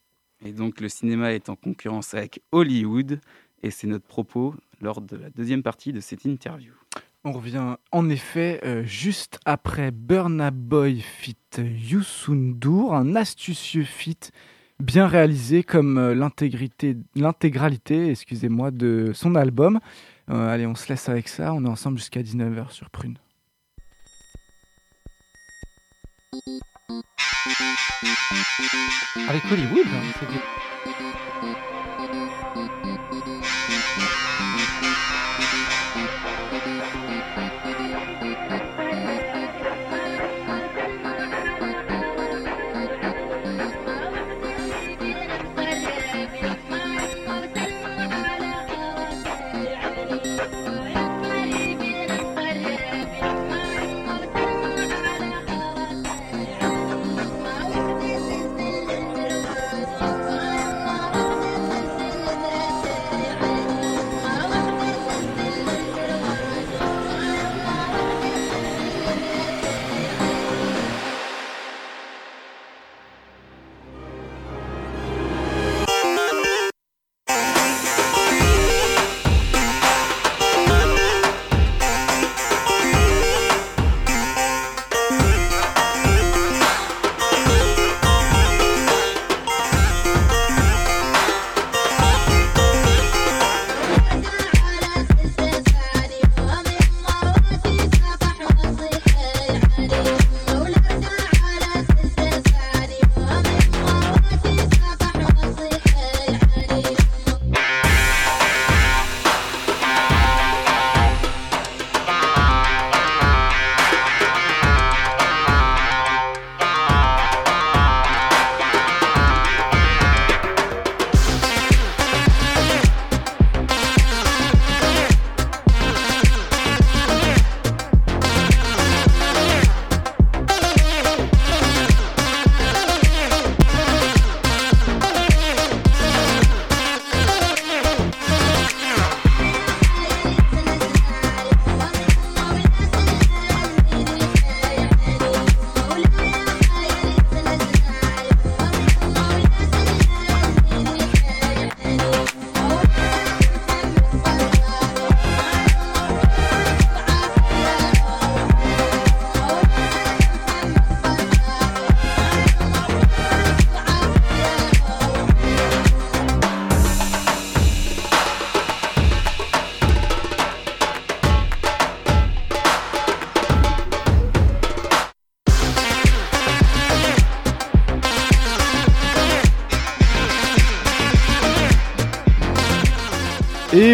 Et 0.43 0.53
donc 0.53 0.81
le 0.81 0.89
cinéma 0.89 1.33
est 1.33 1.49
en 1.49 1.55
concurrence 1.55 2.13
avec 2.13 2.41
Hollywood, 2.51 3.19
et 3.63 3.71
c'est 3.71 3.87
notre 3.87 4.05
propos 4.05 4.55
lors 4.81 5.01
de 5.01 5.15
la 5.15 5.29
deuxième 5.29 5.63
partie 5.63 5.93
de 5.93 5.99
cette 5.99 6.25
interview. 6.25 6.73
On 7.23 7.31
revient 7.31 7.75
en 7.91 8.09
effet 8.09 8.59
euh, 8.65 8.83
juste 8.83 9.39
après 9.45 9.91
Burna 9.91 10.49
Boy 10.49 11.01
fit 11.01 11.37
Youssoundour, 11.57 12.95
un 12.95 13.15
astucieux 13.15 13.83
feat 13.83 14.31
bien 14.81 15.07
réalisé 15.07 15.63
comme 15.63 15.97
euh, 15.99 16.15
l'intégralité 16.15 18.09
excusez-moi, 18.09 18.71
de 18.71 19.11
son 19.13 19.35
album. 19.35 19.79
Euh, 20.29 20.49
allez, 20.49 20.65
on 20.65 20.75
se 20.75 20.89
laisse 20.89 21.09
avec 21.09 21.27
ça, 21.27 21.53
on 21.53 21.63
est 21.65 21.69
ensemble 21.69 21.99
jusqu'à 21.99 22.21
19h 22.21 22.71
sur 22.71 22.89
Prune. 22.89 23.17
Avec 29.27 29.43
Hollywood, 29.51 29.87
hein, 29.87 30.01
Et 50.13 50.60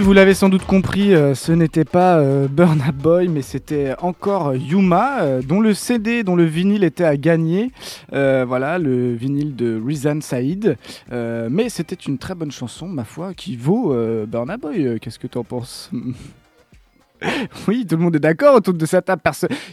vous 0.07 0.13
l'avez 0.13 0.35
sans 0.35 0.47
doute 0.47 0.63
compris, 0.63 1.13
euh, 1.13 1.35
ce 1.35 1.51
n'était 1.51 1.83
pas 1.83 2.17
euh, 2.17 2.47
Burna 2.47 2.93
Boy, 2.93 3.27
mais 3.27 3.41
c'était 3.41 3.93
encore 3.99 4.55
Yuma, 4.55 5.19
euh, 5.19 5.41
dont 5.41 5.59
le 5.59 5.73
CD, 5.73 6.23
dont 6.23 6.37
le 6.37 6.45
vinyle 6.45 6.85
était 6.85 7.03
à 7.03 7.17
gagner. 7.17 7.73
voilà, 8.13 8.79
le 8.79 9.13
vinyle 9.15 9.57
de 9.57 9.77
Rizan 9.85 10.21
Saïd. 10.21 10.77
mais 11.11 11.67
c'était 11.67 11.95
une 11.95 12.17
très 12.17 12.35
bonne 12.35 12.51
chanson, 12.51 12.87
ma 12.87 13.03
foi, 13.03 13.33
qui 13.33 13.57
vaut 13.57 13.93
Burna 14.25 14.55
Boy. 14.55 14.97
Qu'est-ce 15.01 15.19
que 15.19 15.27
tu 15.27 15.37
en 15.37 15.43
penses? 15.43 15.91
Oui, 17.67 17.83
tout 17.85 17.97
le 17.97 18.03
monde 18.03 18.15
est 18.15 18.19
d'accord 18.19 18.55
autour 18.55 18.75
de 18.75 18.85
cette 18.85 19.05
table. 19.05 19.21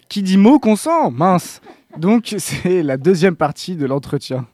Qui 0.08 0.22
dit 0.22 0.38
mot 0.38 0.58
consent? 0.58 1.10
Mince 1.10 1.60
Donc, 1.96 2.34
c'est 2.38 2.82
la 2.82 2.96
deuxième 2.96 3.36
partie 3.36 3.76
de 3.76 3.84
l'entretien. 3.86 4.46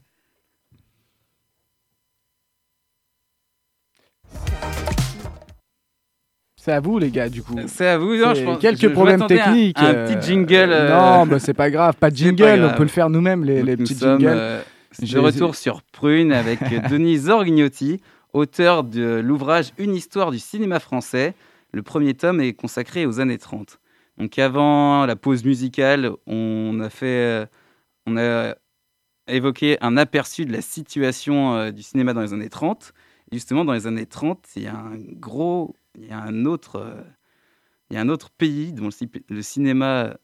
C'est 6.63 6.73
à 6.73 6.81
vous, 6.81 6.99
les 6.99 7.11
gars, 7.11 7.31
du 7.31 7.43
coup. 7.43 7.57
C'est 7.69 7.87
à 7.87 7.97
vous, 7.97 8.15
non, 8.17 8.35
je 8.35 8.45
pense. 8.45 8.59
Quelques 8.59 8.93
problèmes 8.93 9.27
techniques. 9.27 9.79
Un, 9.79 9.95
petit 9.95 10.17
euh, 10.17 10.21
jingle. 10.21 10.71
Euh, 10.71 10.91
non, 10.91 11.27
bah, 11.27 11.39
c'est 11.39 11.55
pas 11.55 11.71
grave. 11.71 11.97
Pas 11.97 12.11
de 12.11 12.17
jingle, 12.17 12.69
on 12.71 12.77
peut 12.77 12.83
le 12.83 12.91
faire 12.91 13.09
nous-mêmes, 13.09 13.45
les, 13.45 13.63
les 13.63 13.79
petits 13.79 13.99
jingles. 13.99 14.27
Euh, 14.29 14.61
de 15.01 15.19
retour 15.19 15.55
sur 15.55 15.81
Prune 15.81 16.33
avec 16.33 16.61
Denis 16.91 17.17
Zorgnotti, 17.17 18.03
auteur 18.35 18.85
de 18.85 19.23
l'ouvrage 19.25 19.73
Une 19.79 19.95
histoire 19.95 20.31
du 20.31 20.39
cinéma 20.39 20.81
français. 20.81 21.33
Le 21.73 21.81
premier 21.81 22.13
tome 22.13 22.43
est 22.43 22.53
consacré 22.53 23.07
aux 23.07 23.21
années 23.21 23.39
30. 23.39 23.79
Donc 24.19 24.39
avant 24.39 25.07
la 25.07 25.17
pause 25.17 25.45
musicale, 25.45 26.11
on 26.27 26.79
a 26.81 26.91
fait, 26.91 27.47
on 28.07 28.19
a 28.19 28.55
évoqué 29.29 29.79
un 29.81 29.97
aperçu 29.97 30.45
de 30.45 30.53
la 30.53 30.61
situation 30.61 31.71
du 31.71 31.83
cinéma 31.83 32.13
dans 32.13 32.21
les 32.21 32.35
années 32.35 32.51
30. 32.51 32.93
Et 33.33 33.37
justement, 33.37 33.65
dans 33.65 33.73
les 33.73 33.87
années 33.87 34.07
30, 34.07 34.45
il 34.57 34.65
y 34.65 34.67
a 34.67 34.75
un 34.75 34.99
gros, 34.99 35.75
il 35.97 36.07
y 36.07 36.11
a 36.11 36.21
un 36.21 36.45
autre, 36.45 37.05
il 37.91 37.95
y 37.95 37.97
a 37.97 38.01
un 38.01 38.09
autre 38.09 38.31
pays 38.31 38.73
dont 38.73 38.89
le 39.29 39.43
cinéma 39.43 40.17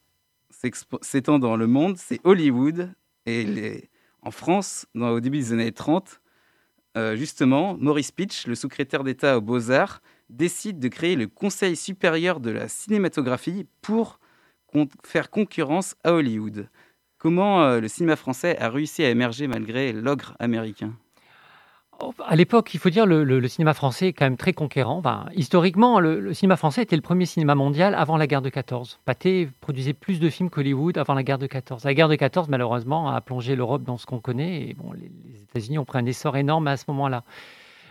s'étend 1.02 1.38
dans 1.38 1.56
le 1.56 1.66
monde, 1.66 1.96
c'est 1.96 2.20
Hollywood. 2.24 2.92
Et 3.26 3.88
en 4.22 4.30
France, 4.30 4.86
dans, 4.94 5.10
au 5.10 5.20
début 5.20 5.38
des 5.38 5.52
années 5.52 5.72
30, 5.72 6.20
euh, 6.96 7.16
justement, 7.16 7.76
Maurice 7.78 8.10
Pitch, 8.10 8.46
le 8.46 8.54
secrétaire 8.54 9.04
d'État 9.04 9.36
aux 9.36 9.40
Beaux-Arts, 9.40 10.00
décide 10.30 10.78
de 10.78 10.88
créer 10.88 11.14
le 11.14 11.26
Conseil 11.26 11.76
supérieur 11.76 12.40
de 12.40 12.50
la 12.50 12.68
cinématographie 12.68 13.66
pour 13.82 14.18
faire 15.04 15.30
concurrence 15.30 15.94
à 16.04 16.12
Hollywood. 16.12 16.68
Comment 17.18 17.62
euh, 17.62 17.80
le 17.80 17.88
cinéma 17.88 18.16
français 18.16 18.58
a 18.58 18.68
réussi 18.68 19.02
à 19.02 19.10
émerger 19.10 19.46
malgré 19.46 19.92
l'ogre 19.92 20.36
américain? 20.38 20.94
À 22.26 22.36
l'époque, 22.36 22.74
il 22.74 22.80
faut 22.80 22.90
dire, 22.90 23.06
le, 23.06 23.24
le, 23.24 23.48
cinéma 23.48 23.74
français 23.74 24.08
est 24.08 24.12
quand 24.12 24.26
même 24.26 24.36
très 24.36 24.52
conquérant. 24.52 25.02
historiquement, 25.34 26.00
le, 26.00 26.34
cinéma 26.34 26.56
français 26.56 26.82
était 26.82 26.96
le 26.96 27.02
premier 27.02 27.26
cinéma 27.26 27.54
mondial 27.54 27.94
avant 27.94 28.16
la 28.16 28.26
guerre 28.26 28.42
de 28.42 28.50
14. 28.50 29.00
Pathé 29.04 29.48
produisait 29.60 29.92
plus 29.92 30.20
de 30.20 30.28
films 30.28 30.50
qu'Hollywood 30.50 30.98
avant 30.98 31.14
la 31.14 31.22
guerre 31.22 31.38
de 31.38 31.46
14. 31.46 31.84
La 31.84 31.94
guerre 31.94 32.08
de 32.08 32.16
14, 32.16 32.48
malheureusement, 32.48 33.08
a 33.10 33.20
plongé 33.20 33.56
l'Europe 33.56 33.82
dans 33.82 33.96
ce 33.96 34.06
qu'on 34.06 34.20
connaît. 34.20 34.68
Et 34.68 34.74
bon, 34.74 34.92
les, 34.92 35.10
États-Unis 35.42 35.78
ont 35.78 35.84
pris 35.84 35.98
un 35.98 36.06
essor 36.06 36.36
énorme 36.36 36.68
à 36.68 36.76
ce 36.76 36.84
moment-là. 36.88 37.24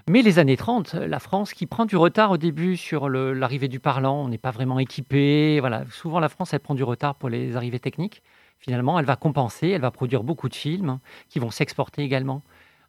Mais 0.07 0.21
les 0.21 0.37
années 0.37 0.57
30, 0.57 0.93
la 0.93 1.19
France 1.19 1.53
qui 1.53 1.65
prend 1.65 1.85
du 1.85 1.97
retard 1.97 2.29
au 2.29 2.37
début 2.37 2.77
sur 2.77 3.09
l'arrivée 3.09 3.67
du 3.67 3.79
parlant, 3.79 4.23
on 4.23 4.27
n'est 4.27 4.37
pas 4.37 4.51
vraiment 4.51 4.77
équipé. 4.77 5.59
Voilà. 5.59 5.83
Souvent, 5.89 6.19
la 6.19 6.29
France, 6.29 6.53
elle 6.53 6.59
prend 6.59 6.75
du 6.75 6.83
retard 6.83 7.15
pour 7.15 7.29
les 7.29 7.55
arrivées 7.55 7.79
techniques. 7.79 8.21
Finalement, 8.59 8.99
elle 8.99 9.05
va 9.05 9.15
compenser, 9.15 9.69
elle 9.69 9.81
va 9.81 9.91
produire 9.91 10.23
beaucoup 10.23 10.47
de 10.47 10.55
films 10.55 10.99
qui 11.29 11.39
vont 11.39 11.49
s'exporter 11.49 12.03
également. 12.03 12.43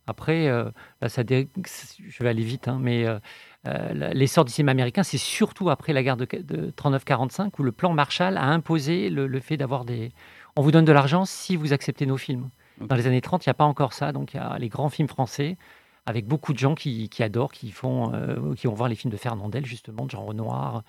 Après, 0.07 0.47
euh, 0.49 0.71
là, 1.01 1.09
ça 1.09 1.23
je 1.27 2.23
vais 2.23 2.29
aller 2.29 2.45
vite, 2.45 2.69
hein, 2.69 2.79
mais 2.81 3.05
euh, 3.07 3.19
euh, 3.67 4.13
l'essor 4.15 4.45
du 4.45 4.53
cinéma 4.53 4.71
américain, 4.71 5.03
c'est 5.03 5.19
surtout 5.19 5.69
après 5.69 5.93
la 5.93 6.03
guerre 6.03 6.17
de, 6.17 6.27
39-45 6.27 7.51
où 7.59 7.63
le 7.65 7.73
plan 7.73 7.93
Marshall 7.93 8.37
a 8.37 8.45
imposé 8.45 9.11
le, 9.11 9.41
fait 9.41 9.57
d'avoir 9.57 9.85
des. 9.85 10.13
On 10.55 10.63
vous 10.63 10.71
donne 10.71 10.85
de 10.85 10.93
l'argent 10.93 11.25
si 11.25 11.57
vous 11.57 11.73
acceptez 11.73 12.07
nos 12.07 12.17
films. 12.17 12.51
Dans 12.81 12.95
les 12.95 13.07
années 13.07 13.21
30, 13.21 13.45
il 13.45 13.49
n'y 13.49 13.51
a 13.51 13.55
pas 13.55 13.65
encore 13.65 13.93
ça. 13.95 14.13
Donc, 14.13 14.35
il 14.35 14.37
y 14.37 14.41
a 14.41 14.57
les 14.59 14.69
grands 14.69 14.91
films 14.91 15.09
français 15.09 15.57
avec 16.05 16.27
beaucoup 16.27 16.53
de 16.53 16.59
gens 16.59 16.75
qui, 16.77 17.11
adorent, 17.19 17.51
qui, 17.51 17.73
font, 17.73 18.13
qui 18.57 18.69
vont 18.69 18.75
voir 18.75 18.89
les 18.89 18.95
films 18.95 19.11
de 19.11 19.17
Fernandel, 19.17 19.67
justement, 19.67 20.05
de 20.05 20.11
Jean 20.11 20.25
Renoir. 20.25 20.85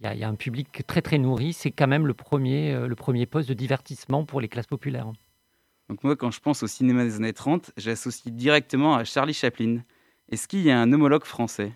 Il 0.00 0.18
y, 0.18 0.24
a, 0.24 0.28
un 0.28 0.34
public 0.34 0.84
très, 0.86 1.00
très 1.00 1.16
nourri. 1.16 1.52
C'est 1.52 1.70
quand 1.70 1.86
même 1.86 2.06
le 2.06 2.14
premier, 2.14 2.86
le 2.86 2.94
premier 2.94 3.24
poste 3.24 3.48
de 3.48 3.54
divertissement 3.54 4.24
pour 4.24 4.40
les 4.40 4.48
classes 4.48 4.66
populaires. 4.66 5.10
Donc 5.88 6.04
moi, 6.04 6.16
quand 6.16 6.30
je 6.30 6.40
pense 6.40 6.62
au 6.62 6.66
cinéma 6.66 7.04
des 7.04 7.16
années 7.16 7.32
30, 7.32 7.72
j'associe 7.76 8.34
directement 8.34 8.94
à 8.94 9.04
Charlie 9.04 9.34
Chaplin. 9.34 9.78
Est-ce 10.30 10.46
qu'il 10.46 10.60
y 10.60 10.70
a 10.70 10.78
un 10.78 10.92
homologue 10.92 11.24
français? 11.24 11.72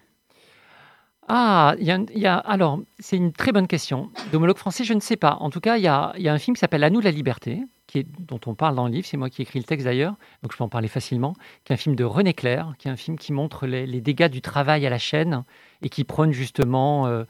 Ah, 1.28 1.76
il 1.78 1.86
y, 1.86 2.26
a, 2.26 2.36
alors, 2.36 2.80
c'est 2.98 3.16
une 3.16 3.32
très 3.32 3.52
bonne 3.52 3.68
question. 3.68 4.10
D'homologue 4.32 4.58
français, 4.58 4.82
je 4.84 4.92
ne 4.92 5.00
sais 5.00 5.16
pas. 5.16 5.36
En 5.40 5.50
tout 5.50 5.60
cas, 5.60 5.76
il 5.76 5.82
y 5.82 5.86
a, 5.86 6.12
un 6.14 6.38
film 6.38 6.56
qui 6.56 6.60
s'appelle 6.60 6.82
À 6.82 6.90
nous 6.90 7.00
la 7.00 7.12
liberté, 7.12 7.62
qui 7.86 8.00
est, 8.00 8.06
dont 8.18 8.40
on 8.46 8.54
parle 8.54 8.74
dans 8.74 8.86
le 8.86 8.92
livre, 8.92 9.06
c'est 9.06 9.16
moi 9.16 9.30
qui 9.30 9.40
ai 9.40 9.44
écrit 9.44 9.60
le 9.60 9.64
texte 9.64 9.84
d'ailleurs, 9.84 10.16
donc 10.42 10.52
je 10.52 10.58
peux 10.58 10.64
en 10.64 10.68
parler 10.68 10.88
facilement, 10.88 11.34
qui 11.64 11.72
est 11.72 11.74
un 11.74 11.78
film 11.78 11.94
de 11.94 12.04
René 12.04 12.34
Clair, 12.34 12.74
qui 12.78 12.88
est 12.88 12.90
un 12.90 12.96
film 12.96 13.16
qui 13.16 13.32
montre 13.32 13.66
les, 13.66 14.00
dégâts 14.00 14.28
du 14.28 14.42
travail 14.42 14.84
à 14.84 14.90
la 14.90 14.98
chaîne 14.98 15.44
et 15.80 15.88
qui 15.88 16.02
prône 16.02 16.32
justement 16.32 17.06
euh, 17.06 17.24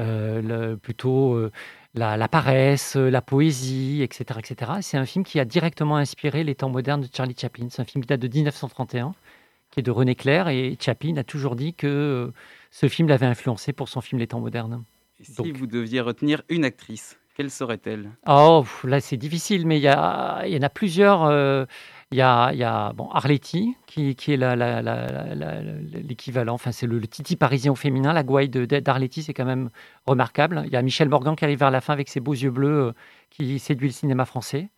euh, 0.00 0.76
plutôt 0.76 1.34
euh, 1.34 1.52
la, 1.96 2.28
paresse, 2.28 2.96
la 2.96 3.22
poésie, 3.22 4.02
etc. 4.02 4.38
etc. 4.38 4.72
C'est 4.82 4.96
un 4.96 5.06
film 5.06 5.24
qui 5.24 5.40
a 5.40 5.44
directement 5.44 5.96
inspiré 5.96 6.44
les 6.44 6.54
temps 6.54 6.68
modernes 6.68 7.00
de 7.00 7.08
Charlie 7.12 7.36
Chaplin. 7.38 7.68
C'est 7.70 7.82
un 7.82 7.84
film 7.84 8.02
qui 8.02 8.08
date 8.08 8.20
de 8.20 8.28
1931, 8.28 9.14
qui 9.70 9.80
est 9.80 9.82
de 9.82 9.90
René 9.90 10.14
Clair, 10.14 10.48
et 10.48 10.76
Chaplin 10.80 11.16
a 11.16 11.24
toujours 11.24 11.56
dit 11.56 11.74
que 11.74 11.86
euh, 11.86 12.32
ce 12.70 12.88
film 12.88 13.08
l'avait 13.08 13.26
influencé 13.26 13.72
pour 13.72 13.88
son 13.88 14.00
film 14.00 14.18
Les 14.18 14.26
temps 14.26 14.40
modernes. 14.40 14.84
Et 15.20 15.24
si 15.24 15.52
vous 15.52 15.66
deviez 15.66 16.00
retenir 16.00 16.42
une 16.50 16.64
actrice, 16.64 17.18
quelle 17.34 17.50
serait-elle? 17.50 18.10
Oh, 18.26 18.64
là 18.84 19.00
c'est 19.00 19.16
difficile, 19.16 19.66
mais 19.66 19.78
il 19.78 19.82
y, 19.82 19.86
y, 19.86 20.58
en 20.58 20.62
a 20.62 20.68
plusieurs. 20.68 21.24
Euh, 21.24 21.64
il 22.12 22.18
y 22.18 22.22
a, 22.22 22.52
il 22.52 22.58
y 22.58 22.64
a 22.64 22.92
bon, 22.92 23.08
Arletty, 23.10 23.76
qui, 23.86 24.10
est 24.10 24.36
l'équivalent, 26.08 26.54
enfin, 26.54 26.70
c'est 26.72 26.86
le, 26.86 27.00
Titi 27.06 27.36
parisien 27.36 27.72
au 27.72 27.74
féminin. 27.74 28.12
La 28.12 28.22
gouaille 28.22 28.48
d'Arletty, 28.48 29.22
c'est 29.24 29.34
quand 29.34 29.44
même 29.44 29.70
remarquable. 30.06 30.62
Il 30.66 30.72
y 30.72 30.76
a 30.76 30.82
Michel 30.82 31.08
Morgan 31.08 31.34
qui 31.34 31.44
arrive 31.44 31.58
vers 31.58 31.70
la 31.70 31.80
fin 31.80 31.92
avec 31.92 32.08
ses 32.08 32.20
beaux 32.20 32.34
yeux 32.34 32.50
bleus, 32.50 32.88
euh, 32.88 32.92
qui 33.30 33.58
séduit 33.58 33.88
le 33.88 33.92
cinéma 33.92 34.24
français. 34.24 34.70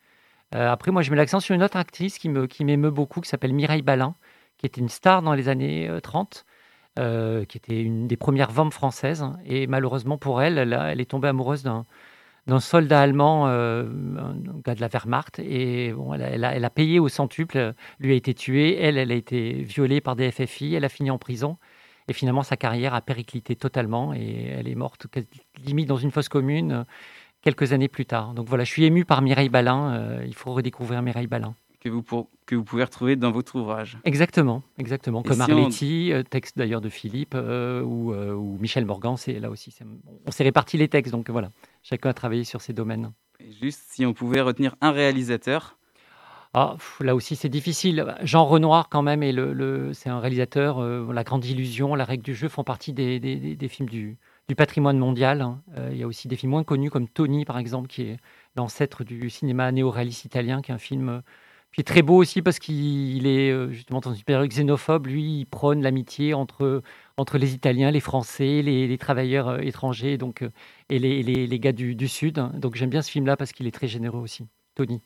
Euh, 0.55 0.71
après, 0.71 0.91
moi, 0.91 1.03
je 1.03 1.11
mets 1.11 1.17
l'accent 1.17 1.39
sur 1.39 1.53
une 1.55 1.63
autre 1.63 1.77
actrice 1.77 2.17
qui 2.17 2.29
m'émeut 2.29 2.91
beaucoup, 2.91 3.21
qui 3.21 3.29
s'appelle 3.29 3.53
Mireille 3.53 3.83
Balin, 3.83 4.15
qui 4.57 4.65
était 4.65 4.81
une 4.81 4.89
star 4.89 5.21
dans 5.21 5.33
les 5.33 5.49
années 5.49 5.89
30. 6.01 6.45
Euh, 6.97 7.45
qui 7.45 7.57
était 7.57 7.81
une 7.81 8.07
des 8.07 8.17
premières 8.17 8.51
femmes 8.51 8.71
françaises. 8.71 9.23
Et 9.45 9.67
malheureusement 9.67 10.17
pour 10.17 10.41
elle, 10.41 10.57
elle 10.57 10.99
est 10.99 11.09
tombée 11.09 11.29
amoureuse 11.29 11.63
d'un, 11.63 11.85
d'un 12.49 12.59
soldat 12.59 13.01
allemand, 13.01 13.47
euh, 13.47 13.85
un 14.17 14.59
gars 14.65 14.75
de 14.75 14.81
la 14.81 14.87
Wehrmacht, 14.87 15.39
et 15.39 15.93
bon, 15.93 16.13
elle, 16.13 16.43
a, 16.43 16.69
payé 16.69 16.99
au 16.99 17.07
centuple, 17.07 17.73
lui 17.99 18.11
a 18.11 18.15
été 18.15 18.33
tué, 18.33 18.77
elle, 18.77 18.97
elle 18.97 19.11
a 19.11 19.15
été 19.15 19.53
violée 19.53 20.01
par 20.01 20.15
des 20.15 20.31
FFI, 20.31 20.75
elle 20.75 20.85
a 20.85 20.89
fini 20.89 21.11
en 21.11 21.17
prison, 21.17 21.57
et 22.07 22.13
finalement 22.13 22.43
sa 22.43 22.57
carrière 22.57 22.93
a 22.93 23.01
périclité 23.01 23.55
totalement, 23.55 24.13
et 24.13 24.47
elle 24.57 24.67
est 24.67 24.75
morte 24.75 25.07
limite 25.65 25.87
dans 25.87 25.97
une 25.97 26.11
fosse 26.11 26.29
commune 26.29 26.85
quelques 27.41 27.71
années 27.71 27.87
plus 27.87 28.05
tard. 28.05 28.33
Donc 28.33 28.47
voilà, 28.49 28.63
je 28.63 28.71
suis 28.71 28.83
ému 28.83 29.05
par 29.05 29.21
Mireille 29.21 29.49
Balin, 29.49 29.93
euh, 29.93 30.23
il 30.25 30.35
faut 30.35 30.51
redécouvrir 30.51 31.01
Mireille 31.01 31.27
Balin 31.27 31.55
que 31.79 31.89
vous, 31.89 32.03
que 32.45 32.55
vous 32.55 32.63
pouvez 32.63 32.83
retrouver 32.83 33.15
dans 33.15 33.31
votre 33.31 33.55
ouvrage. 33.55 33.97
Exactement, 34.03 34.63
exactement. 34.77 35.23
Comme 35.23 35.41
Arletty, 35.41 36.11
euh, 36.11 36.23
texte 36.23 36.57
d'ailleurs 36.57 36.81
de 36.81 36.89
Philippe, 36.89 37.35
euh, 37.35 37.81
euh, 37.81 38.33
ou, 38.33 38.57
Michel 38.59 38.85
Morgan, 38.85 39.15
c'est 39.17 39.39
là 39.39 39.49
aussi. 39.49 39.75
On 40.25 40.31
s'est 40.31 40.43
réparti 40.43 40.77
les 40.77 40.87
textes, 40.87 41.11
donc 41.11 41.29
voilà, 41.29 41.51
chacun 41.83 42.09
a 42.09 42.13
travaillé 42.13 42.43
sur 42.43 42.61
ses 42.61 42.73
domaines. 42.73 43.11
juste 43.61 43.81
si 43.89 44.05
on 44.05 44.13
pouvait 44.13 44.41
retenir 44.41 44.75
un 44.81 44.91
réalisateur. 44.91 45.77
Ah, 46.55 46.77
là 46.99 47.13
aussi, 47.13 47.35
c'est 47.35 47.49
difficile. 47.49 48.15
Jean 48.23 48.43
Renoir, 48.45 48.89
quand 48.89 49.03
même, 49.03 49.21
est 49.21 49.31
le, 49.31 49.93
c'est 49.93 50.09
un 50.09 50.19
réalisateur. 50.19 50.81
la 50.81 51.23
Grande 51.23 51.45
Illusion, 51.45 51.93
La 51.93 52.05
Règle 52.05 52.23
du 52.23 52.33
jeu 52.33 52.47
font 52.49 52.63
partie 52.63 52.91
des, 52.91 53.19
des, 53.19 53.67
films 53.67 53.87
du, 53.87 54.17
du, 54.47 54.55
patrimoine 54.55 54.97
mondial. 54.97 55.41
Hein. 55.41 55.61
il 55.91 55.97
y 55.97 56.03
a 56.03 56.07
aussi 56.07 56.27
des 56.27 56.35
films 56.35 56.51
moins 56.51 56.63
connus, 56.63 56.89
comme 56.89 57.07
Tony, 57.07 57.45
par 57.45 57.59
exemple, 57.59 57.87
qui 57.87 58.01
est 58.01 58.17
l'ancêtre 58.55 59.03
du 59.03 59.29
cinéma 59.29 59.71
néo-réaliste 59.71 60.25
italien, 60.25 60.63
qui 60.63 60.71
est 60.71 60.73
un 60.73 60.79
film 60.79 61.21
puis 61.71 61.83
très 61.83 62.01
beau 62.01 62.15
aussi 62.15 62.41
parce 62.41 62.57
qu'il 62.57 63.27
est 63.27 63.51
euh, 63.51 63.71
justement 63.71 63.99
dans 63.99 64.13
une 64.13 64.47
xénophobe. 64.47 65.07
Lui, 65.07 65.41
il 65.41 65.45
prône 65.45 65.81
l'amitié 65.81 66.33
entre, 66.33 66.81
entre 67.17 67.37
les 67.37 67.53
Italiens, 67.53 67.91
les 67.91 67.99
Français, 67.99 68.61
les, 68.63 68.97
travailleurs 68.97 69.49
euh, 69.49 69.59
étrangers 69.59 70.17
donc, 70.17 70.41
euh, 70.41 70.49
et 70.89 70.97
les, 70.97 71.21
les, 71.21 71.59
gars 71.59 71.71
du, 71.71 71.95
du 71.95 72.07
Sud. 72.07 72.43
Donc 72.55 72.75
j'aime 72.75 72.89
bien 72.89 73.01
ce 73.01 73.11
film-là 73.11 73.37
parce 73.37 73.51
qu'il 73.51 73.67
est 73.67 73.71
très 73.71 73.87
généreux 73.87 74.19
aussi. 74.19 74.47
Tony. 74.73 75.01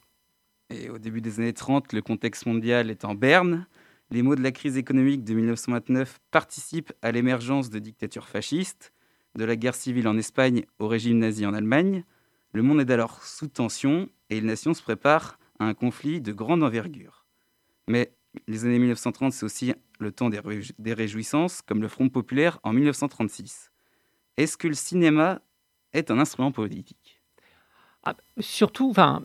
Et 0.69 0.89
au 0.89 0.97
début 0.97 1.21
des 1.21 1.39
années 1.39 1.53
30, 1.53 1.91
le 1.91 2.01
contexte 2.01 2.45
mondial 2.45 2.89
est 2.89 3.03
en 3.03 3.13
berne. 3.13 3.67
Les 4.09 4.21
mots 4.21 4.35
de 4.35 4.41
la 4.41 4.51
crise 4.51 4.77
économique 4.77 5.23
de 5.23 5.33
1929 5.33 6.19
participent 6.31 6.93
à 7.01 7.11
l'émergence 7.11 7.69
de 7.69 7.79
dictatures 7.79 8.27
fascistes, 8.27 8.93
de 9.35 9.43
la 9.43 9.55
guerre 9.55 9.75
civile 9.75 10.07
en 10.07 10.17
Espagne 10.17 10.63
au 10.79 10.87
régime 10.87 11.17
nazi 11.17 11.45
en 11.45 11.53
Allemagne. 11.53 12.05
Le 12.53 12.61
monde 12.61 12.79
est 12.79 12.91
alors 12.91 13.23
sous 13.23 13.47
tension 13.47 14.07
et 14.29 14.39
les 14.39 14.47
nations 14.47 14.73
se 14.73 14.81
préparent 14.81 15.37
un 15.59 15.73
conflit 15.73 16.21
de 16.21 16.31
grande 16.31 16.63
envergure. 16.63 17.25
Mais 17.87 18.15
les 18.47 18.65
années 18.65 18.79
1930, 18.79 19.33
c'est 19.33 19.45
aussi 19.45 19.73
le 19.99 20.11
temps 20.11 20.29
des, 20.29 20.41
des 20.79 20.93
réjouissances, 20.93 21.61
comme 21.61 21.81
le 21.81 21.87
Front 21.87 22.09
populaire 22.09 22.59
en 22.63 22.73
1936. 22.73 23.71
Est-ce 24.37 24.57
que 24.57 24.67
le 24.67 24.73
cinéma 24.73 25.41
est 25.93 26.09
un 26.11 26.19
instrument 26.19 26.51
politique? 26.51 27.21
Ah, 28.03 28.15
Surtout, 28.39 28.89
enfin, 28.89 29.23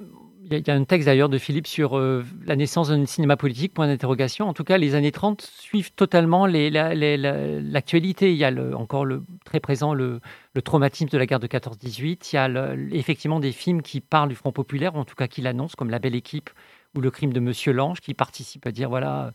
il 0.51 0.67
y, 0.67 0.71
a 0.71 0.75
un 0.75 0.85
texte 0.85 1.07
d'ailleurs 1.07 1.29
de 1.29 1.37
Philippe 1.37 1.67
sur 1.67 1.99
euh, 1.99 2.25
la 2.47 2.57
naissance 2.57 2.89
d'un 2.89 3.05
cinéma 3.07 3.37
politique, 3.37 3.75
point 3.75 3.87
d'interrogation. 3.87 4.49
En 4.49 4.55
tout 4.55 4.65
cas, 4.65 4.79
les 4.79 4.95
années 4.95 5.13
30 5.13 5.43
suivent 5.43 5.93
totalement 5.93 6.47
l'actualité. 6.47 8.31
il 8.33 8.37
y 8.39 8.45
a 8.45 8.53
encore 8.77 9.05
le, 9.05 9.25
très 9.45 9.61
présent 9.61 9.93
le, 9.93 10.21
traumatisme 10.65 11.09
de 11.11 11.19
la 11.19 11.27
guerre 11.27 11.41
de 11.41 11.47
14-18. 11.47 12.31
Il 12.33 12.37
y 12.37 12.39
a 12.39 12.75
effectivement 12.97 13.41
des 13.41 13.53
films 13.53 13.83
qui 13.83 14.01
parlent 14.01 14.31
du 14.31 14.35
Front 14.35 14.53
populaire, 14.53 14.97
en 14.97 15.05
tout 15.05 15.15
cas 15.15 15.29
qui 15.29 15.43
l'annoncent, 15.43 15.75
comme 15.77 15.91
La 15.91 15.99
Belle 15.99 16.15
Équipe 16.15 16.51
ou 16.97 17.01
Le 17.01 17.11
Crime 17.11 17.33
de 17.33 17.41
Monsieur 17.41 17.73
Lange, 17.73 18.01
qui 18.01 18.15
participent 18.15 18.67
à 18.67 18.73
dire 18.73 18.89
voilà, 18.89 19.33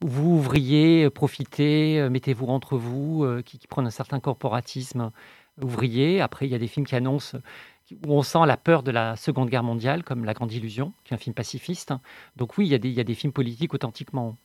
vous 0.00 0.32
ouvriers, 0.32 1.08
profitez, 1.10 2.00
euh, 2.00 2.10
mettez-vous 2.10 2.46
entre 2.46 2.76
vous, 2.76 3.24
euh, 3.24 3.42
qui, 3.42 3.58
qui 3.58 3.66
prennent 3.68 3.86
un 3.86 3.90
certain 3.90 4.20
corporatisme 4.20 5.10
ouvrier. 5.62 6.20
Après, 6.20 6.46
il 6.46 6.52
y 6.52 6.54
a 6.54 6.58
des 6.58 6.66
films 6.66 6.86
qui 6.86 6.96
annoncent 6.96 7.38
où 7.92 8.12
on 8.12 8.22
sent 8.22 8.46
la 8.46 8.56
peur 8.56 8.82
de 8.82 8.90
la 8.90 9.16
Seconde 9.16 9.48
Guerre 9.48 9.62
mondiale, 9.62 10.02
comme 10.02 10.24
La 10.24 10.34
Grande 10.34 10.52
Illusion, 10.52 10.92
qui 11.04 11.12
est 11.12 11.16
un 11.16 11.18
film 11.18 11.34
pacifiste. 11.34 11.92
Donc 12.36 12.58
oui, 12.58 12.66
il 12.66 12.70
y 12.70 13.00
a 13.00 13.04
des, 13.04 13.14
films 13.14 13.32
politiques 13.32 13.74
authentiquement. 13.74 14.36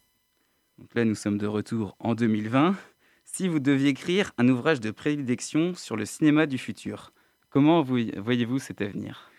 Donc 0.77 0.93
là, 0.95 1.05
nous 1.05 1.15
sommes 1.15 1.37
de 1.37 1.47
retour 1.47 1.95
en 1.99 2.15
2020. 2.15 2.75
Si 3.23 3.47
vous 3.47 3.59
deviez 3.59 3.89
écrire 3.89 4.31
un 4.37 4.47
ouvrage 4.49 4.79
de 4.79 4.91
prédilection 4.91 5.73
sur 5.75 5.95
le 5.95 6.05
cinéma 6.05 6.45
du 6.45 6.57
futur, 6.57 7.11
Comment 7.51 7.81
voyez-vous 7.81 8.59
cet 8.59 8.79
avenir? 8.79 9.29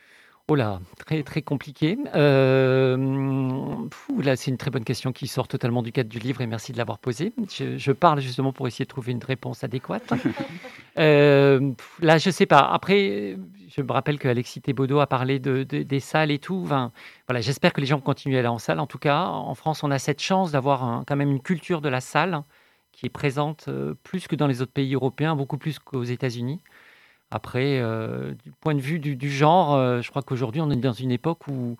Oh 0.48 0.54
là, 0.56 0.80
très 0.98 1.22
très 1.22 1.40
compliqué. 1.40 1.96
Euh, 2.14 2.96
là, 4.18 4.36
c'est 4.36 4.50
une 4.50 4.58
très 4.58 4.70
bonne 4.70 4.84
question 4.84 5.12
qui 5.12 5.26
sort 5.28 5.46
totalement 5.46 5.82
du 5.82 5.92
cadre 5.92 6.10
du 6.10 6.18
livre 6.18 6.40
et 6.40 6.46
merci 6.46 6.72
de 6.72 6.78
l'avoir 6.78 6.98
posée. 6.98 7.32
Je, 7.48 7.92
parle 7.92 8.20
justement 8.20 8.52
pour 8.52 8.66
essayer 8.66 8.84
de 8.84 8.90
trouver 8.90 9.12
une 9.12 9.24
réponse 9.24 9.64
adéquate. 9.64 10.12
Euh, 10.98 11.72
là, 12.02 12.18
je 12.18 12.28
sais 12.28 12.44
pas. 12.44 12.60
Après, 12.60 13.38
je 13.74 13.80
me 13.80 13.90
rappelle 13.90 14.18
que 14.18 14.28
Alexis 14.28 14.60
a 14.68 15.06
parlé 15.06 15.38
de, 15.38 15.62
des 15.62 16.00
salles 16.00 16.30
et 16.30 16.38
tout. 16.38 16.66
voilà, 16.66 17.40
j'espère 17.40 17.72
que 17.72 17.80
les 17.80 17.86
gens 17.86 17.98
continuent 17.98 18.36
à 18.36 18.40
aller 18.40 18.48
en 18.48 18.58
salle. 18.58 18.78
En 18.78 18.86
tout 18.86 18.98
cas, 18.98 19.24
en 19.24 19.54
France, 19.54 19.82
on 19.82 19.90
a 19.90 19.98
cette 19.98 20.20
chance 20.20 20.52
d'avoir 20.52 21.02
quand 21.06 21.16
même 21.16 21.30
une 21.30 21.40
culture 21.40 21.80
de 21.80 21.88
la 21.88 22.02
salle 22.02 22.42
qui 22.92 23.06
est 23.06 23.10
présente 23.10 23.66
euh, 23.68 23.94
plus 24.02 24.28
que 24.28 24.36
dans 24.36 24.46
les 24.46 24.62
autres 24.62 24.72
pays 24.72 24.94
européens, 24.94 25.34
beaucoup 25.34 25.58
plus 25.58 25.78
qu'aux 25.78 26.04
États-Unis. 26.04 26.60
Après, 27.32 27.78
euh, 27.80 28.34
du 28.44 28.52
point 28.52 28.74
de 28.74 28.80
vue 28.80 28.98
du, 28.98 29.30
genre, 29.30 29.74
euh, 29.74 30.02
je 30.02 30.10
crois 30.10 30.20
qu'aujourd'hui, 30.20 30.60
on 30.60 30.70
est 30.70 30.76
dans 30.76 30.92
une 30.92 31.10
époque 31.10 31.48
où, 31.48 31.78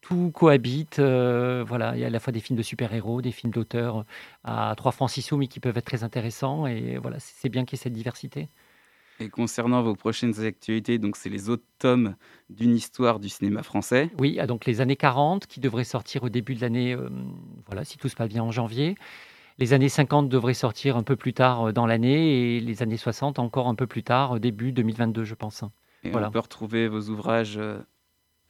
tout 0.00 0.30
cohabite. 0.30 0.98
voilà, 0.98 1.94
il 1.94 2.00
y 2.00 2.04
a 2.04 2.06
à 2.06 2.10
la 2.10 2.18
fois 2.18 2.32
des 2.32 2.40
films 2.40 2.56
de 2.56 2.62
super-héros, 2.62 3.20
des 3.20 3.30
films 3.30 3.52
d'auteurs 3.52 4.06
à 4.42 4.72
3 4.74 4.92
francs 4.92 5.10
6 5.10 5.20
sous, 5.20 5.36
mais 5.36 5.48
qui 5.48 5.60
peuvent 5.60 5.76
être 5.76 5.84
très 5.84 6.02
intéressants. 6.02 6.66
Et 6.66 6.96
voilà, 6.96 7.18
c'est 7.20 7.50
bien 7.50 7.66
qu'il 7.66 7.76
y 7.76 7.80
ait 7.80 7.82
cette 7.82 7.92
diversité. 7.92 8.48
Et 9.20 9.28
concernant 9.28 9.82
vos 9.82 9.94
prochaines 9.94 10.40
actualités, 10.40 10.98
donc 10.98 11.16
c'est 11.16 11.28
les 11.28 11.50
autres 11.50 11.66
tomes 11.78 12.16
d'une 12.48 12.74
histoire 12.74 13.20
du 13.20 13.28
cinéma 13.28 13.62
français. 13.62 14.10
Oui, 14.18 14.38
ah, 14.40 14.46
donc 14.46 14.64
les 14.64 14.80
années 14.80 14.96
40 14.96 15.46
qui 15.46 15.60
devraient 15.60 15.84
sortir 15.84 16.22
au 16.22 16.30
début 16.30 16.54
de 16.54 16.62
l'année, 16.62 16.96
voilà, 17.66 17.84
si 17.84 17.98
tout 17.98 18.08
se 18.08 18.16
passe 18.16 18.30
bien 18.30 18.42
en 18.42 18.52
janvier. 18.52 18.96
Les 19.58 19.72
années 19.72 19.88
50 19.88 20.28
devraient 20.28 20.54
sortir 20.54 20.96
un 20.96 21.02
peu 21.02 21.16
plus 21.16 21.32
tard 21.32 21.68
euh, 21.68 21.72
dans 21.72 21.86
l'année 21.86 22.56
et 22.56 22.60
les 22.60 22.82
années 22.82 22.96
60 22.96 23.38
encore 23.38 23.68
un 23.68 23.74
peu 23.74 23.86
plus 23.86 24.02
tard, 24.02 24.36
euh, 24.36 24.38
début 24.38 24.72
2022, 24.72 25.24
je 25.24 25.34
pense. 25.34 25.64
Et 26.04 26.10
voilà. 26.10 26.28
on 26.28 26.30
peut 26.30 26.38
retrouver 26.38 26.88
vos 26.88 27.08
ouvrages 27.08 27.56
euh, 27.56 27.78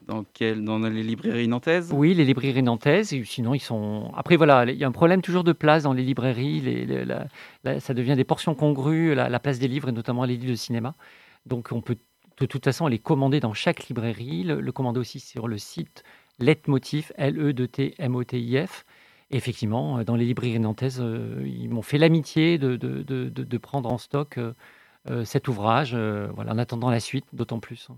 dans, 0.06 0.24
quel, 0.24 0.64
dans 0.64 0.78
les 0.80 1.04
librairies 1.04 1.46
nantaises? 1.46 1.92
Oui, 1.94 2.12
les 2.12 2.24
librairies 2.24 2.62
nantaises. 2.62 3.12
Et 3.12 3.22
sinon, 3.24 3.54
ils 3.54 3.60
sont. 3.60 4.10
Après, 4.16 4.36
voilà, 4.36 4.64
il 4.64 4.76
y 4.76 4.84
a 4.84 4.88
un 4.88 4.92
problème 4.92 5.22
toujours 5.22 5.44
de 5.44 5.52
place 5.52 5.84
dans 5.84 5.92
les 5.92 6.02
librairies. 6.02 6.60
Les, 6.60 7.80
ça 7.80 7.94
devient 7.94 8.16
des 8.16 8.24
portions 8.24 8.54
congrues, 8.54 9.14
la, 9.14 9.38
place 9.38 9.58
des 9.58 9.68
livres, 9.68 9.88
et 9.88 9.92
notamment 9.92 10.24
les 10.24 10.36
livres 10.36 10.50
de 10.50 10.56
cinéma. 10.56 10.94
Donc, 11.46 11.68
on 11.70 11.80
peut 11.80 11.96
de 12.38 12.46
toute 12.46 12.64
façon 12.64 12.86
les 12.88 12.98
commander 12.98 13.40
dans 13.40 13.54
chaque 13.54 13.88
librairie, 13.88 14.42
le, 14.42 14.72
commander 14.72 15.00
aussi 15.00 15.20
sur 15.20 15.48
le 15.48 15.56
site 15.56 16.04
Letmotif, 16.38 17.12
L-E-T-M-O-T-I-F 17.16 18.84
effectivement, 19.30 19.98
euh, 19.98 20.04
dans 20.04 20.16
les 20.16 20.24
librairies 20.24 20.58
nantaises, 20.58 21.00
euh, 21.00 21.42
ils 21.46 21.68
m'ont 21.68 21.82
fait 21.82 21.98
l'amitié 21.98 22.58
de, 22.58 22.76
de, 22.76 23.02
de, 23.02 23.28
de, 23.28 23.58
prendre 23.58 23.90
en 23.90 23.98
stock 23.98 24.38
euh, 24.38 25.24
cet 25.24 25.48
ouvrage, 25.48 25.94
voilà, 25.94 26.52
en 26.52 26.58
attendant 26.58 26.90
la 26.90 27.00
suite, 27.00 27.26
d'autant 27.32 27.60
plus. 27.60 27.88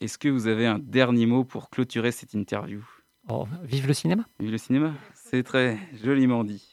Est-ce 0.00 0.16
que 0.16 0.28
vous 0.28 0.46
avez 0.46 0.66
un 0.66 0.78
dernier 0.78 1.26
mot 1.26 1.44
pour 1.44 1.70
clôturer 1.70 2.12
cette 2.12 2.34
interview? 2.34 2.84
Oh, 3.28 3.46
Vive 3.64 3.88
le 3.88 3.94
cinéma 3.94 4.24
Vive 4.38 4.52
le 4.52 4.58
cinéma, 4.58 4.94
c'est 5.14 5.42
très 5.42 5.78
joliment 6.02 6.44
dit. 6.44 6.67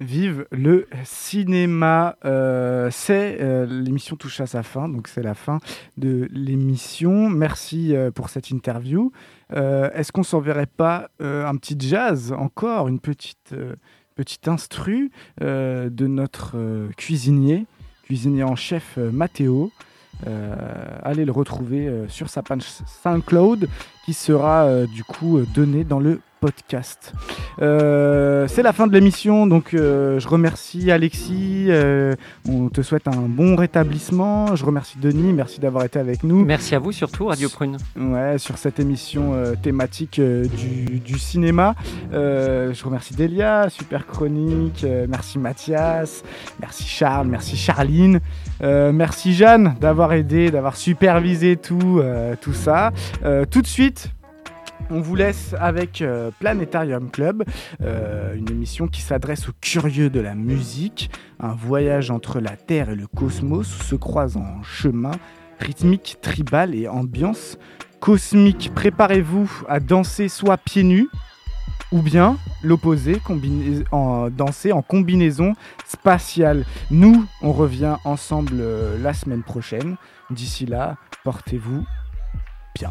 Vive 0.00 0.46
le 0.50 0.88
cinéma. 1.04 2.16
Euh, 2.24 2.88
c'est 2.90 3.36
euh, 3.40 3.66
l'émission 3.66 4.16
touche 4.16 4.40
à 4.40 4.46
sa 4.46 4.62
fin, 4.62 4.88
donc 4.88 5.08
c'est 5.08 5.22
la 5.22 5.34
fin 5.34 5.60
de 5.98 6.26
l'émission. 6.32 7.28
Merci 7.28 7.94
euh, 7.94 8.10
pour 8.10 8.30
cette 8.30 8.48
interview. 8.50 9.12
Est-ce 9.52 10.12
qu'on 10.12 10.22
s'enverrait 10.22 10.64
pas 10.66 11.10
un 11.18 11.56
petit 11.56 11.76
jazz 11.76 12.32
encore, 12.32 12.86
une 12.86 13.00
petite 13.00 13.52
petite 14.14 14.46
instru 14.46 15.10
de 15.40 16.06
notre 16.06 16.56
cuisinier, 16.96 17.66
cuisinier 18.04 18.44
en 18.44 18.54
chef 18.54 18.96
Mathéo. 18.96 19.72
allez 21.02 21.24
le 21.24 21.32
retrouver 21.32 22.04
sur 22.06 22.30
sa 22.30 22.44
page 22.44 22.62
SoundCloud 23.02 23.68
qui 24.10 24.14
sera 24.14 24.86
du 24.86 25.04
coup 25.04 25.38
donné 25.54 25.84
dans 25.84 26.00
le 26.00 26.20
podcast. 26.40 27.12
Euh, 27.60 28.48
c'est 28.48 28.62
la 28.62 28.72
fin 28.72 28.86
de 28.86 28.92
l'émission, 28.94 29.46
donc 29.46 29.74
euh, 29.74 30.18
je 30.18 30.26
remercie 30.26 30.90
Alexis, 30.90 31.66
euh, 31.68 32.14
on 32.48 32.70
te 32.70 32.80
souhaite 32.80 33.08
un 33.08 33.28
bon 33.28 33.56
rétablissement, 33.56 34.56
je 34.56 34.64
remercie 34.64 34.96
Denis, 34.98 35.34
merci 35.34 35.60
d'avoir 35.60 35.84
été 35.84 35.98
avec 35.98 36.24
nous. 36.24 36.42
Merci 36.44 36.74
à 36.74 36.78
vous 36.78 36.92
surtout, 36.92 37.26
Radio 37.26 37.50
Prune. 37.50 37.76
Ouais, 37.98 38.38
sur 38.38 38.56
cette 38.56 38.80
émission 38.80 39.34
thématique 39.62 40.18
du, 40.18 40.98
du, 41.00 41.18
cinéma. 41.18 41.74
je 42.10 42.84
remercie 42.84 43.14
Delia, 43.14 43.68
super 43.68 44.06
chronique, 44.06 44.86
merci 45.08 45.38
Mathias, 45.38 46.22
merci 46.58 46.84
Charles, 46.84 47.28
merci 47.28 47.56
Charline, 47.56 48.20
merci 48.62 49.34
Jeanne 49.34 49.74
d'avoir 49.78 50.14
aidé, 50.14 50.50
d'avoir 50.50 50.76
supervisé 50.76 51.56
tout, 51.56 52.00
tout 52.40 52.54
ça. 52.54 52.92
tout 53.50 53.60
de 53.60 53.66
suite, 53.66 53.99
on 54.90 55.00
vous 55.00 55.14
laisse 55.14 55.54
avec 55.58 56.02
euh, 56.02 56.30
Planetarium 56.40 57.10
Club, 57.10 57.44
euh, 57.82 58.34
une 58.34 58.50
émission 58.50 58.88
qui 58.88 59.00
s'adresse 59.00 59.48
aux 59.48 59.52
curieux 59.60 60.10
de 60.10 60.20
la 60.20 60.34
musique, 60.34 61.10
un 61.38 61.54
voyage 61.54 62.10
entre 62.10 62.40
la 62.40 62.56
Terre 62.56 62.90
et 62.90 62.96
le 62.96 63.06
cosmos 63.06 63.78
où 63.78 63.82
se 63.82 63.94
croisent 63.94 64.40
en 64.40 64.62
chemin 64.62 65.12
rythmique, 65.60 66.18
tribal 66.20 66.74
et 66.74 66.88
ambiance 66.88 67.58
cosmique. 68.00 68.72
Préparez-vous 68.74 69.50
à 69.68 69.78
danser 69.78 70.28
soit 70.28 70.56
pieds 70.56 70.84
nus, 70.84 71.08
ou 71.92 72.02
bien 72.02 72.38
l'opposé, 72.62 73.20
en, 73.90 74.30
danser 74.30 74.72
en 74.72 74.82
combinaison 74.82 75.54
spatiale. 75.86 76.64
Nous, 76.90 77.26
on 77.42 77.52
revient 77.52 77.96
ensemble 78.04 78.54
euh, 78.54 78.98
la 79.02 79.12
semaine 79.12 79.42
prochaine. 79.42 79.96
D'ici 80.30 80.66
là, 80.66 80.96
portez-vous 81.24 81.84
bien. 82.76 82.90